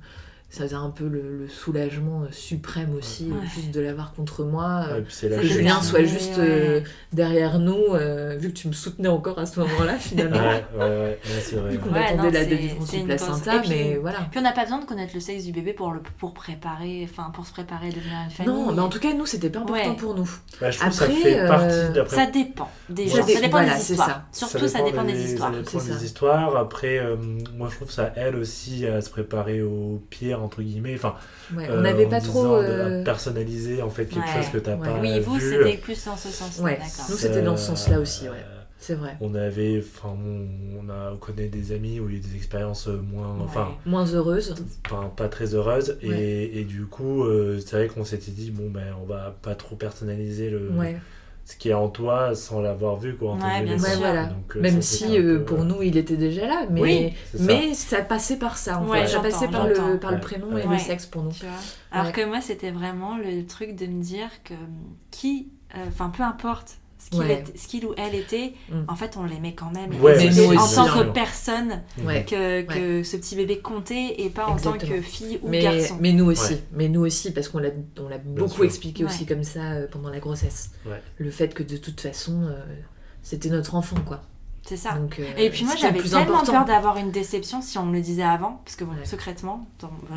[0.53, 4.85] ça faisait un peu le, soulagement euh, suprême aussi, juste de l'avoir contre moi.
[4.91, 6.83] Euh, que Julien soit juste euh,
[7.15, 7.95] derrière nous,
[8.37, 10.37] vu que tu me soutenais encore à ce moment-là, finalement.
[10.37, 11.71] ouais, ouais, c'est vrai.
[11.71, 14.19] Vu qu'on attendait la délivrance du placenta, mais voilà.
[14.31, 17.09] Puis on n'a pas besoin de connaître le sexe du bébé pour, le, pour préparer,
[17.11, 18.53] enfin, pour se préparer à devenir une famille.
[18.53, 20.31] Non, mais en tout cas, nous, c'était pas important pour nous.
[20.61, 23.23] Bah, je Après, ça fait partie Ça dépend, déjà.
[23.23, 24.23] Ça, dépend des histoires.
[24.33, 25.51] Surtout, ça dépend des histoires.
[25.51, 26.57] Ça dépend des histoires.
[26.57, 27.01] Après,
[27.57, 30.95] moi, je trouve ça aide aussi à se préparer au pire entre guillemets.
[30.95, 31.15] Enfin,
[31.57, 35.39] on n'avait pas trop euh, personnalisé en fait quelque chose que t'as pas oui, vous
[35.39, 36.77] c'était plus dans ce sens-là.
[37.11, 38.45] Nous c'était dans ce sens-là aussi, ouais.
[38.79, 39.17] C'est vrai.
[39.21, 42.35] On avait, enfin, on, a, on connaît des amis où il y a eu des
[42.35, 44.57] expériences moins, enfin, moins heureuses,
[44.91, 48.71] pas, pas très heureuses, et, et, du coup, euh, c'est vrai qu'on s'était dit bon
[48.71, 50.73] ben, on va pas trop personnaliser le,
[51.45, 54.31] ce qui est en toi sans l'avoir vu quoi ouais, voilà.
[54.57, 58.03] Euh, même si euh, pour nous il était déjà là mais mais ça.
[58.03, 59.07] passait par ça en fait.
[59.07, 61.33] Ça passait par le par le prénom et le sexe pour nous.
[61.91, 64.55] Alors que moi c'était vraiment le truc de me dire que
[65.11, 66.79] qui euh, enfin peu importe
[67.13, 68.85] ce qu'il ou elle était, mm.
[68.89, 69.93] en fait, on l'aimait quand même.
[69.93, 75.01] en tant que personne que, que ce petit bébé comptait et pas en tant que
[75.01, 75.99] fille ou mais, garçon.
[76.01, 77.71] Mais nous aussi, mais nous aussi, parce qu'on l'a
[78.25, 80.73] beaucoup expliqué aussi comme ça euh, pendant la grossesse.
[81.19, 82.61] Le fait que de toute façon, euh,
[83.23, 84.23] c'était notre enfant, quoi.
[84.65, 84.97] C'est ça.
[84.97, 88.23] Euh, et puis moi j'avais tellement peur d'avoir une déception si on me le disait
[88.23, 89.67] avant, parce que bon, secrètement,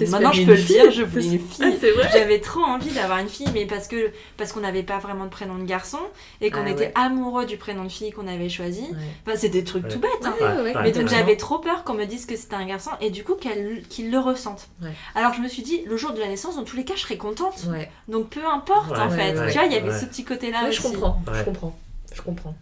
[0.10, 1.80] maintenant je peux le dire, je voulais une fille.
[2.14, 5.30] j'avais trop envie d'avoir une fille, mais parce que parce qu'on n'avait pas vraiment de
[5.30, 5.98] prénom de garçon
[6.42, 8.86] et qu'on ah était amoureux du prénom de fille qu'on avait choisi.
[9.26, 10.12] Enfin, c'est des trucs tout bêtes.
[10.24, 10.36] Hein.
[10.84, 13.36] mais donc j'avais trop peur qu'on me dise que c'était un garçon et du coup
[13.36, 14.70] qu'il le ressente.
[15.16, 17.02] Alors je me suis dit, le jour de la naissance, dans tous les cas, je
[17.02, 17.66] serais contente.
[18.08, 19.34] Donc peu importe en fait.
[19.34, 20.70] Tu vois, il y avait ce petit côté là.
[20.70, 21.20] Je comprends.
[21.34, 21.76] Je comprends.
[22.14, 22.56] Je comprends.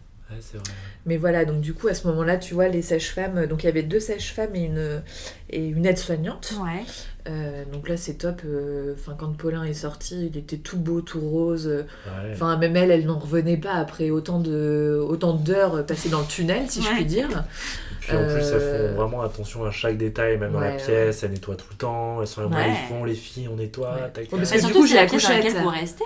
[1.05, 3.69] Mais voilà, donc du coup, à ce moment-là, tu vois, les sages-femmes, donc il y
[3.69, 5.01] avait deux sages-femmes et une,
[5.49, 6.53] et une aide-soignante.
[6.63, 6.83] Ouais.
[7.29, 8.41] Euh, donc là, c'est top.
[8.45, 11.85] Euh, enfin, quand Paulin est sorti, il était tout beau, tout rose.
[12.31, 16.25] Enfin, même elle, elle n'en revenait pas après autant de autant d'heures passées dans le
[16.25, 17.29] tunnel, si je puis dire.
[17.29, 20.73] Et puis en plus, elles font euh, vraiment attention à chaque détail, même dans la
[20.73, 21.23] pièce.
[21.23, 22.21] Elles nettoient tout le temps.
[22.21, 24.09] Elles sont ils font les filles, on nettoie.
[24.13, 25.45] Tac, parce que du coup, j'ai la couchette.
[25.57, 26.03] Vous restez.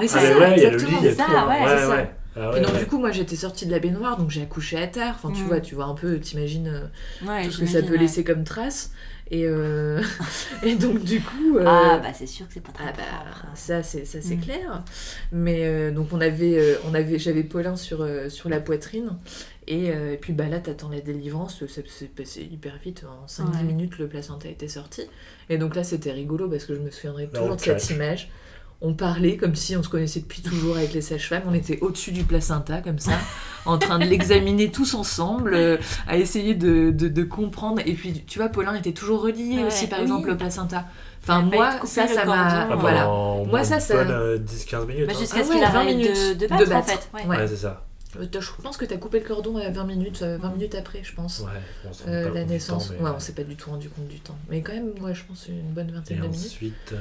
[0.00, 1.90] Mais c'est ça, ouais, il y a le lit, il y a tout.
[1.90, 2.42] Ouais, ouais.
[2.42, 4.86] Ah et donc du coup moi j'étais sortie de la baignoire donc j'ai accouché à
[4.86, 5.14] terre.
[5.16, 5.46] Enfin tu mm.
[5.46, 8.92] vois tu vois un peu t'imagines euh, tout ce que ça peut laisser comme trace.
[9.32, 10.02] Et, euh,
[10.64, 13.52] et donc du coup euh, ah bah c'est sûr que c'est pas très ah, bah,
[13.54, 14.40] ça c'est ça c'est mm.
[14.40, 14.84] clair.
[15.32, 19.16] Mais donc on avait on avait j'avais Paulin sur sur la poitrine.
[19.68, 21.64] Et, puis bah là t'attends la délivrance.
[21.66, 23.04] Ça s'est passé hyper vite.
[23.04, 25.02] En 5-10 minutes le placenta était sorti.
[25.48, 28.30] Et donc là c'était rigolo parce que je me souviendrai toujours de cette image
[28.82, 31.42] on parlait comme si on se connaissait depuis toujours avec les sages-femmes.
[31.46, 33.12] On était au-dessus du placenta, comme ça,
[33.66, 35.76] en train de l'examiner tous ensemble, euh,
[36.08, 37.82] à essayer de, comprendre.
[37.84, 40.86] Et puis, tu vois, Paulin était toujours relié aussi, par exemple, au placenta.
[41.22, 42.68] Enfin, moi, ça, ça m'a.
[42.70, 43.06] Ah, voilà.
[43.46, 44.04] Moi, ça, ça.
[44.04, 45.06] 10-15 euh, minutes.
[45.06, 45.18] Bah, hein.
[45.18, 47.10] jusqu'à ce qu'il a 20 minutes de, de, en fait.
[47.26, 47.84] Ouais, c'est ça.
[48.18, 50.74] Euh, je pense que tu as coupé le cordon à 20 minutes, 20 euh, minutes
[50.74, 51.40] après, je pense.
[51.40, 52.90] Ouais, euh, la naissance.
[52.90, 54.36] Ouais, on s'est pas du tout rendu compte du temps.
[54.48, 56.46] Mais quand même, moi, je pense une bonne vingtaine de minutes.
[56.46, 56.94] Ensuite,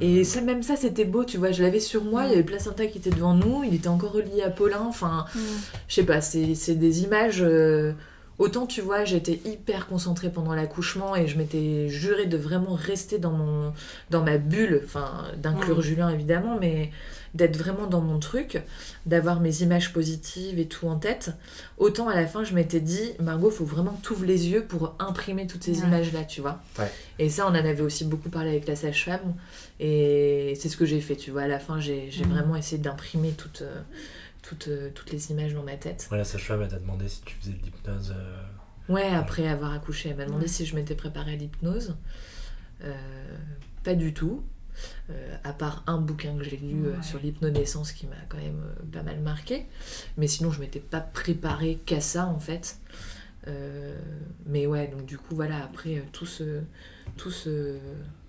[0.00, 1.52] Et ça, même ça, c'était beau, tu vois.
[1.52, 4.12] Je l'avais sur moi, il y avait placenta qui était devant nous, il était encore
[4.12, 4.84] relié à Paulin.
[4.86, 5.38] Enfin, mm.
[5.88, 7.44] je sais pas, c'est des images.
[8.38, 13.18] Autant, tu vois, j'étais hyper concentrée pendant l'accouchement et je m'étais juré de vraiment rester
[13.18, 13.72] dans, mon,
[14.10, 15.82] dans ma bulle, enfin, d'inclure mm.
[15.82, 16.90] Julien évidemment, mais
[17.34, 18.60] d'être vraiment dans mon truc,
[19.06, 21.30] d'avoir mes images positives et tout en tête.
[21.78, 25.46] Autant à la fin, je m'étais dit, Margot, faut vraiment t'ouvrir les yeux pour imprimer
[25.46, 26.62] toutes ces images-là, tu vois.
[27.18, 29.34] Et ça, on en avait aussi beaucoup parlé avec la sage-femme.
[29.80, 31.42] Et c'est ce que j'ai fait, tu vois.
[31.42, 32.28] À la fin, j'ai mm.
[32.28, 33.80] vraiment essayé d'imprimer toutes, euh,
[34.42, 36.08] toutes, euh, toutes les images dans ma tête.
[36.10, 38.14] Ouais, la sage-femme, elle t'a demandé si tu faisais de l'hypnose.
[38.16, 41.96] Euh, ouais, après avoir accouché, elle m'a demandé si je m'étais préparée à l'hypnose.
[43.82, 44.42] pas du tout.
[45.10, 48.62] Euh, à part un bouquin que j'ai lu euh, sur l'hypnonaissance qui m'a quand même
[48.64, 49.66] euh, pas mal marqué.
[50.16, 52.78] Mais sinon, je m'étais pas préparée qu'à ça en fait.
[54.46, 56.60] mais ouais, donc du coup, voilà, après, tout se,
[57.16, 57.76] tout se,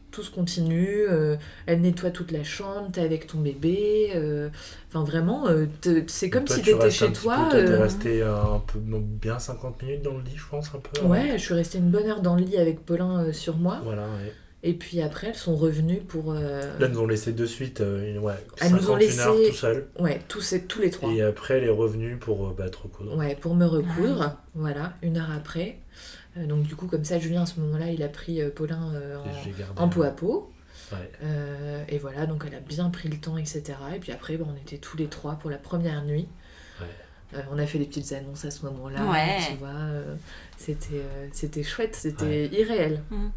[0.10, 1.04] tout se continue.
[1.68, 4.50] elle nettoie toute la chambre, t'es avec ton bébé.
[4.90, 5.46] Enfin, vraiment,
[6.08, 7.50] c'est comme si t'étais chez toi.
[7.52, 11.06] T'es resté un peu, bien 50 minutes dans le lit, je pense, un peu.
[11.06, 13.80] Ouais, je suis restée une bonne heure dans le lit avec Paulin sur moi.
[13.84, 14.34] Voilà, ouais.
[14.65, 16.31] Et puis après, elles sont revenues pour.
[16.31, 16.61] Euh...
[16.80, 19.90] Là, elles nous ont laissé de suite, euh, ouais, elles nous ont laissé tout seules.
[19.99, 21.11] Ouais, tous, tous les trois.
[21.11, 23.18] Et après, elle est revenue pour euh, bah, te recoudre.
[23.18, 24.41] Ouais, pour me recoudre, ah.
[24.56, 25.80] voilà, une heure après.
[26.38, 28.94] Euh, donc, du coup, comme ça, Julien, à ce moment-là, il a pris Paulin
[29.76, 30.49] en, peau à peau.
[30.94, 31.85] Ouais.
[31.90, 33.64] et voilà, donc elle a bien pris le temps, etc.
[33.94, 36.27] Et puis après, bah, on était tous les trois pour la première nuit.
[36.80, 37.44] Ouais.
[37.52, 39.40] on a fait des petites annonces à ce moment-là, ouais.
[39.45, 39.73] tu vois.
[40.57, 41.03] c'était,
[41.34, 43.02] c'était chouette, c'était irréel.
[43.11, 43.27] Mmh.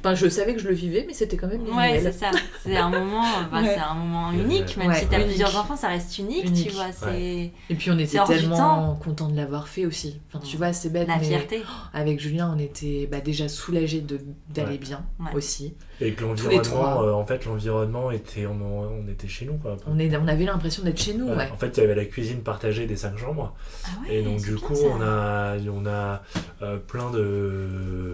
[0.00, 2.30] Enfin, je savais que je le vivais, mais c'était quand même Ouais, c'est ça.
[2.62, 4.76] C'est un moment, bah, c'est un moment unique.
[4.76, 6.86] Même si t'as plusieurs enfants, ça reste unique, tu vois.
[7.18, 10.20] Et puis on était tellement contents de l'avoir fait aussi.
[10.28, 11.08] Enfin, tu vois, c'est bête.
[11.08, 11.62] La fierté.
[11.92, 14.04] avec Julien, on était bah, déjà soulagés
[14.50, 15.04] d'aller bien
[15.34, 15.74] aussi.
[16.00, 19.76] Et que l'environnement, euh, en fait, l'environnement était, on, on, était chez nous, quoi.
[19.86, 21.50] On, est, on avait l'impression d'être chez nous, ouais.
[21.52, 23.54] En fait, il y avait la cuisine partagée des cinq chambres.
[23.84, 26.22] Ah et donc, du coup, on a, on a
[26.62, 28.12] euh, plein de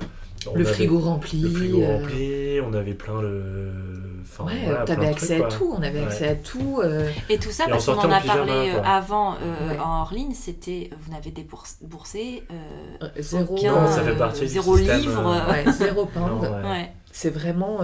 [0.54, 1.40] le frigo rempli.
[1.40, 3.72] Le frigo euh, rempli, on avait plein de.
[4.22, 6.80] Enfin, ouais, t'avais accès à tout, on avait accès à tout.
[6.82, 7.08] Euh.
[7.28, 9.36] Et tout ça, parce qu'on en a parlé euh, avant
[9.80, 10.90] en hors ligne, c'était.
[11.00, 12.42] Vous n'avez déboursé.
[13.18, 13.56] zéro.
[13.56, 15.46] non, ça fait partie zéro du livre.
[15.72, 16.48] zéro pound.
[17.12, 17.78] C'est vraiment.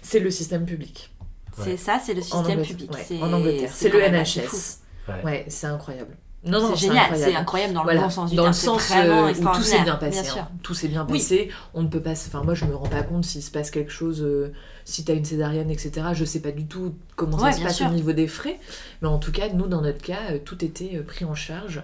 [0.00, 1.10] c'est le système public.
[1.58, 2.90] C'est ça, c'est le système public.
[3.20, 3.70] En Angleterre.
[3.72, 4.78] C'est le NHS.
[5.24, 6.16] Ouais, c'est incroyable.
[6.44, 9.32] Non, non, c'est génial, c'est incroyable dans le bon sens du Dans le sens euh,
[9.32, 10.38] où tout s'est bien passé.
[10.38, 10.48] Hein.
[10.62, 11.50] Tout s'est bien passé.
[11.72, 12.12] On ne peut pas.
[12.12, 14.52] Enfin, moi, je me rends pas compte s'il se passe quelque chose, euh,
[14.84, 16.06] si tu as une césarienne, etc.
[16.14, 18.58] Je sais pas du tout comment ça se passe au niveau des frais.
[19.02, 21.82] Mais en tout cas, nous, dans notre cas, euh, tout était pris en charge.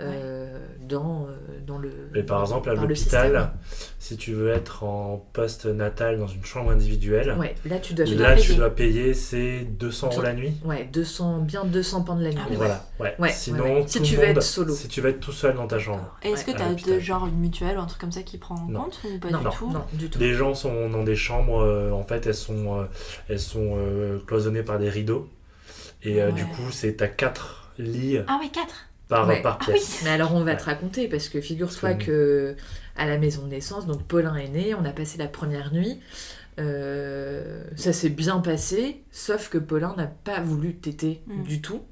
[0.00, 1.36] Euh, dans, euh,
[1.66, 1.90] dans le.
[2.14, 3.52] Mais par exemple, à l'hôpital,
[3.98, 8.06] si tu veux être en poste natal dans une chambre individuelle, ouais, là tu dois,
[8.06, 10.54] là, tu dois payer, c'est 200 euros la nuit.
[10.64, 12.40] Ouais, 200, bien 200 pounds de la nuit.
[12.42, 13.32] Ah, voilà, ouais.
[13.32, 14.74] Sinon, si tu veux être solo.
[14.74, 16.16] Si tu veux être tout seul dans ta chambre.
[16.22, 18.54] Est-ce que tu as de, genre une mutuelle ou un truc comme ça qui prend
[18.54, 21.60] en compte ou pas du, tout non, du tout Les gens sont dans des chambres,
[21.60, 22.86] euh, en fait, elles sont,
[23.28, 23.76] elles sont
[24.26, 25.28] cloisonnées par des rideaux.
[26.02, 28.18] Et du coup, c'est à 4 lits.
[28.26, 29.72] Ah oui, 4 par, ah
[30.04, 32.56] Mais alors on va te raconter parce que figure-toi que
[32.96, 36.00] à la maison de naissance, donc Paulin est né, on a passé la première nuit.
[36.58, 41.42] Euh, ça s'est bien passé, sauf que Paulin n'a pas voulu téter mm.
[41.44, 41.82] du tout.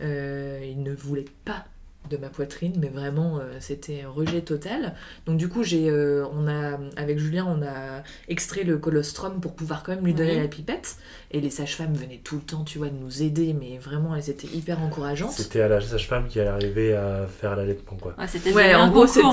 [0.00, 1.66] Euh, il ne voulait pas
[2.08, 4.94] de ma poitrine, mais vraiment euh, c'était un rejet total.
[5.26, 9.54] Donc du coup j'ai, euh, on a, avec Julien, on a extrait le colostrum pour
[9.54, 10.96] pouvoir quand même lui donner la pipette.
[11.30, 14.30] Et les sages-femmes venaient tout le temps, tu vois, de nous aider, mais vraiment elles
[14.30, 15.32] étaient hyper encourageantes.
[15.32, 18.14] C'était à la sage-femme qui allait arriver à faire l'allaitement quoi.
[18.18, 19.26] Ouais, c'était ouais, en gros c'était.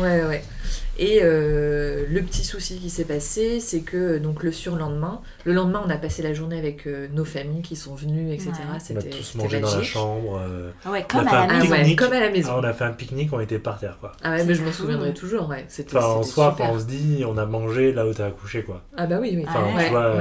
[0.00, 0.42] ouais, ouais.
[0.96, 5.82] Et euh, le petit souci qui s'est passé, c'est que donc le surlendemain, le lendemain,
[5.84, 8.52] on a passé la journée avec euh, nos familles qui sont venues, etc.
[8.90, 10.40] On a tous mangé dans la chambre.
[10.40, 11.96] Euh, ah ouais, comme à, la maison.
[11.96, 12.50] comme à la maison.
[12.52, 14.12] Ah, on a fait un pique-nique, on était par terre, quoi.
[14.22, 15.64] Ah ouais, mais je m'en souviendrai toujours, ouais.
[15.68, 18.82] C'était, enfin, en soi, on se dit, on a mangé là où t'as accouché, quoi.
[18.96, 19.44] Ah bah oui, oui.
[19.48, 20.14] Enfin, tu vois,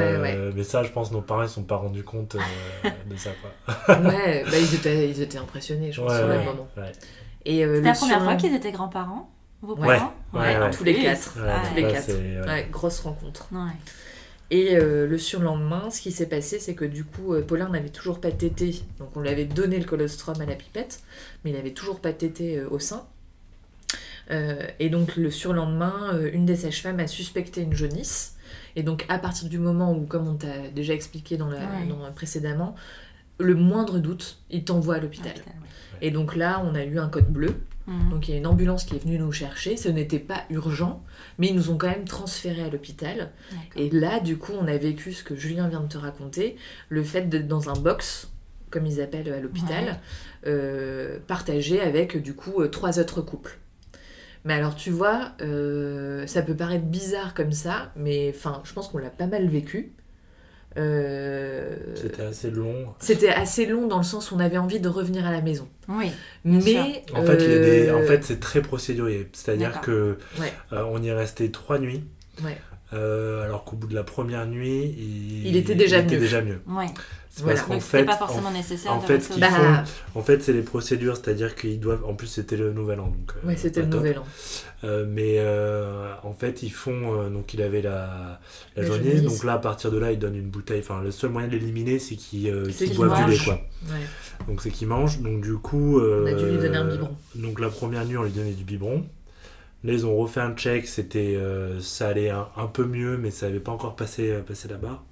[0.55, 3.95] mais ça, je pense, nos parents ne sont pas rendus compte de ça, quoi.
[3.99, 6.67] ouais, bah ils étaient, ils étaient impressionnés, je pense, sur le moment.
[7.45, 9.32] Et C'était la première fois qu'ils étaient grands-parents?
[9.63, 11.33] Vos parents ouais, tous les quatre.
[11.33, 12.71] tous les quatre.
[12.71, 13.49] grosse rencontre.
[14.51, 17.89] Et euh, le surlendemain, ce qui s'est passé, c'est que du coup, euh, Paulin n'avait
[17.89, 18.83] toujours pas tété.
[18.99, 21.01] Donc on lui avait donné le colostrum à la pipette,
[21.43, 23.07] mais il n'avait toujours pas tété euh, au sein.
[24.29, 28.35] et donc le surlendemain, une des sages-femmes a suspecté une jaunisse.
[28.75, 31.67] Et donc à partir du moment où, comme on t'a déjà expliqué dans la,
[32.15, 32.75] précédemment,
[33.39, 35.33] le moindre doute, il t'envoie à l'hôpital.
[36.01, 37.55] Et donc là, on a eu un code bleu.
[37.87, 38.09] Mhm.
[38.09, 39.77] Donc il y a une ambulance qui est venue nous chercher.
[39.77, 41.03] Ce n'était pas urgent,
[41.37, 43.31] mais ils nous ont quand même transférés à l'hôpital.
[43.75, 46.55] Et là, du coup, on a vécu ce que Julien vient de te raconter,
[46.89, 48.31] le fait d'être dans un box,
[48.69, 49.99] comme ils appellent à l'hôpital,
[50.47, 53.59] euh, partagé avec du coup euh, trois autres couples.
[54.45, 58.89] Mais alors tu vois, euh, ça peut paraître bizarre comme ça, mais enfin, je pense
[58.89, 59.93] qu'on l'a pas mal vécu.
[60.77, 62.93] Euh, c'était assez long.
[62.99, 65.67] C'était assez long dans le sens où on avait envie de revenir à la maison.
[65.87, 66.11] Oui.
[66.43, 69.29] Mais en fait, euh, en fait, c'est très procédurier.
[69.33, 70.17] C'est-à-dire que
[70.71, 72.03] euh, on y est resté trois nuits.
[72.43, 72.57] Ouais.
[72.93, 74.95] Alors qu'au bout de la première nuit,
[75.45, 76.19] il, était déjà il mieux.
[76.19, 76.61] déjà mieux.
[76.67, 76.87] Ouais.
[77.35, 79.83] C'est parce qu'en fait, pas forcément nécessaire en, fait, bah,
[80.13, 82.05] en fait, c'est les procédures, c'est-à-dire qu'ils doivent.
[82.05, 83.31] En plus, c'était le nouvel an, donc.
[83.43, 84.25] oui, c'était le nouvel an.
[84.83, 87.19] Euh, mais euh, en fait, ils font.
[87.21, 88.39] Euh, donc, il avait la,
[88.75, 89.23] la jaunisse.
[89.23, 90.81] Donc là, à partir de là, ils donnent une bouteille.
[90.81, 93.59] Enfin, le seul moyen de l'éliminer, c'est qu'ils qu boivent du lait, quoi.
[94.47, 95.19] Donc, c'est qu'ils mangent.
[95.21, 95.99] Donc, du coup.
[95.99, 97.17] on a dû lui donner un biberon.
[97.33, 99.05] Donc, la première nuit, on lui donnait du biberon.
[99.83, 100.87] Là, ils ont refait un check.
[100.87, 101.37] C'était,
[101.81, 105.03] ça allait un, un, peu mieux, mais ça n'avait pas encore passé, passé la barre.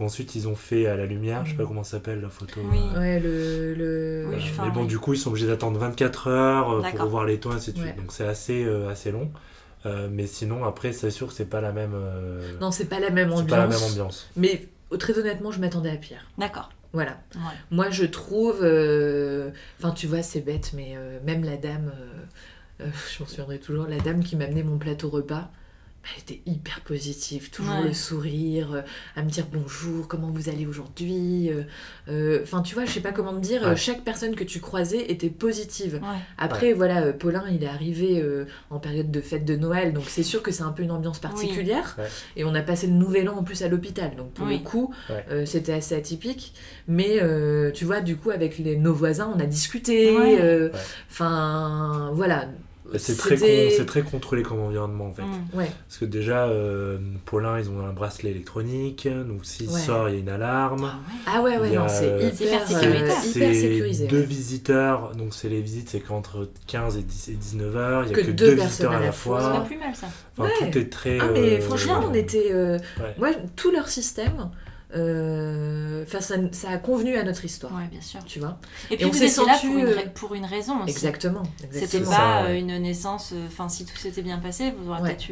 [0.00, 1.68] Ensuite, ils ont fait à la lumière, je sais pas mm.
[1.68, 2.60] comment s'appelle la photo.
[2.70, 3.74] Oui, ouais, le.
[3.74, 4.28] le...
[4.62, 7.50] mais bon, du coup, ils sont obligés d'attendre 24 heures euh, pour voir les tons,
[7.50, 7.96] et ainsi de suite.
[7.96, 9.30] Donc c'est assez, euh, assez long.
[9.86, 11.96] Euh, mais sinon, après, c'est sûr que c'est pas la même.
[12.60, 13.50] Non, c'est pas la même ambiance.
[13.50, 14.30] pas la même ambiance.
[14.36, 14.68] Mais
[14.98, 16.24] très honnêtement, je m'attendais à pire.
[16.38, 16.70] D'accord.
[16.92, 17.18] Voilà.
[17.72, 18.58] Moi, je trouve.
[19.78, 21.90] Enfin, tu vois, c'est bête, mais même la dame.
[22.80, 25.50] Je m'en souviendrai toujours, la dame qui m'a amené mon plateau repas
[26.04, 28.82] elle était hyper positive, toujours le sourire, euh,
[29.16, 31.50] à me dire bonjour, comment vous allez aujourd'hui.
[31.50, 31.62] Euh,
[32.08, 35.10] euh, enfin, tu vois, je sais pas comment te dire, chaque personne que tu croisais
[35.10, 36.00] était positive.
[36.38, 38.24] Après, voilà, Paulin, il est arrivé
[38.70, 41.18] en période de fête de Noël, donc c'est sûr que c'est un peu une ambiance
[41.18, 41.96] particulière.
[42.36, 44.94] Et on a passé le nouvel an en plus à l'hôpital, donc pour le coup,
[45.44, 46.54] c'était assez atypique.
[46.86, 47.20] Mais
[47.74, 50.16] tu vois, du coup, avec les, nos voisins, on a discuté.
[51.10, 52.48] Enfin, voilà
[52.96, 55.22] c'est très, très contrôlé comme environnement en fait.
[55.22, 55.48] Mm.
[55.52, 60.18] Parce que déjà, euh, Paulin, ils ont un bracelet électronique, donc s'il sort, il y
[60.18, 60.92] a une alarme.
[61.26, 64.06] Ah ouais, ouais, non, c'est hyper, hyper sécurisé.
[64.06, 68.14] Deux visiteurs, donc c'est les visites, c'est qu'entre 15 et, 10, et 19 heures, il
[68.14, 69.40] n'y a que, deux, visiteurs à la fois.
[69.40, 70.06] C'est pas plus mal ça.
[70.36, 71.18] Enfin, tout est très.
[71.20, 72.52] Ah, mais franchement, on était.
[72.52, 72.78] Euh,
[73.18, 74.50] moi, tout leur système.
[74.94, 77.74] Euh, enfin, ça, ça, a convenu à notre histoire.
[77.74, 78.24] Ouais, bien sûr.
[78.24, 78.58] Tu vois.
[78.90, 80.90] Et puis vous étiez là pour une, euh, pour une, raison aussi.
[80.90, 81.42] Exactement.
[81.70, 83.34] C'était pas euh, une naissance.
[83.46, 85.28] Enfin, si tout s'était bien passé, vous auriez peut-être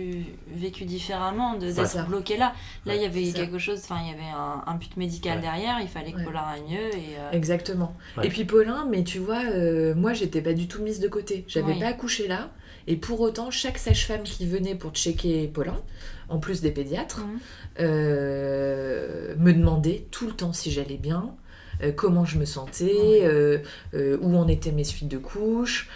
[0.54, 2.52] vécu différemment de d'être bloqué là.
[2.84, 3.80] Là, il y avait quelque chose.
[3.82, 5.78] Enfin, il y avait un, un but médical derrière.
[5.80, 6.94] Il fallait que Paulin aille mieux.
[6.94, 7.96] Et, Exactement.
[8.22, 9.42] Et puis Paulin, mais tu vois,
[9.94, 11.44] moi, j'étais pas du tout mise de côté.
[11.48, 12.50] J'avais pas accouché là.
[12.88, 15.80] Et pour autant, chaque sage-femme qui venait pour checker Paulin,
[16.28, 17.38] en plus des pédiatres, mmh.
[17.80, 21.34] euh, me demandait tout le temps si j'allais bien,
[21.82, 23.58] euh, comment je me sentais, euh,
[24.20, 25.88] où en étaient mes suites de couches,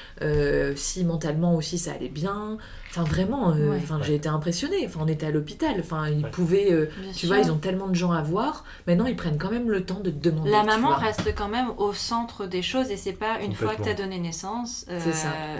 [0.76, 2.58] si mentalement aussi ça allait bien.
[2.90, 4.84] Enfin vraiment, enfin j'ai été impressionnée.
[4.86, 5.76] Enfin on était à l'hôpital.
[5.78, 8.64] Enfin ils pouvaient, tu vois, ils ont tellement de gens à voir.
[8.86, 10.50] Maintenant ils prennent quand même le temps de te demander.
[10.50, 13.82] La maman reste quand même au centre des choses et c'est pas une fois que
[13.82, 14.86] tu as donné naissance,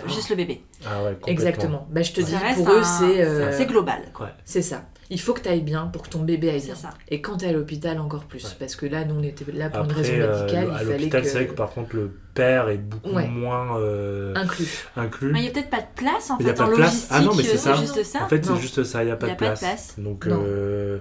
[0.07, 0.65] juste le bébé.
[0.87, 1.87] Ah Exactement.
[1.91, 4.03] Bah, je te dis pour eux c'est c'est global.
[4.45, 4.85] C'est ça.
[5.11, 6.77] Il faut que tu ailles bien pour que ton bébé aille bien.
[6.77, 6.91] Ça.
[7.09, 8.55] Et quand tu es à l'hôpital, encore plus.
[8.59, 10.71] Parce que là, nous, on était là pour une raison euh, médicale.
[10.71, 14.87] à l'hôpital, c'est vrai que par contre, le père est beaucoup moins euh, inclus.
[14.97, 15.33] inclus.
[15.33, 16.45] Mais il n'y a peut-être pas de place en fait.
[16.45, 17.09] Il n'y a pas de place.
[17.11, 17.75] Ah non, mais c'est ça.
[17.75, 18.23] Juste ça.
[18.23, 19.97] En fait, c'est juste ça, il n'y a, pas, de, place.
[19.99, 21.01] Donc, euh,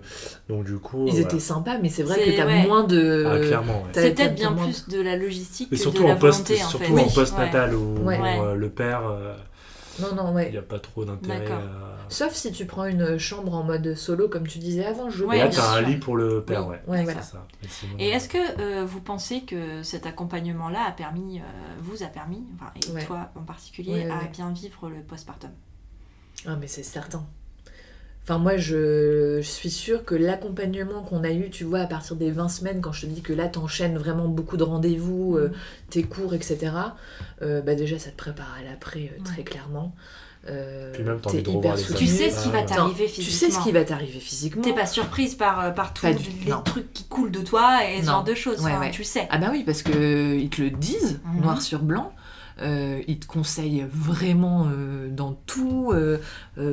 [0.49, 1.05] donc, du coup.
[1.07, 3.25] Ils étaient sympas, mais c'est vrai que tu as moins de.
[3.27, 3.83] Ah, clairement.
[3.91, 5.75] C'est peut-être bien plus de la logistique fait.
[5.75, 9.03] Surtout en post-natal où le père.
[10.01, 10.47] Non, non, ouais.
[10.47, 11.47] Il n'y a pas trop d'intérêt.
[12.09, 15.09] Sauf si tu prends une chambre en mode solo, comme tu disais avant.
[15.09, 16.81] Je ouais, et là, tu as un lit pour le père, ouais.
[16.87, 17.21] ouais voilà.
[17.21, 17.45] ça.
[17.99, 21.43] Et est-ce que euh, vous pensez que cet accompagnement-là a permis, euh,
[21.79, 25.51] vous a permis, enfin, et toi en particulier, à bien vivre le postpartum?
[26.45, 27.25] Ah, mais c'est certain.
[28.23, 32.29] Enfin, moi, je, suis sûre que l'accompagnement qu'on a eu, tu vois, à partir des
[32.29, 35.53] 20 semaines, quand je te dis que là, t'enchaînes vraiment beaucoup de rendez-vous, euh, mm.
[35.89, 36.73] tes cours, etc.,
[37.41, 39.95] euh, bah déjà, ça te prépare à l'après, euh, très clairement.
[40.45, 43.25] Puis même, t'as envie de revoir les Tu sais ce qui va t'arriver physiquement.
[43.25, 44.61] Tu sais ce qui va t'arriver physiquement.
[44.61, 46.15] T'es pas surprise par, par tous les
[46.65, 48.65] trucs qui coulent de toi et ce genre de choses.
[48.91, 49.27] Tu sais.
[49.31, 51.41] Ah bah oui, parce qu'ils te le disent, mhm.
[51.41, 52.13] noir sur blanc.
[52.61, 55.91] Euh, il te conseille vraiment euh, dans tout.
[55.93, 56.17] Euh,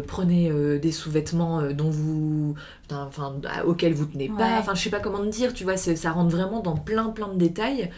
[0.07, 2.55] prenez des sous-vêtements dont vous,
[2.91, 4.59] enfin, auxquels vous tenez pas.
[4.59, 5.55] Enfin, je sais pas comment te dire.
[5.55, 7.91] Tu vois, ça rentre vraiment dans plein plein de détails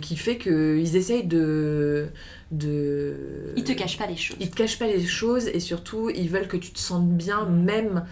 [0.00, 2.08] qui fait qu'ils essayent de
[2.50, 3.52] de.
[3.56, 4.36] Ils te cachent pas les choses.
[4.40, 7.44] Ils te cachent pas les choses et surtout ils veulent que tu te sentes bien
[7.46, 8.04] même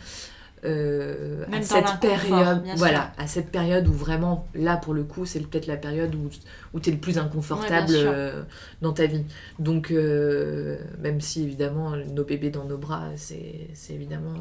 [0.64, 5.40] euh, à cette période, voilà, à cette période où vraiment, là pour le coup, c'est
[5.40, 6.30] peut-être la période où,
[6.72, 8.42] où tu es le plus inconfortable euh,
[8.80, 9.24] dans ta vie.
[9.58, 14.34] Donc, euh, même si évidemment, nos bébés dans nos bras, c'est évidemment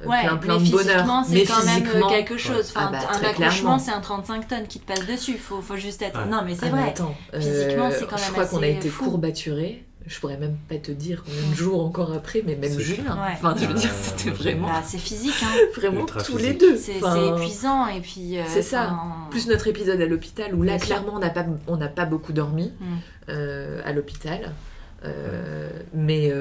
[0.00, 1.24] plein, plein de bonheur.
[1.28, 2.72] c'est quand même quelque chose.
[2.74, 5.38] Enfin, ah bah, un accouchement, c'est un 35 tonnes qui te passe dessus.
[5.38, 6.26] Faut, faut juste être.
[6.26, 6.94] Non, mais c'est ah, vrai.
[7.40, 8.24] physiquement, c'est quand même.
[8.26, 11.84] Je crois qu'on a été courbaturés je pourrais même pas te dire combien de jours
[11.84, 13.18] encore après, mais même Julien.
[13.32, 14.68] Enfin, je veux dire, c'était vraiment.
[14.68, 15.52] Bah, c'est physique, hein.
[15.76, 16.76] vraiment tous les deux.
[16.76, 18.38] C'est épuisant et puis.
[18.38, 18.96] Euh, c'est ça.
[19.30, 22.72] Plus notre épisode à l'hôpital où là, clairement, on n'a pas, on pas beaucoup dormi
[22.78, 22.84] mm.
[23.30, 24.52] euh, à l'hôpital.
[25.04, 26.32] Euh, mais,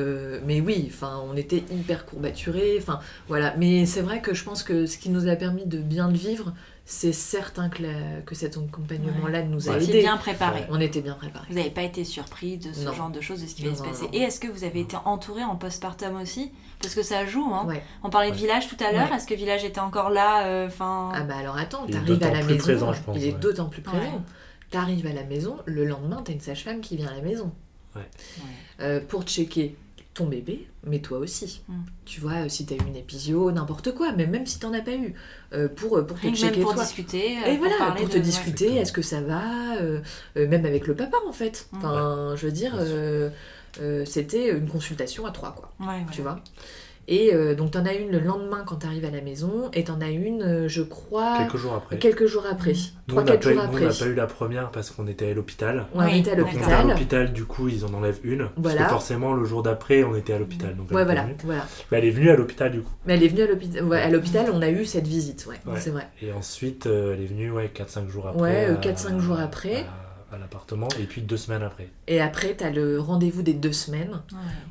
[0.45, 2.77] mais oui, enfin, on était hyper courbaturés.
[2.79, 3.55] Enfin, voilà.
[3.57, 6.17] Mais c'est vrai que je pense que ce qui nous a permis de bien le
[6.17, 6.53] vivre,
[6.87, 10.01] c'est certain que, que cet accompagnement-là nous a aidés.
[10.01, 10.65] bien préparé.
[10.69, 11.47] On était bien préparés.
[11.49, 13.81] Vous n'avez pas été surpris de ce genre de choses, de ce qui va se
[13.81, 14.07] passer.
[14.13, 16.51] Et est-ce que vous avez été entouré en postpartum aussi?
[16.79, 17.51] Parce que ça joue.
[17.53, 17.67] Hein.
[18.03, 19.11] On parlait de village tout à l'heure.
[19.11, 22.43] Est-ce que village était encore là euh, enfin Ah bah alors attends, t'arrives à la
[22.43, 22.93] maison.
[23.15, 24.23] il est d'autant plus présent.
[24.69, 27.51] T'arrives à la maison, le lendemain, t'as une sage-femme qui vient à la maison.
[28.81, 29.75] Euh, pour checker
[30.15, 31.61] ton bébé, mais toi aussi.
[31.67, 31.73] Mm.
[32.05, 34.65] Tu vois, euh, si tu as eu une épisio, n'importe quoi, mais même si tu
[34.65, 35.13] n'en as pas eu,
[35.53, 36.83] euh, pour, pour te checker pour toi.
[36.83, 37.37] discuter.
[37.43, 39.75] Euh, et voilà, pour te discuter, est-ce que ça va
[40.35, 41.67] Même avec le papa, en fait.
[41.71, 41.77] Mm.
[41.77, 42.73] Enfin, je veux dire,
[44.05, 45.71] c'était une consultation à trois, quoi.
[46.11, 46.39] tu vois?
[47.07, 49.69] Et euh, donc, tu en as une le lendemain quand tu arrives à la maison,
[49.73, 51.37] et tu en as une, euh, je crois.
[51.37, 51.97] Quelques jours après.
[51.97, 52.73] Quelques jours après.
[53.07, 55.85] Nous, on n'a pas, eu la première parce qu'on était à l'hôpital.
[55.93, 56.73] on était à l'hôpital.
[56.73, 58.49] à l'hôpital, du coup, ils en enlèvent une.
[58.61, 60.75] Parce que forcément, le jour d'après, on était à l'hôpital.
[60.75, 61.65] Donc ouais, voilà, voilà.
[61.91, 62.91] Mais elle est venue à l'hôpital, du coup.
[63.05, 63.93] Mais elle est venue à l'hôpital.
[63.93, 66.07] à l'hôpital, on a eu cette visite, ouais, c'est vrai.
[66.21, 68.69] Et ensuite, euh, elle est venue, ouais, 4-5 jours après.
[68.69, 70.04] Ouais, 4-5 jours après à
[70.37, 71.89] l'appartement et puis deux semaines après.
[72.07, 74.21] Et après, tu as le rendez-vous des deux semaines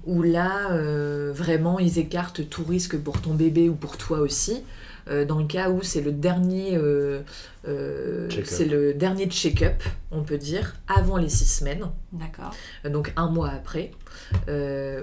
[0.05, 4.62] où là, euh, vraiment, ils écartent tout risque pour ton bébé ou pour toi aussi.
[5.11, 7.20] Euh, dans le cas où c'est le dernier euh,
[7.65, 11.86] c'est le dernier check-up, on peut dire, avant les six semaines.
[12.12, 12.55] D'accord.
[12.91, 13.91] donc un mois après,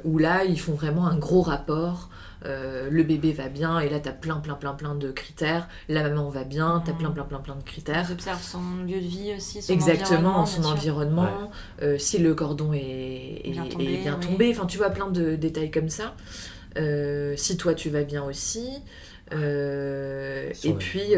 [0.04, 2.10] où là, ils font vraiment un gros rapport
[2.46, 5.68] euh, le bébé va bien, et là tu as plein, plein, plein, plein de critères.
[5.90, 7.14] La maman va bien, tu as plein, mmh.
[7.14, 8.06] plein, plein, plein de critères.
[8.08, 11.52] Tu observes son lieu de vie aussi, son Exactement, environnement, son environnement,
[11.82, 16.16] euh, si le cordon est, bien tombé, Enfin, tu vois, plein de détails comme ça.
[16.78, 18.70] Euh, si toi tu vas bien aussi.
[19.32, 21.14] et puis,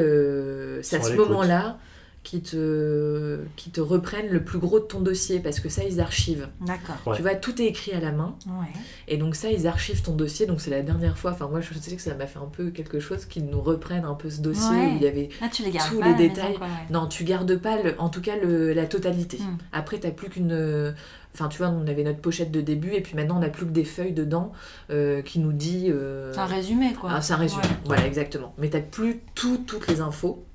[0.82, 1.78] c'est à ce moment-là
[2.24, 6.00] qui te, qui te reprennent le plus gros de ton dossier parce que ça, ils
[6.00, 6.48] archivent.
[6.62, 7.16] D'accord.
[7.16, 8.36] Tu vois, tout est écrit à la main.
[8.48, 8.72] Ouais.
[9.10, 10.46] Et donc, ça, ils archivent ton dossier.
[10.46, 11.32] Donc, c'est la dernière fois.
[11.32, 14.06] Enfin, moi, je sais que ça m'a fait un peu quelque chose qu'ils nous reprennent
[14.06, 16.58] un peu ce dossier où il y avait ah, tu les tous les détails.
[16.90, 19.38] non, tu gardes pas, le, en tout cas, le, la totalité.
[19.38, 19.58] Hmm.
[19.74, 20.94] Après, tu plus qu'une.
[21.34, 23.66] Enfin, tu vois, on avait notre pochette de début et puis maintenant on n'a plus
[23.66, 24.52] que des feuilles dedans
[24.92, 25.88] euh, qui nous dit.
[25.90, 26.32] Euh...
[26.32, 27.10] C'est un résumé quoi.
[27.12, 28.54] Ah, c'est un résumé, voilà, exactement.
[28.60, 30.46] Mais tu plus tout, toutes les infos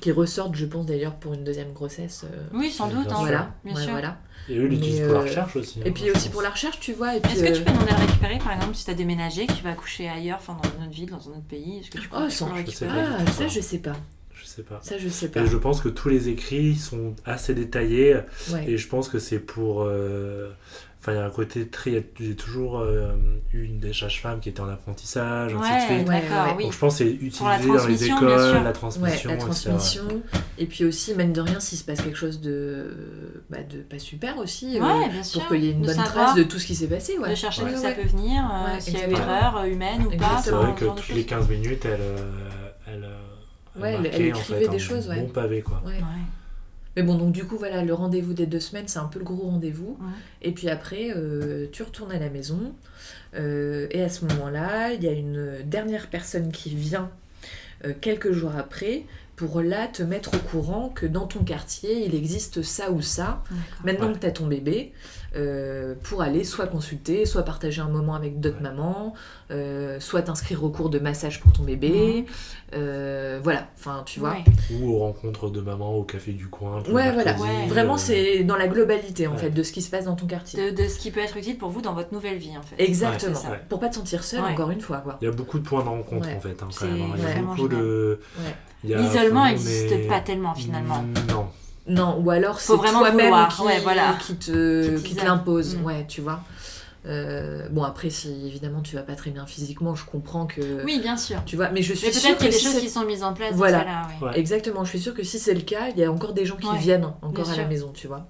[0.00, 2.24] qui ressortent, je pense d'ailleurs, pour une deuxième grossesse.
[2.24, 3.06] Euh, oui, sans doute.
[3.08, 3.90] Hein, voilà, bien sûr.
[3.90, 4.18] Voilà.
[4.48, 5.80] Et eux l'utilisent pour la euh, recherche aussi.
[5.80, 7.16] Et hein, puis aussi pour la recherche, tu vois.
[7.16, 9.62] Est-ce que tu peux demander à récupérer, par exemple, si tu as déménagé, que tu
[9.62, 12.08] vas accoucher ailleurs, enfin dans une autre ville, dans un autre pays Est-ce que tu
[12.08, 12.52] peux oh, sans...
[12.52, 13.96] récupérer Ah, ça, je sais pas.
[14.34, 14.78] Je sais pas.
[14.82, 15.40] Ça, je sais pas.
[15.40, 18.20] Et je pense que tous les écrits sont assez détaillés.
[18.66, 19.88] Et je pense que c'est pour.
[21.06, 22.04] Enfin, il y a un côté très.
[22.18, 23.14] J'ai toujours euh,
[23.52, 26.08] eu une des sages-femmes qui était en apprentissage, ainsi de suite.
[26.56, 26.64] oui.
[26.64, 29.30] Donc je pense que c'est utilisé dans les écoles, la transmission.
[29.30, 30.02] la transmission.
[30.58, 34.00] Et puis aussi, même de rien, s'il se passe quelque chose de, bah, de pas
[34.00, 34.82] super aussi, euh,
[35.32, 37.16] pour qu'il y ait une bonne trace de tout ce qui s'est passé.
[37.16, 40.40] De chercher d'où ça peut venir, euh, s'il y a une erreur humaine ou pas.
[40.42, 42.00] C'est vrai que toutes les 15 minutes, elle.
[42.88, 43.08] elle
[43.80, 45.20] Ouais, elle, elle écrivait en fait, des choses, ouais.
[45.20, 45.82] Bon pavé, quoi.
[46.96, 49.24] Mais bon, donc du coup, voilà, le rendez-vous des deux semaines, c'est un peu le
[49.24, 49.98] gros rendez-vous.
[50.40, 52.74] Et puis après, euh, tu retournes à la maison.
[53.34, 57.10] Euh, et à ce moment-là, il y a une dernière personne qui vient
[57.84, 59.04] euh, quelques jours après
[59.36, 63.44] pour là te mettre au courant que dans ton quartier, il existe ça ou ça.
[63.84, 64.94] Maintenant que tu as ton bébé,
[65.36, 69.14] euh, pour aller soit consulter, soit partager un moment avec d'autres mamans,
[69.50, 72.24] euh, soit t'inscrire au cours de massage pour ton bébé.
[72.74, 74.36] Euh, voilà, enfin, tu vois.
[74.72, 76.82] Ou aux rencontres de mamans au café du coin.
[76.88, 77.36] Ouais, voilà.
[77.68, 80.72] Vraiment, c'est dans la globalité, en fait, de ce qui se passe dans ton quartier.
[80.72, 82.82] De, ce qui peut être utile pour vous dans votre nouvelle vie, en fait.
[82.82, 83.40] Exactement.
[83.68, 84.98] Pour pas te sentir seul, encore une fois.
[84.98, 85.18] Quoi.
[85.20, 87.02] Il y a beaucoup de points de rencontre, en fait, hein, quand même.
[87.02, 87.14] Hein.
[87.16, 88.20] Il y a beaucoup de...
[88.84, 91.04] L'isolement n'existe pas tellement, finalement.
[91.28, 91.46] Non.
[91.88, 94.18] Non, ou alors c'est toi-même qui, voilà.
[94.20, 95.84] qui, te, qui, te l'impose, mm.
[95.84, 96.40] ouais, tu vois.
[97.08, 100.98] Euh, bon après si évidemment tu vas pas très bien physiquement je comprends que oui
[100.98, 101.40] bien sûr.
[101.46, 103.22] tu vois mais je suis mais peut-être qu'il y a des choses qui sont mises
[103.22, 103.84] en place voilà.
[103.84, 106.44] là, exactement je suis sûre que si c'est le cas il y a encore des
[106.44, 108.26] gens qui viennent encore à la maison tu vois.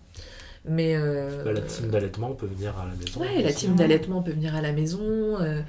[0.68, 1.42] Mais euh...
[1.42, 4.54] bah, la team d'allaitement peut venir à la maison ouais la team d'allaitement peut venir
[4.54, 5.62] à la maison euh,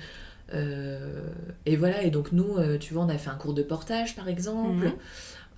[0.54, 1.22] euh,
[1.66, 4.28] et voilà et donc nous tu vois on a fait un cours de portage par
[4.28, 4.86] exemple.
[4.86, 4.94] Mhm.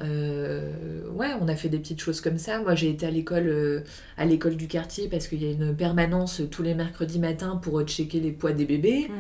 [0.02, 0.72] Euh,
[1.12, 2.60] ouais, on a fait des petites choses comme ça.
[2.62, 3.82] Moi, j'ai été à l'école, euh,
[4.18, 7.82] à l'école du quartier parce qu'il y a une permanence tous les mercredis matins pour
[7.84, 9.08] checker les poids des bébés.
[9.10, 9.16] Mhm.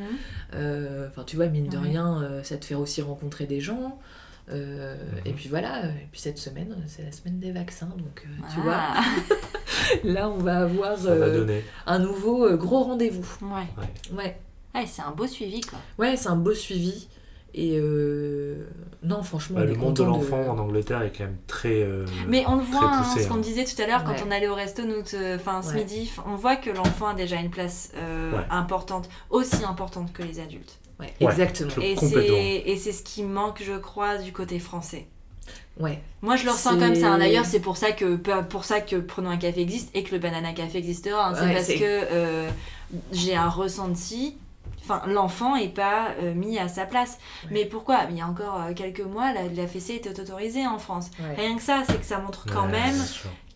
[0.56, 3.99] Euh, enfin, tu vois, mine de rien, ça te fait aussi rencontrer des gens.
[4.49, 4.57] Mhm.
[5.26, 5.85] Et puis voilà.
[5.85, 8.77] Et puis cette semaine, c'est la semaine des vaccins, donc tu vois.
[8.80, 9.03] Ah.
[10.03, 10.97] Là, on va avoir
[11.85, 13.27] un nouveau gros rendez-vous.
[13.41, 13.68] Ouais.
[14.15, 14.38] Ouais.
[14.73, 14.85] ouais.
[14.88, 15.80] c'est un beau suivi, quoi.
[15.97, 17.07] Ouais, c'est un beau suivi.
[17.53, 18.67] Et euh,
[19.03, 19.59] non, franchement.
[19.59, 21.81] Bah, le monde de l'enfant en Angleterre est quand même très.
[21.81, 23.38] Euh, mais on le voit, hein, ce qu'on hein.
[23.39, 25.01] disait tout à l'heure quand on allait au resto, nous,
[25.35, 30.13] enfin ce midi, on voit que l'enfant a déjà une place euh, importante, aussi importante
[30.13, 30.80] que les adultes.
[31.19, 31.71] exactement.
[31.81, 35.07] Et c'est ce qui manque, je crois, du côté français.
[35.80, 36.01] Ouais.
[36.21, 37.13] Moi, je le ressens comme ça.
[37.13, 37.19] Hein.
[37.19, 40.19] D'ailleurs, c'est pour ça que pour ça que Prenons un café existe et que le
[40.19, 41.34] Banana Café existera.
[41.34, 42.47] c'est parce que
[43.11, 44.38] j'ai un ressenti
[44.89, 47.19] Enfin, l'enfant n'est pas euh, mis à sa place.
[47.51, 48.05] Mais pourquoi?
[48.09, 51.11] Il y a encore euh, quelques mois, la, la fessée était autorisée en France.
[51.37, 52.95] Rien que ça, c'est que ça montre quand même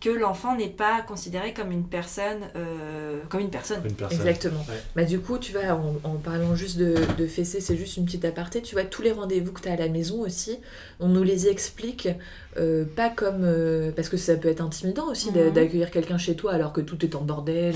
[0.04, 3.82] que l'enfant n'est pas considéré comme une personne, euh, comme une personne.
[4.10, 4.64] Exactement.
[4.94, 8.26] Bah, du coup, tu vois, en, parlant juste de, de fessée, c'est juste une petite
[8.26, 10.58] aparté, tu vois, tous les rendez-vous que tu as à la maison aussi,
[11.00, 12.08] on nous les explique
[12.56, 15.50] euh, pas comme euh, parce que ça peut être intimidant aussi mhm.
[15.50, 17.74] d'accueillir quelqu'un chez toi alors que tout est en bordel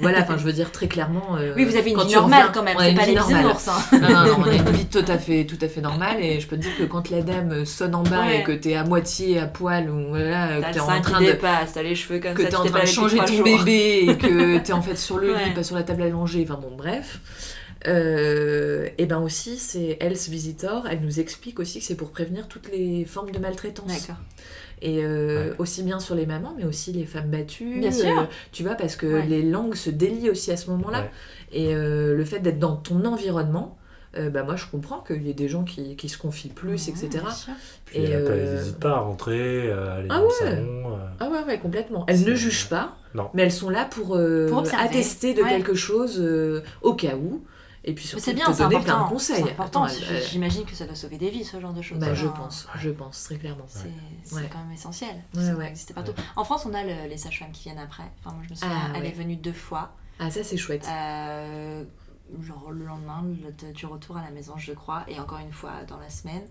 [0.00, 2.76] voilà enfin je veux dire très clairement oui vous avez une vie normale quand même
[2.78, 3.98] c'est pas les bisounours hein.
[4.00, 6.38] non, non, non on a une vie tout à fait tout à fait normale et
[6.38, 8.84] je peux te dire que quand la dame sonne en bas et que t'es à
[8.84, 11.32] moitié à poil ou voilà que t'es en train de
[11.72, 14.58] t'as les cheveux comme que ça t'es en train de changer ton bébé et que
[14.58, 17.20] t'es en fait sur le lit pas sur la table allongée enfin bon bref
[17.86, 22.48] euh, et ben aussi, c'est Health Visitor, elle nous explique aussi que c'est pour prévenir
[22.48, 23.86] toutes les formes de maltraitance.
[23.86, 24.22] D'accord.
[24.82, 27.80] Et euh, aussi bien sur les mamans, mais aussi les femmes battues.
[27.80, 28.18] Bien sûr.
[28.18, 31.08] Euh, tu vois, parce que les langues se délient aussi à ce moment-là.
[31.52, 33.78] Et le fait d'être dans ton environnement,
[34.30, 37.10] bah moi je comprends qu'il y ait des gens qui, qui se confient plus, etc.
[37.84, 40.98] Puis et elles n'hésitent pas à rentrer, à aller ah dans le salon.
[41.20, 42.04] Ah ouais, ouais, complètement.
[42.06, 42.96] Elles ne jugent pas,
[43.34, 44.18] mais elles sont là pour,
[44.48, 46.22] pour attester de quelque chose
[46.82, 47.44] au cas où.
[47.86, 49.42] Et puis surtout, c'est bien, te donner plein de conseils.
[49.44, 49.86] C'est important.
[50.30, 51.98] J'imagine que ça doit sauver des vies, ce genre de choses.
[51.98, 53.66] Bah, je pense, je pense, très clairement.
[53.68, 53.88] C'est
[54.50, 55.14] quand même essentiel.
[55.34, 56.12] ça existe partout.
[56.36, 58.04] En France, on a les sages-femmes qui viennent après.
[58.20, 59.92] Enfin, moi, je me souviens, ah, elle est venue deux fois.
[60.18, 60.86] Ah, ça, c'est chouette.
[60.88, 61.82] Euh,
[62.40, 63.22] genre le lendemain
[63.74, 66.44] du retour à la maison, je crois, et encore une fois dans la semaine,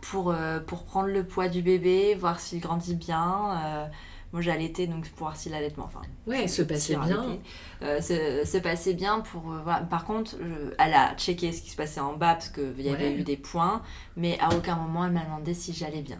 [0.00, 3.58] pour, euh, pour prendre le poids du bébé, voir s'il grandit bien.
[3.64, 3.86] Euh,
[4.32, 5.84] moi, j'ai allaité donc pour voir si l'allaitement.
[5.84, 7.38] Enfin, ouais, se passait bien.
[7.82, 9.52] Euh, se, passait bien pour.
[9.52, 10.34] Euh, Par contre,
[10.78, 13.36] elle a checké ce qui se passait en bas parce qu'il y avait eu des
[13.36, 13.80] points,
[14.16, 16.18] mais à aucun moment elle m'a demandé si j'allais bien.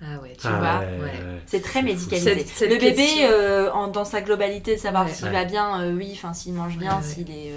[0.00, 1.10] Ah ouais, tu ah vois,
[1.46, 2.46] c'est très médicalisé.
[2.66, 6.54] le bébé, euh, en, dans sa globalité, de savoir s'il va bien, oui, enfin s'il
[6.54, 7.52] mange bien, s'il est.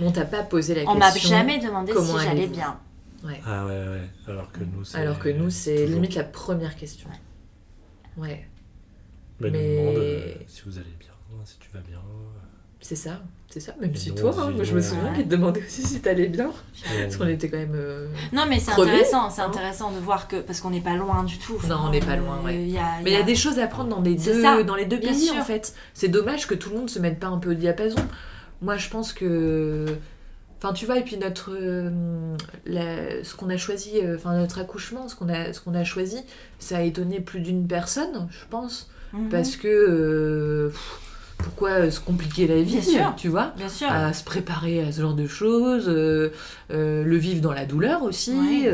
[0.00, 0.96] On t'a pas posé la question.
[0.96, 2.78] On m'a jamais demandé si j'allais bien.
[3.44, 4.08] Ah ouais, ouais.
[4.28, 4.98] Alors que nous, c'est.
[4.98, 7.08] Alors que nous, c'est limite la première question.
[8.16, 8.46] Ouais.
[9.40, 11.10] Mais, demande euh, si vous allez bien,
[11.44, 12.00] si tu vas bien.
[12.86, 13.20] C'est ça.
[13.48, 16.00] C'est ça, même si toi, hein, moi je me souviens qu'il te demandait aussi si
[16.00, 16.50] t'allais bien.
[17.00, 17.74] Parce qu'on était quand même.
[17.74, 20.36] Euh, non, mais c'est intéressant, c'est intéressant de voir que.
[20.36, 21.58] Parce qu'on n'est pas loin du tout.
[21.68, 22.52] Non, on n'est pas loin, ouais.
[23.02, 25.30] mais il y a des choses à prendre dans, les deux, dans les deux pays
[25.30, 25.74] en fait.
[25.94, 28.04] C'est dommage que tout le monde se mette pas un peu au diapason.
[28.62, 29.86] Moi je pense que.
[30.58, 31.52] Enfin, tu vois, et puis notre.
[31.52, 35.84] Euh, ce qu'on a choisi, euh, enfin, notre accouchement, ce qu'on a, ce qu'on a
[35.84, 36.18] choisi,
[36.58, 38.90] ça a étonné plus d'une personne, je pense.
[39.12, 39.28] Mhm.
[39.28, 40.70] Parce que
[41.38, 42.78] pourquoi euh, se compliquer la vie,
[43.16, 43.90] tu vois bien sûr.
[43.90, 46.32] À se préparer à ce genre de choses, euh,
[46.70, 48.66] euh, le vivre dans la douleur aussi.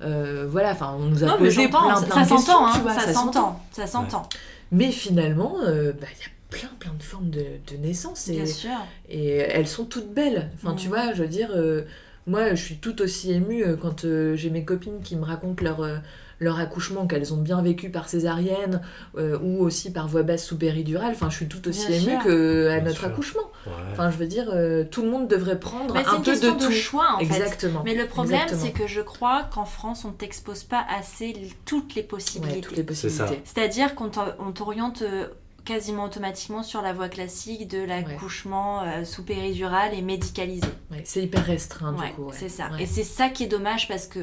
[0.00, 3.86] voilà, enfin, on nous a posé plein, plein ça, de questions, hein, ça, s'entend, ça
[3.86, 4.28] s'entend.
[4.72, 8.28] Mais finalement, bah, il y a plein, plein de formes de, de naissance.
[8.28, 8.70] Et, bien sûr.
[9.08, 10.50] Et elles sont toutes belles.
[10.54, 11.50] Enfin, tu vois, je veux dire,
[12.26, 16.00] moi, je suis tout aussi émue quand j'ai mes copines qui me racontent leur
[16.38, 18.82] leur accouchement qu'elles ont bien vécu par césarienne
[19.16, 21.12] euh, ou aussi par voie basse sous péridurale.
[21.12, 23.50] Enfin, je suis tout aussi émue que à notre accouchement.
[23.92, 26.70] Enfin, je veux dire, euh, tout le monde devrait prendre un peu de, tout.
[26.70, 27.82] choix, en Exactement.
[27.84, 31.34] Mais le problème, c'est que je crois qu'en France, on t'expose pas assez
[31.64, 32.60] toutes les possibilités.
[32.60, 33.40] toutes les possibilités.
[33.44, 34.10] C'est-à-dire qu'on
[34.52, 35.28] t'oriente euh,
[35.64, 40.68] quasiment automatiquement sur la voie classique de l'accouchement sous péridurale et médicalisé.
[41.04, 42.30] c'est hyper restreint du coup.
[42.32, 42.68] C'est ça.
[42.78, 44.20] Et c'est ça qui est dommage parce que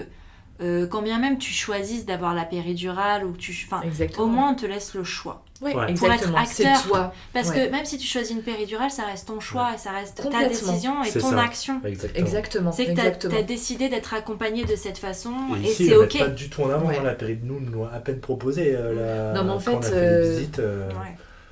[0.61, 3.81] euh, quand bien même tu choisisses d'avoir la péridurale ou tu enfin
[4.19, 5.43] au moins on te laisse le choix.
[5.61, 7.13] Ouais, pour être acteur.
[7.33, 10.29] parce que même si tu choisis une péridurale ça reste ton choix et ça reste
[10.29, 11.81] ta décision et ton action.
[12.15, 12.71] Exactement.
[12.71, 16.19] C'est que tu as, décidé d'être accompagné de cette façon et, c'est ok.
[16.19, 19.33] pas du tout en avant la péridurale nous nous à peine proposé euh, la...
[19.33, 20.89] non mais en fait, on a fait visite, euh,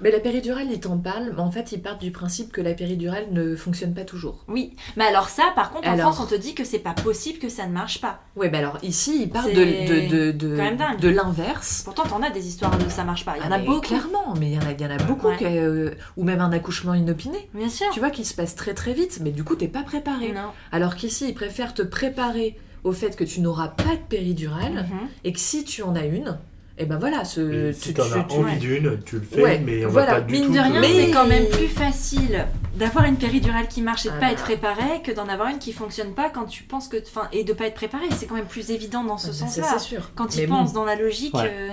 [0.01, 2.73] mais la péridurale, ils t'en parlent, mais en fait, ils partent du principe que la
[2.73, 4.43] péridurale ne fonctionne pas toujours.
[4.47, 7.39] Oui, mais alors ça, par contre, en France, on te dit que c'est pas possible
[7.39, 8.21] que ça ne marche pas.
[8.35, 11.81] Oui, mais alors ici, ils partent de, de, de, de, l'inverse.
[11.83, 13.35] Pourtant, t'en as des histoires de ça marche pas.
[13.37, 13.81] Il y en a ah, beaucoup.
[13.81, 16.51] Clairement, mais il y en a, il y en a beaucoup, euh, ou même un
[16.51, 17.49] accouchement inopiné.
[17.53, 17.87] Bien sûr.
[17.91, 20.31] Tu vois, qui se passe très très vite, mais du coup, t'es pas préparé.
[20.31, 20.51] Non.
[20.71, 25.07] Alors qu'ici, ils préfèrent te préparer au fait que tu n'auras pas de péridurale mhm.
[25.23, 26.37] et que si tu en as une,
[26.81, 30.13] et ben voilà, ce, si tu, as envie d'une, tu le fais, mais on voilà.
[30.13, 33.83] va pas du Mine de rien, c'est quand même plus facile d'avoir une péridurale qui
[33.83, 34.31] marche et de ah pas bah.
[34.31, 37.43] être préparé que d'en avoir une qui fonctionne pas quand tu penses que, enfin, et
[37.43, 38.05] de pas être préparé.
[38.17, 39.67] C'est quand même plus évident dans ce ah bah, sens-là.
[39.73, 40.11] C'est sûr.
[40.15, 41.35] Quand tu penses dans la logique.
[41.35, 41.69] Euh,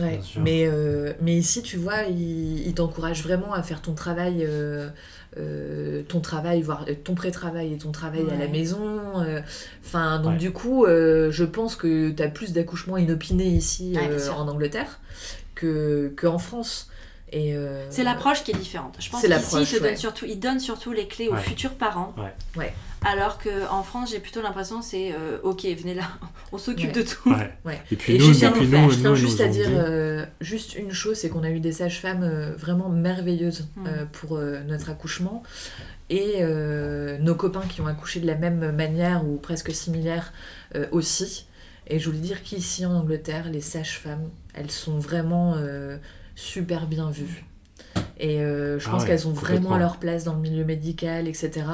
[0.00, 4.42] Ouais, mais, euh, mais ici, tu vois, il, il t'encourage vraiment à faire ton travail,
[4.48, 4.88] euh,
[5.38, 9.24] euh, ton travail, voire ton pré-travail et ton travail à la maison.
[9.84, 13.96] Enfin, donc du coup, je pense que tu as plus d'accouchements inopinés ici
[14.36, 15.00] en Angleterre
[15.54, 16.88] qu'en France.
[17.34, 18.96] Euh, c'est l'approche qui est différente.
[18.98, 22.14] Je pense qu'ici, il, surtout, il donne surtout les clés aux futurs parents.
[22.56, 22.72] Ouais.
[23.04, 26.04] Alors qu'en France, j'ai plutôt l'impression c'est euh, ok, venez là,
[26.52, 27.34] on s'occupe de tout.
[27.90, 31.42] Et puis nous, je nous, tiens juste à dire euh, juste une chose c'est qu'on
[31.42, 33.88] a eu des sages-femmes vraiment merveilleuses mm.
[34.12, 35.42] pour notre accouchement.
[36.10, 36.44] Et
[37.20, 40.32] nos copains qui ont accouché de la même manière ou presque similaire
[40.90, 41.46] aussi.
[41.88, 45.56] Et je voulais dire qu'ici en Angleterre, les sages-femmes, elles sont vraiment
[46.34, 47.44] super bien vues.
[48.18, 51.66] Et euh, je ah pense qu'elles ont vraiment leur place dans le milieu médical, etc.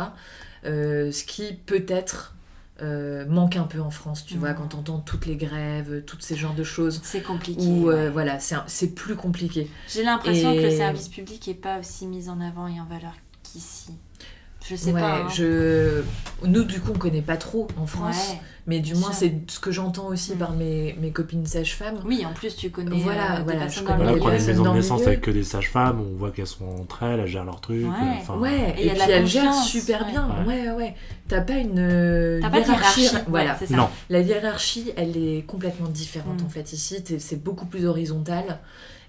[0.64, 2.34] Euh, ce qui peut-être
[2.80, 6.22] euh, manque un peu en France, tu vois, quand on entend toutes les grèves, toutes
[6.22, 7.00] ces genres de choses.
[7.04, 7.62] C'est compliqué.
[7.62, 9.70] Ou voilà, c'est plus compliqué.
[9.88, 13.14] J'ai l'impression que le service public n'est pas aussi mis en avant et en valeur
[13.42, 13.92] qu'ici.
[14.68, 15.20] Je sais pas.
[15.20, 15.28] Hein.
[15.34, 16.02] Je...
[16.44, 18.34] Nous, du coup, on connaît pas trop en France.
[18.66, 20.56] mais du moins, c'est ce que j'entends aussi par mm.
[20.56, 22.00] mes, mes copines sages-femmes.
[22.04, 22.98] Oui, en plus, tu connais.
[22.98, 23.68] Voilà, euh, voilà.
[23.68, 27.02] Je connais les maisons de naissance avec que des sages-femmes, on voit qu'elles sont entre
[27.02, 27.86] elles, elles gèrent leurs trucs.
[27.86, 28.74] Ouais, ouais.
[28.78, 30.44] et, puis elles gèrent super bien.
[30.46, 30.94] Ouais, ouais.
[31.28, 33.08] T'as pas une euh, hiérarchie.
[33.26, 33.76] Voilà, c'est ça.
[33.76, 33.88] Non.
[34.10, 36.46] La hiérarchie, elle est complètement différente mm.
[36.46, 36.72] en fait.
[36.72, 38.58] Ici, c'est beaucoup plus horizontal.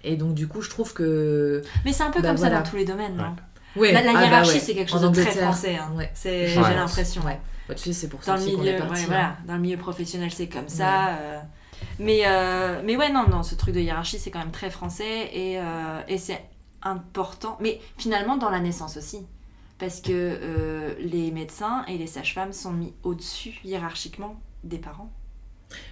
[0.03, 1.61] Et donc, du coup, je trouve que.
[1.83, 3.35] Mais c'est un peu bah, comme ça dans tous les domaines, non?
[3.75, 5.77] La, ah bah hiérarchie, c'est quelque chose de très français.
[5.77, 5.93] Hein.
[6.23, 7.21] J'ai l'impression.
[7.23, 7.39] Ouais.
[7.75, 11.09] C'est pour ça dans le milieu, parti, voilà, dans le milieu professionnel, c'est comme ça.
[11.09, 11.39] Euh.
[11.99, 15.29] Mais, euh, mais ouais, non, non, ce truc de hiérarchie, c'est quand même très français
[15.33, 16.43] et, euh, et c'est
[16.81, 17.57] important.
[17.61, 19.25] Mais finalement, dans la naissance aussi.
[19.77, 24.35] Parce que les médecins et les sages-femmes sont mis au-dessus hiérarchiquement
[24.65, 25.09] des parents.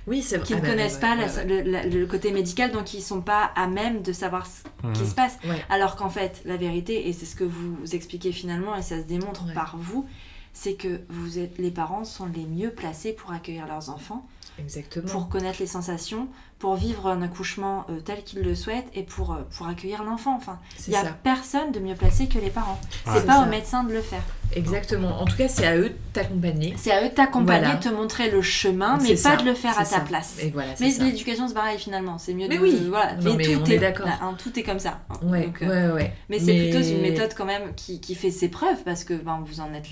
[0.08, 3.52] Oui, c'est Qui ne ah bah, connaissent pas le, côté médical, donc ils sont pas
[3.56, 4.64] à même de savoir ce
[4.94, 5.10] qui mmh.
[5.10, 5.38] se passe.
[5.70, 9.06] Alors qu'en fait, la vérité, et c'est ce que vous expliquez finalement, et ça se
[9.06, 10.08] démontre par vous,
[10.54, 14.26] c'est que vous êtes, les parents sont les mieux placés pour accueillir leurs enfants.
[14.60, 15.08] Exactement.
[15.08, 16.30] Pour connaître les sensations,
[16.60, 20.36] pour vivre un accouchement euh, tel qu'ils le souhaitent et pour, euh, pour accueillir l'enfant.
[20.36, 22.80] Enfin, il n'y a personne de mieux placé que les parents.
[23.06, 24.24] C'est pas au médecin de le faire.
[24.56, 25.22] Exactement.
[25.22, 26.74] En tout cas, c'est à eux de t'accompagner.
[26.78, 29.78] C'est à eux de t'accompagner, de te montrer le chemin, mais pas de le faire
[29.78, 30.38] à ta place.
[30.42, 32.18] Et voilà, mais l'éducation, c'est pareil finalement.
[32.18, 32.62] C'est mieux mais de.
[32.62, 32.88] Oui.
[32.90, 33.16] Voilà.
[33.22, 34.08] mais, tout est, d'accord.
[34.08, 35.00] Hein, tout est comme ça.
[35.22, 36.14] Ouais, euh, ouais, ouais.
[36.30, 39.44] Mais, c'est plutôt une méthode quand même qui, qui, fait ses preuves parce que ben,
[39.46, 39.88] vous en êtes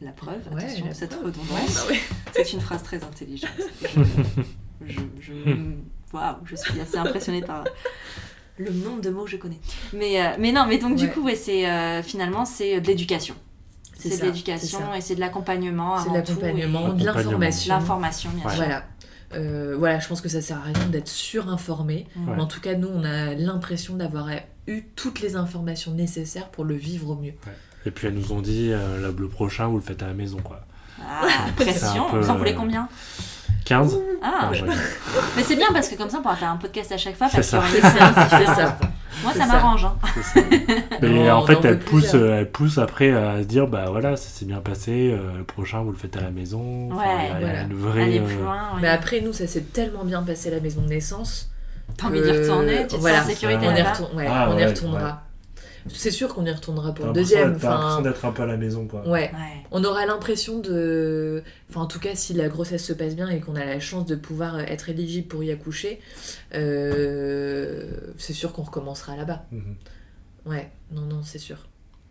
[0.00, 0.40] la, preuve.
[0.52, 1.86] Attention, cette redondance.
[1.88, 1.94] Bah
[2.32, 3.50] c'est une phrase très intelligente.
[4.86, 5.32] je, je,
[6.12, 7.64] waouh, je suis assez impressionnée par
[8.58, 9.58] le nombre de mots que je connais.
[9.92, 13.34] Mais, euh, mais non, mais donc du coup, ouais, c'est euh, finalement c'est de l'éducation.
[13.98, 15.98] C'est de l'éducation et c'est de l'accompagnement.
[15.98, 17.74] C'est de l'accompagnement, de l'information.
[17.74, 18.64] L'information, bien sûr.
[18.64, 18.84] Voilà.
[19.34, 22.06] Euh, voilà, je pense que ça sert à rien d'être surinformé.
[22.16, 24.28] Mais en tout cas, nous, on a l'impression d'avoir
[24.68, 27.34] eu toutes les informations nécessaires pour le vivre au mieux.
[27.86, 30.64] Et puis, elles nous ont dit, le prochain, vous le faites à la maison, quoi.
[31.02, 31.26] Ah,
[31.56, 32.08] pression.
[32.12, 32.88] Vous en voulez combien?
[33.68, 34.50] 15 Ah,
[35.36, 37.28] mais c'est bien parce que comme ça on pourra faire un podcast à chaque fois
[37.30, 37.62] parce y ça.
[39.22, 39.84] Moi ça m'arrange.
[39.84, 39.96] Hein.
[41.02, 44.46] Mais en fait elle pousse, elle pousse après à se dire bah voilà ça s'est
[44.46, 46.88] bien passé, euh, le prochain vous le faites à la maison.
[46.90, 47.62] Ouais, voilà.
[47.62, 48.18] une vraie.
[48.18, 48.48] Euh,
[48.80, 51.50] mais après nous ça s'est tellement bien passé à la maison de naissance.
[51.96, 53.18] T'as envie d'y retourner, tu te voilà.
[53.18, 55.27] sens en sécurité on, y, ah, on y retournera.
[55.92, 57.58] C'est sûr qu'on y retournera pour le deuxième.
[57.58, 59.06] T'as l'impression d'être un peu à la maison, quoi.
[59.08, 59.30] Ouais.
[59.70, 61.42] On aura l'impression de.
[61.70, 64.06] Enfin, en tout cas, si la grossesse se passe bien et qu'on a la chance
[64.06, 66.00] de pouvoir être éligible pour y accoucher,
[66.54, 69.44] euh, c'est sûr qu'on recommencera là-bas.
[69.52, 69.76] Mhm.
[70.46, 71.58] Ouais, non, non, c'est sûr.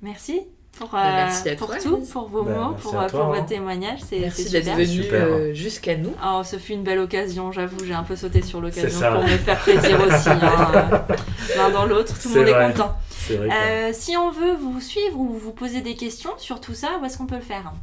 [0.02, 0.42] Merci
[0.78, 3.46] pour, bah, euh, pour tout, pour vos bah, mots, pour, euh, pour votre hein.
[3.48, 4.02] témoinage.
[4.12, 6.14] Merci d'être venu jusqu'à nous.
[6.24, 9.28] Oh, ce fut une belle occasion, j'avoue, j'ai un peu sauté sur l'occasion pour me
[9.28, 10.30] faire plaisir aussi.
[10.30, 11.06] Hein,
[11.58, 12.96] L'un dans l'autre, tout le monde est content.
[13.30, 17.06] Euh, si on veut vous suivre ou vous poser des questions sur tout ça, où
[17.06, 17.74] est-ce qu'on peut le faire?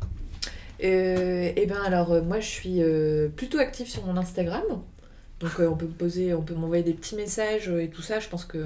[0.82, 2.80] Euh, Eh bien alors euh, moi je suis
[3.36, 4.62] plutôt active sur mon Instagram.
[5.40, 8.20] Donc on peut poser, on peut m'envoyer des petits messages et tout ça.
[8.20, 8.64] Je pense que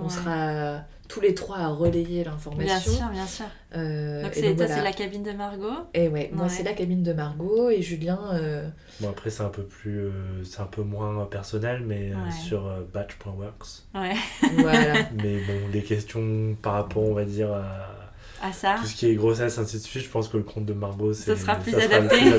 [0.00, 2.64] on sera tous les trois à relayer l'information.
[2.64, 3.44] Bien sûr, bien sûr.
[3.76, 5.86] Euh, donc c'est la cabine de Margot.
[5.92, 8.18] Et ouais, moi c'est la cabine de Margot et Julien.
[8.32, 8.68] Euh,
[9.00, 10.10] bon après c'est un peu plus, euh,
[10.44, 12.12] c'est un peu moins personnel, mais
[12.44, 12.62] sur
[12.92, 13.84] batch.works.
[13.94, 14.14] Ouais.
[14.58, 14.94] voilà.
[15.22, 18.01] mais bon, des questions par rapport, on va dire à
[18.50, 18.76] ça.
[18.80, 21.12] Tout ce qui est grossesse, ainsi de suite, je pense que le compte de Margot,
[21.12, 22.16] ça sera plus adapté.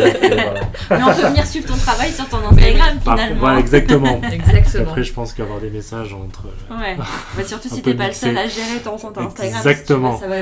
[0.90, 3.40] Mais on peut venir suivre ton travail sur ton Instagram finalement.
[3.40, 4.22] Voilà, exactement.
[4.32, 4.90] exactement.
[4.90, 6.48] Après, je pense qu'avoir des messages entre.
[6.70, 6.98] Ouais.
[7.38, 9.58] bah, surtout si t'es pas le seul à gérer ton compte Instagram.
[9.58, 10.20] Exactement.
[10.20, 10.36] ça va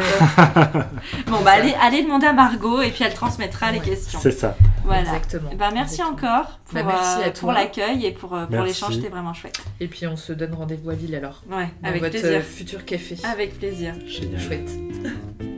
[1.28, 4.20] bon, bah allez, allez demander à Margot et puis elle transmettra les questions.
[4.22, 4.56] C'est ça.
[4.84, 5.02] Voilà.
[5.02, 5.52] Exactement.
[5.58, 9.10] Bah, merci encore pour, bah, merci euh, pour l'accueil et pour, euh, pour l'échange, c'était
[9.10, 9.62] vraiment chouette.
[9.80, 11.44] Et puis on se donne rendez-vous à Ville alors.
[11.50, 12.42] Ouais, avec votre plaisir.
[12.42, 13.18] futur café.
[13.24, 13.94] Avec plaisir.
[14.06, 14.42] Génial.
[14.42, 15.51] Chouette.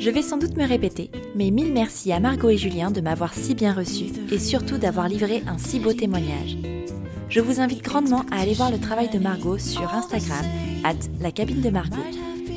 [0.00, 3.34] Je vais sans doute me répéter, mais mille merci à Margot et Julien de m'avoir
[3.34, 6.56] si bien reçu et surtout d'avoir livré un si beau témoignage.
[7.28, 10.46] Je vous invite grandement à aller voir le travail de Margot sur Instagram,
[10.84, 12.00] at la cabine de Margot.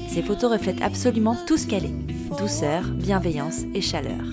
[0.08, 4.24] Ces photos reflètent absolument tout ce qu'elle est douceur, bienveillance et chaleur.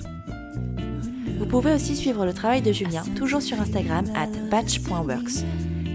[1.37, 5.43] Vous pouvez aussi suivre le travail de Julien, toujours sur Instagram, at batch.works.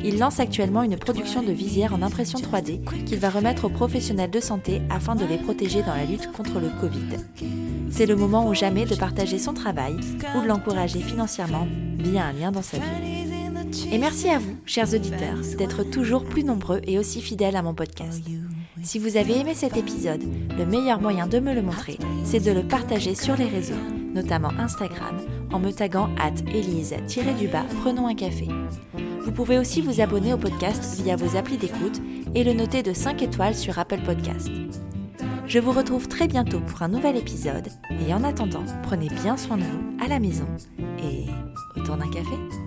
[0.08, 4.30] Il lance actuellement une production de visières en impression 3D qu'il va remettre aux professionnels
[4.30, 7.16] de santé afin de les protéger dans la lutte contre le Covid.
[7.90, 9.96] C'est le moment ou jamais de partager son travail
[10.36, 11.66] ou de l'encourager financièrement
[11.98, 13.26] via un lien dans sa vie.
[13.90, 17.74] Et merci à vous, chers auditeurs, d'être toujours plus nombreux et aussi fidèles à mon
[17.74, 18.22] podcast.
[18.86, 20.22] Si vous avez aimé cet épisode,
[20.56, 23.74] le meilleur moyen de me le montrer, c'est de le partager sur les réseaux,
[24.14, 25.18] notamment Instagram,
[25.52, 28.46] en me taguant at Elise-du-bas, prenons un café.
[29.22, 32.00] Vous pouvez aussi vous abonner au podcast via vos applis d'écoute
[32.36, 34.50] et le noter de 5 étoiles sur Apple Podcast.
[35.48, 37.66] Je vous retrouve très bientôt pour un nouvel épisode
[38.06, 40.46] et en attendant, prenez bien soin de vous à la maison
[41.02, 41.24] et
[41.76, 42.65] autour d'un café.